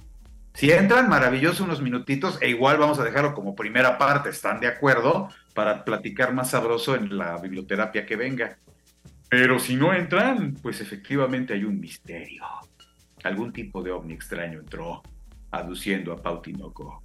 Si 0.53 0.69
entran, 0.69 1.09
maravilloso 1.09 1.63
unos 1.63 1.81
minutitos 1.81 2.37
e 2.41 2.49
igual 2.49 2.77
vamos 2.77 2.99
a 2.99 3.03
dejarlo 3.03 3.33
como 3.33 3.55
primera 3.55 3.97
parte, 3.97 4.29
¿están 4.29 4.59
de 4.59 4.67
acuerdo? 4.67 5.29
Para 5.53 5.85
platicar 5.85 6.33
más 6.33 6.49
sabroso 6.51 6.95
en 6.95 7.17
la 7.17 7.37
biblioterapia 7.37 8.05
que 8.05 8.17
venga. 8.17 8.57
Pero 9.29 9.59
si 9.59 9.77
no 9.77 9.93
entran, 9.93 10.55
pues 10.61 10.81
efectivamente 10.81 11.53
hay 11.53 11.63
un 11.63 11.79
misterio. 11.79 12.43
Algún 13.23 13.53
tipo 13.53 13.81
de 13.81 13.91
ovni 13.91 14.13
extraño 14.13 14.59
entró, 14.59 15.01
aduciendo 15.51 16.11
a 16.11 16.21
Pautinoco. 16.21 17.00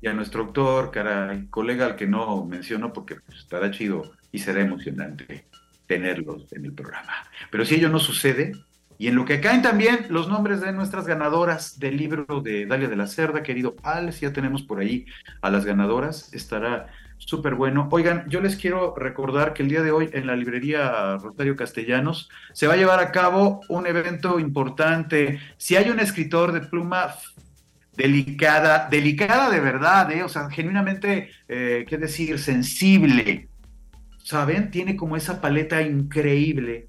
Y 0.00 0.08
a 0.08 0.12
nuestro 0.12 0.44
autor, 0.44 0.90
caray, 0.90 1.46
colega 1.48 1.86
al 1.86 1.96
que 1.96 2.06
no 2.06 2.44
menciono 2.44 2.92
porque 2.92 3.16
pues, 3.16 3.38
estará 3.38 3.70
chido 3.70 4.12
y 4.30 4.38
será 4.38 4.60
emocionante 4.60 5.46
tenerlos 5.86 6.52
en 6.52 6.66
el 6.66 6.72
programa. 6.72 7.12
Pero 7.50 7.64
si 7.64 7.76
ello 7.76 7.88
no 7.88 7.98
sucede, 7.98 8.52
y 9.00 9.06
en 9.06 9.14
lo 9.14 9.24
que 9.24 9.40
caen 9.40 9.62
también 9.62 10.06
los 10.10 10.28
nombres 10.28 10.60
de 10.60 10.72
nuestras 10.72 11.06
ganadoras 11.06 11.78
del 11.78 11.96
libro 11.96 12.40
de 12.42 12.66
Dalia 12.66 12.88
de 12.88 12.96
la 12.96 13.06
Cerda, 13.06 13.44
querido 13.44 13.76
Alex, 13.84 14.20
ya 14.20 14.32
tenemos 14.32 14.62
por 14.62 14.80
ahí 14.80 15.06
a 15.40 15.50
las 15.50 15.64
ganadoras, 15.64 16.34
estará 16.34 16.88
súper 17.16 17.54
bueno. 17.54 17.88
Oigan, 17.92 18.28
yo 18.28 18.40
les 18.40 18.56
quiero 18.56 18.94
recordar 18.96 19.54
que 19.54 19.62
el 19.62 19.68
día 19.68 19.82
de 19.82 19.92
hoy 19.92 20.10
en 20.12 20.26
la 20.26 20.34
librería 20.34 21.16
Rotario 21.16 21.54
Castellanos 21.54 22.28
se 22.52 22.66
va 22.66 22.74
a 22.74 22.76
llevar 22.76 22.98
a 22.98 23.12
cabo 23.12 23.60
un 23.68 23.86
evento 23.86 24.40
importante. 24.40 25.40
Si 25.58 25.76
hay 25.76 25.90
un 25.90 26.00
escritor 26.00 26.52
de 26.52 26.60
pluma 26.60 27.14
delicada, 27.98 28.88
delicada 28.88 29.50
de 29.50 29.58
verdad, 29.58 30.10
¿eh? 30.12 30.22
o 30.22 30.28
sea, 30.28 30.48
genuinamente, 30.48 31.30
eh, 31.48 31.84
¿qué 31.88 31.98
decir? 31.98 32.38
Sensible, 32.38 33.48
¿saben? 34.22 34.70
Tiene 34.70 34.96
como 34.96 35.16
esa 35.16 35.40
paleta 35.40 35.82
increíble. 35.82 36.88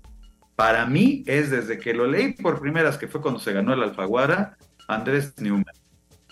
Para 0.55 0.85
mí 0.85 1.23
es 1.25 1.49
desde 1.49 1.79
que 1.79 1.95
lo 1.95 2.05
leí 2.05 2.33
por 2.33 2.61
primeras, 2.61 2.99
que 2.99 3.07
fue 3.07 3.21
cuando 3.21 3.39
se 3.39 3.53
ganó 3.53 3.73
el 3.73 3.81
Alfaguara, 3.81 4.55
Andrés 4.87 5.33
Newman. 5.41 5.73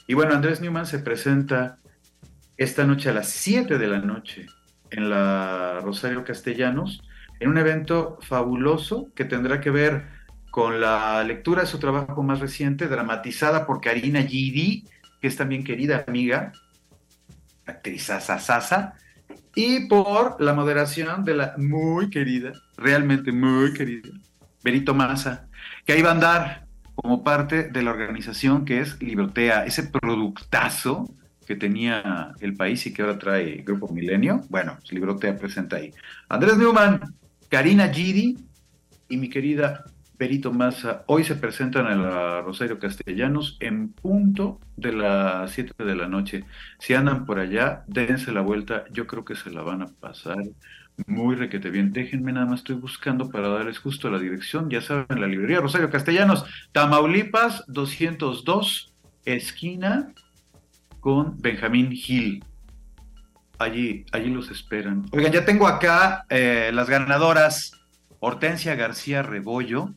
Y 0.06 0.14
bueno, 0.14 0.36
Andrés 0.36 0.62
Newman 0.62 0.86
se 0.86 1.00
presenta 1.00 1.80
esta 2.56 2.86
noche 2.86 3.10
a 3.10 3.14
las 3.14 3.30
7 3.30 3.80
de 3.80 3.88
la 3.88 3.98
noche 3.98 4.46
en 4.92 5.10
la 5.10 5.80
Rosario 5.82 6.24
Castellanos, 6.24 7.02
en 7.40 7.50
un 7.50 7.58
evento 7.58 8.20
fabuloso 8.22 9.12
que 9.16 9.26
tendrá 9.26 9.60
que 9.60 9.72
ver 9.72 10.17
con 10.52 10.80
la 10.80 11.24
lectura 11.24 11.62
de 11.62 11.68
su 11.68 11.80
trabajo 11.80 12.24
más 12.24 12.40
reciente, 12.40 12.88
dramatizada 12.88 13.66
por 13.66 13.82
Karina 13.82 14.22
Gidi, 14.22 14.86
que 15.22 15.28
es 15.28 15.36
también 15.36 15.64
querida 15.64 16.06
amiga, 16.08 16.52
actriz 17.66 18.04
Sasa 18.04 18.94
y 19.56 19.88
por 19.88 20.40
la 20.40 20.54
moderación 20.54 21.24
de 21.24 21.36
la 21.36 21.56
muy 21.58 22.10
querida, 22.10 22.54
realmente 22.78 23.32
muy 23.32 23.74
querida, 23.74 24.10
Berito 24.64 24.94
Massa, 24.94 25.48
que 25.86 25.94
ahí 25.94 26.02
va 26.02 26.10
a 26.10 26.14
andar 26.14 26.68
como 26.94 27.24
parte 27.24 27.70
de 27.70 27.82
la 27.82 27.92
organización 27.92 28.66
que 28.66 28.82
es 28.82 29.02
Librotea, 29.02 29.66
ese 29.66 29.84
productazo 29.84 31.10
que 31.48 31.56
tenía 31.56 32.34
el 32.40 32.56
país 32.56 32.86
y 32.86 32.94
que 32.94 33.02
ahora 33.02 33.18
trae 33.18 33.64
Grupo 33.66 33.88
Milenio. 33.88 34.42
Bueno, 34.50 34.78
Librotea 34.90 35.36
presenta 35.38 35.78
ahí. 35.78 35.94
Andrés 36.28 36.58
Newman, 36.58 37.16
Karina 37.50 37.88
Gidi 37.88 38.38
y 39.10 39.18
mi 39.18 39.30
querida 39.30 39.86
Perito 40.18 40.52
Massa 40.52 41.04
hoy 41.06 41.24
se 41.24 41.36
presentan 41.36 41.86
en 41.92 42.02
la 42.02 42.42
Rosario 42.42 42.80
Castellanos 42.80 43.56
en 43.60 43.90
punto 43.90 44.60
de 44.76 44.92
las 44.94 45.52
7 45.52 45.84
de 45.84 45.96
la 45.96 46.08
noche. 46.08 46.44
Si 46.80 46.96
andan 46.96 47.26
por 47.26 47.40
allá, 47.40 47.84
dense 47.88 48.32
la 48.32 48.42
vuelta. 48.42 48.86
Yo 48.92 49.06
creo 49.06 49.24
que 49.24 49.36
se 49.36 49.52
la 49.52 49.62
van 49.62 49.84
a 49.84 49.88
pasar 49.88 50.38
muy 51.06 51.36
requete 51.36 51.70
bien. 51.70 51.94
Déjenme 51.94 52.34
nada 52.34 52.48
más, 52.48 52.62
estoy 52.62 52.76
buscando 52.76 53.30
para 53.30 53.48
darles 53.50 53.78
justo 53.78 54.10
la 54.10 54.18
dirección. 54.18 54.70
Ya 54.72 54.82
saben, 54.82 55.22
la 55.22 55.28
librería 55.28 55.60
Rosario 55.60 55.92
Castellanos, 55.92 56.46
Tamaulipas 56.72 57.64
202, 57.68 58.92
esquina 59.26 60.12
con 61.00 61.40
Benjamín 61.40 61.92
Gil. 61.92 62.44
Allí, 63.60 64.06
allí 64.12 64.30
los 64.30 64.50
esperan. 64.50 65.06
Oigan, 65.12 65.32
ya 65.32 65.46
tengo 65.46 65.68
acá 65.68 66.26
eh, 66.30 66.72
las 66.74 66.90
ganadoras. 66.90 67.74
Hortensia 68.20 68.74
García 68.74 69.22
Rebollo 69.22 69.94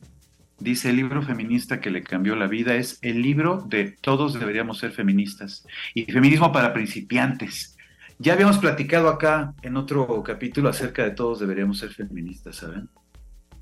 dice 0.61 0.89
el 0.89 0.97
libro 0.97 1.21
feminista 1.21 1.79
que 1.79 1.91
le 1.91 2.03
cambió 2.03 2.35
la 2.35 2.47
vida 2.47 2.75
es 2.75 2.99
el 3.01 3.21
libro 3.21 3.63
de 3.67 3.95
todos 4.01 4.39
deberíamos 4.39 4.79
ser 4.79 4.91
feministas 4.91 5.65
y 5.93 6.05
feminismo 6.05 6.51
para 6.51 6.73
principiantes. 6.73 7.77
Ya 8.19 8.33
habíamos 8.33 8.59
platicado 8.59 9.09
acá 9.09 9.53
en 9.63 9.77
otro 9.77 10.21
capítulo 10.23 10.69
acerca 10.69 11.03
de 11.03 11.11
todos 11.11 11.39
deberíamos 11.39 11.79
ser 11.79 11.91
feministas, 11.91 12.57
¿saben? 12.57 12.87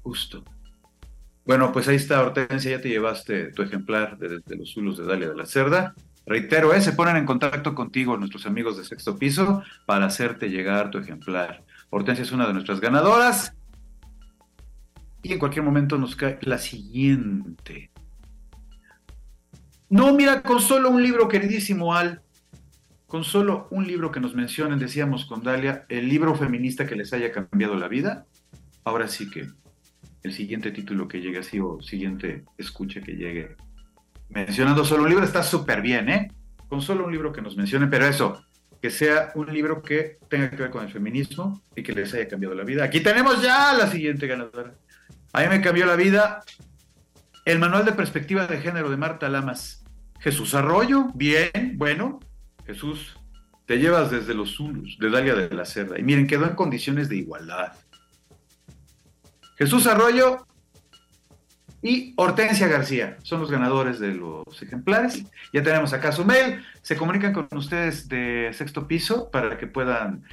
Justo. 0.03 0.43
Bueno, 1.45 1.71
pues 1.71 1.87
ahí 1.87 1.95
está 1.95 2.21
Hortensia, 2.21 2.71
ya 2.71 2.81
te 2.81 2.89
llevaste 2.89 3.51
tu 3.53 3.63
ejemplar 3.63 4.17
de, 4.17 4.41
los 4.55 4.71
zulos 4.71 4.97
de 4.97 5.05
Dalia 5.05 5.29
de 5.29 5.35
la 5.35 5.45
Cerda. 5.45 5.95
Reitero, 6.25 6.73
¿eh? 6.73 6.81
se 6.81 6.91
ponen 6.91 7.15
en 7.15 7.25
contacto 7.25 7.73
contigo 7.73 8.17
nuestros 8.17 8.45
amigos 8.45 8.77
de 8.77 8.83
sexto 8.83 9.17
piso 9.17 9.63
para 9.85 10.05
hacerte 10.05 10.49
llegar 10.49 10.91
tu 10.91 10.99
ejemplar. 10.99 11.63
Hortensia 11.89 12.23
es 12.23 12.31
una 12.31 12.45
de 12.45 12.53
nuestras 12.53 12.81
ganadoras. 12.81 13.55
Y 15.21 15.33
en 15.33 15.39
cualquier 15.39 15.63
momento 15.63 15.97
nos 15.97 16.15
cae 16.15 16.39
la 16.41 16.57
siguiente. 16.57 17.91
No, 19.89 20.13
mira, 20.13 20.41
con 20.41 20.61
solo 20.61 20.89
un 20.89 21.01
libro, 21.01 21.27
queridísimo 21.27 21.95
Al, 21.95 22.21
con 23.07 23.23
solo 23.23 23.67
un 23.71 23.87
libro 23.87 24.11
que 24.11 24.19
nos 24.19 24.35
mencionen, 24.35 24.77
decíamos 24.77 25.25
con 25.25 25.41
Dalia, 25.41 25.85
el 25.89 26.07
libro 26.07 26.35
feminista 26.35 26.85
que 26.85 26.95
les 26.95 27.11
haya 27.11 27.31
cambiado 27.31 27.75
la 27.75 27.87
vida, 27.87 28.27
ahora 28.83 29.07
sí 29.07 29.29
que 29.29 29.47
el 30.21 30.33
siguiente 30.33 30.71
título 30.71 31.07
que 31.07 31.21
llegue 31.21 31.39
así 31.39 31.59
o 31.59 31.81
siguiente 31.81 32.45
escucha 32.57 33.01
que 33.01 33.13
llegue 33.13 33.55
mencionando 34.29 34.85
solo 34.85 35.03
un 35.03 35.09
libro 35.09 35.25
está 35.25 35.43
súper 35.43 35.81
bien, 35.81 36.09
¿eh? 36.09 36.31
Con 36.67 36.81
solo 36.81 37.05
un 37.05 37.11
libro 37.11 37.31
que 37.31 37.41
nos 37.41 37.57
mencione, 37.57 37.87
pero 37.87 38.05
eso, 38.05 38.43
que 38.81 38.89
sea 38.89 39.31
un 39.35 39.53
libro 39.53 39.81
que 39.81 40.19
tenga 40.29 40.49
que 40.49 40.55
ver 40.55 40.69
con 40.69 40.85
el 40.85 40.91
feminismo 40.91 41.61
y 41.75 41.83
que 41.83 41.93
les 41.93 42.13
haya 42.13 42.27
cambiado 42.27 42.55
la 42.55 42.63
vida. 42.63 42.83
Aquí 42.83 43.01
tenemos 43.01 43.41
ya 43.41 43.73
la 43.73 43.87
siguiente 43.87 44.25
ganadora. 44.27 44.73
A 45.33 45.41
mí 45.41 45.47
me 45.49 45.61
cambió 45.61 45.85
la 45.85 45.95
vida 45.95 46.43
el 47.45 47.59
manual 47.59 47.85
de 47.85 47.91
perspectiva 47.93 48.47
de 48.47 48.59
género 48.59 48.89
de 48.89 48.97
Marta 48.97 49.27
Lamas. 49.27 49.83
Jesús 50.19 50.53
Arroyo, 50.53 51.07
bien, 51.13 51.73
bueno, 51.75 52.19
Jesús, 52.65 53.17
te 53.65 53.77
llevas 53.77 54.11
desde 54.11 54.33
los 54.33 54.55
Zulus, 54.55 54.97
de 54.99 55.09
Dalia 55.09 55.35
de 55.35 55.53
la 55.55 55.65
Cerda. 55.65 55.99
Y 55.99 56.03
miren, 56.03 56.27
quedó 56.27 56.45
en 56.45 56.55
condiciones 56.55 57.09
de 57.09 57.17
igualdad. 57.17 57.73
Jesús 59.57 59.87
Arroyo 59.87 60.47
y 61.81 62.13
Hortensia 62.17 62.67
García. 62.67 63.17
Son 63.23 63.39
los 63.39 63.51
ganadores 63.51 63.99
de 63.99 64.13
los 64.13 64.43
ejemplares. 64.61 65.23
Ya 65.53 65.63
tenemos 65.63 65.93
acá 65.93 66.11
su 66.11 66.25
mail. 66.25 66.63
Se 66.81 66.97
comunican 66.97 67.33
con 67.33 67.47
ustedes 67.51 68.07
de 68.09 68.51
sexto 68.53 68.87
piso 68.87 69.29
para 69.31 69.57
que 69.57 69.67
puedan, 69.67 70.23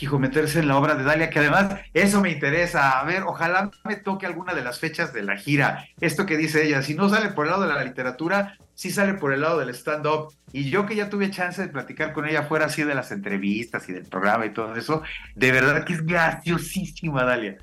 hijo, 0.00 0.18
meterse 0.18 0.60
en 0.60 0.68
la 0.68 0.76
obra 0.76 0.94
de 0.94 1.04
Dalia, 1.04 1.30
que 1.30 1.40
además 1.40 1.74
eso 1.92 2.20
me 2.20 2.30
interesa. 2.30 3.00
A 3.00 3.04
ver, 3.04 3.24
ojalá 3.24 3.70
me 3.84 3.96
toque 3.96 4.26
alguna 4.26 4.54
de 4.54 4.62
las 4.62 4.78
fechas 4.78 5.12
de 5.12 5.22
la 5.22 5.36
gira. 5.36 5.86
Esto 6.00 6.26
que 6.26 6.36
dice 6.36 6.64
ella, 6.64 6.82
si 6.82 6.94
no 6.94 7.08
sale 7.08 7.30
por 7.30 7.46
el 7.46 7.50
lado 7.50 7.62
de 7.62 7.72
la 7.72 7.84
literatura, 7.84 8.56
sí 8.74 8.90
sale 8.90 9.14
por 9.14 9.32
el 9.32 9.40
lado 9.40 9.58
del 9.58 9.70
stand-up. 9.70 10.32
Y 10.52 10.70
yo 10.70 10.86
que 10.86 10.94
ya 10.94 11.10
tuve 11.10 11.30
chance 11.30 11.60
de 11.60 11.68
platicar 11.68 12.12
con 12.12 12.28
ella 12.28 12.44
fuera 12.44 12.66
así 12.66 12.84
de 12.84 12.94
las 12.94 13.10
entrevistas 13.10 13.88
y 13.88 13.92
del 13.92 14.04
programa 14.04 14.46
y 14.46 14.52
todo 14.52 14.76
eso, 14.76 15.02
de 15.34 15.50
verdad 15.50 15.84
que 15.84 15.94
es 15.94 16.06
graciosísima 16.06 17.24
Dalia. 17.24 17.56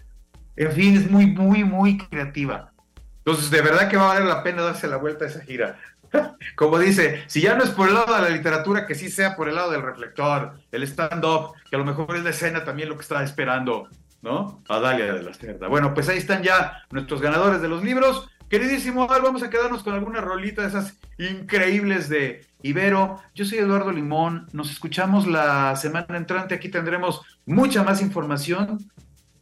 En 0.55 0.71
fin, 0.73 0.97
es 0.97 1.09
muy, 1.09 1.27
muy, 1.27 1.63
muy 1.63 1.97
creativa 1.97 2.68
entonces, 3.29 3.51
de 3.51 3.61
verdad 3.61 3.87
que 3.89 3.97
va 3.97 4.05
a 4.05 4.13
valer 4.15 4.27
la 4.27 4.41
pena 4.41 4.63
darse 4.63 4.87
la 4.87 4.97
vuelta 4.97 5.25
a 5.25 5.27
esa 5.27 5.41
gira. 5.41 5.77
Como 6.55 6.79
dice, 6.79 7.23
si 7.27 7.41
ya 7.41 7.55
no 7.55 7.63
es 7.63 7.69
por 7.69 7.87
el 7.87 7.93
lado 7.93 8.15
de 8.15 8.21
la 8.23 8.29
literatura, 8.29 8.87
que 8.87 8.95
sí 8.95 9.11
sea 9.11 9.35
por 9.35 9.47
el 9.47 9.55
lado 9.55 9.69
del 9.69 9.83
reflector, 9.83 10.53
el 10.71 10.83
stand-up, 10.83 11.53
que 11.69 11.75
a 11.75 11.79
lo 11.79 11.85
mejor 11.85 12.15
es 12.15 12.23
la 12.23 12.31
escena 12.31 12.63
también 12.63 12.89
lo 12.89 12.95
que 12.95 13.03
está 13.03 13.23
esperando, 13.23 13.87
¿no? 14.23 14.63
A 14.67 14.79
Dalia 14.79 15.13
de 15.13 15.21
la 15.21 15.33
Cerda. 15.35 15.67
Bueno, 15.67 15.93
pues 15.93 16.09
ahí 16.09 16.17
están 16.17 16.41
ya 16.41 16.83
nuestros 16.89 17.21
ganadores 17.21 17.61
de 17.61 17.67
los 17.67 17.83
libros. 17.83 18.27
Queridísimo 18.49 19.07
vamos 19.07 19.43
a 19.43 19.51
quedarnos 19.51 19.83
con 19.83 19.93
alguna 19.93 20.21
rolita 20.21 20.63
de 20.63 20.69
esas 20.69 20.97
increíbles 21.19 22.09
de 22.09 22.47
Ibero. 22.63 23.21
Yo 23.35 23.45
soy 23.45 23.59
Eduardo 23.59 23.91
Limón. 23.91 24.47
Nos 24.53 24.71
escuchamos 24.71 25.27
la 25.27 25.75
semana 25.75 26.17
entrante. 26.17 26.55
Aquí 26.55 26.69
tendremos 26.69 27.21
mucha 27.45 27.83
más 27.83 28.01
información 28.01 28.89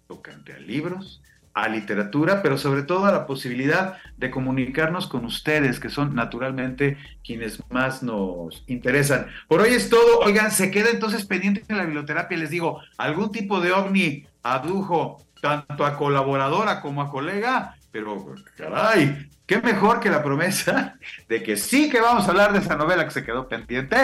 tocante 0.07 0.53
a 0.53 0.59
libros, 0.59 1.21
a 1.57 1.67
literatura, 1.69 2.43
pero 2.43 2.55
sobre 2.55 2.83
todo 2.83 3.05
a 3.05 3.11
la 3.11 3.25
posibilidad 3.25 3.97
de 4.15 4.29
comunicarnos 4.29 5.07
con 5.07 5.25
ustedes, 5.25 5.79
que 5.79 5.89
son 5.89 6.13
naturalmente 6.13 6.97
quienes 7.23 7.59
más 7.71 8.03
nos 8.03 8.63
interesan. 8.67 9.25
Por 9.47 9.61
hoy 9.61 9.71
es 9.71 9.89
todo. 9.89 10.19
Oigan, 10.19 10.51
se 10.51 10.69
queda 10.69 10.91
entonces 10.91 11.25
pendiente 11.25 11.63
en 11.67 11.77
la 11.77 11.85
biblioterapia. 11.85 12.37
Les 12.37 12.51
digo, 12.51 12.79
algún 12.97 13.31
tipo 13.31 13.59
de 13.59 13.71
ovni 13.71 14.27
adujo 14.43 15.25
tanto 15.41 15.83
a 15.83 15.97
colaboradora 15.97 16.79
como 16.79 17.01
a 17.01 17.09
colega, 17.09 17.75
pero 17.91 18.35
caray, 18.55 19.27
qué 19.47 19.59
mejor 19.59 19.99
que 19.99 20.11
la 20.11 20.21
promesa 20.21 20.95
de 21.27 21.41
que 21.41 21.57
sí 21.57 21.89
que 21.89 22.01
vamos 22.01 22.27
a 22.27 22.31
hablar 22.31 22.53
de 22.53 22.59
esa 22.59 22.75
novela 22.75 23.03
que 23.03 23.11
se 23.11 23.25
quedó 23.25 23.47
pendiente 23.47 23.97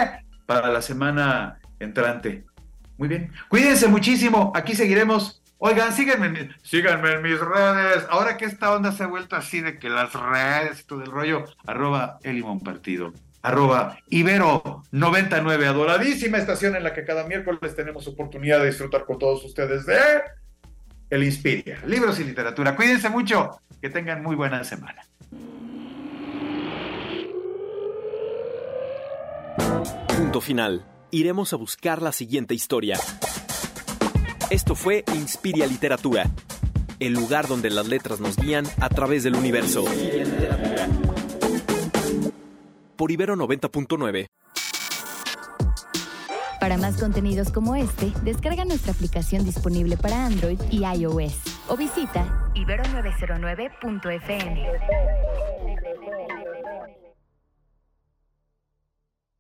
para 0.47 0.71
la 0.71 0.81
semana 0.81 1.59
entrante. 1.79 2.45
Muy 2.97 3.07
bien, 3.07 3.31
cuídense 3.47 3.87
muchísimo, 3.87 4.51
aquí 4.55 4.75
seguiremos 4.75 5.42
Oigan, 5.65 5.93
síganme, 5.93 6.49
síganme 6.61 7.13
en 7.13 7.21
mis 7.21 7.39
redes. 7.39 8.05
Ahora 8.09 8.35
que 8.35 8.43
esta 8.43 8.75
onda 8.75 8.91
se 8.91 9.03
ha 9.03 9.07
vuelto 9.07 9.37
así 9.37 9.61
de 9.61 9.79
que 9.79 9.89
las 9.89 10.11
redes, 10.11 10.85
todo 10.85 11.01
el 11.03 11.09
rollo, 11.09 11.45
arroba 11.65 12.19
Elimón 12.21 12.59
Partido, 12.59 13.13
arroba 13.41 13.97
Ibero99, 14.11 15.65
adoradísima 15.65 16.37
estación 16.37 16.75
en 16.75 16.83
la 16.83 16.93
que 16.93 17.05
cada 17.05 17.25
miércoles 17.25 17.77
tenemos 17.77 18.05
oportunidad 18.09 18.59
de 18.59 18.65
disfrutar 18.65 19.05
con 19.05 19.17
todos 19.17 19.45
ustedes 19.45 19.85
de 19.85 19.95
El 21.09 21.23
Inspiria, 21.23 21.81
libros 21.87 22.19
y 22.19 22.25
literatura. 22.25 22.75
Cuídense 22.75 23.07
mucho, 23.07 23.61
que 23.81 23.89
tengan 23.89 24.21
muy 24.21 24.35
buena 24.35 24.65
semana. 24.65 25.07
Punto 30.09 30.41
final. 30.41 30.85
iremos 31.09 31.53
a 31.53 31.55
buscar 31.55 32.01
la 32.01 32.11
siguiente 32.11 32.53
historia. 32.53 32.97
Esto 34.53 34.75
fue 34.75 35.03
Inspiria 35.15 35.65
Literatura, 35.65 36.29
el 36.99 37.13
lugar 37.13 37.47
donde 37.47 37.71
las 37.71 37.87
letras 37.87 38.19
nos 38.19 38.37
guían 38.37 38.67
a 38.79 38.87
través 38.87 39.23
del 39.23 39.35
universo. 39.35 39.83
Por 42.95 43.11
Ibero 43.11 43.35
90.9. 43.35 44.27
Para 46.59 46.77
más 46.77 46.97
contenidos 46.97 47.51
como 47.51 47.75
este, 47.75 48.13
descarga 48.21 48.63
nuestra 48.63 48.93
aplicación 48.93 49.43
disponible 49.43 49.97
para 49.97 50.23
Android 50.23 50.59
y 50.69 50.85
iOS 50.85 51.33
o 51.67 51.75
visita 51.75 52.51
ibero909.fm. 52.53 54.67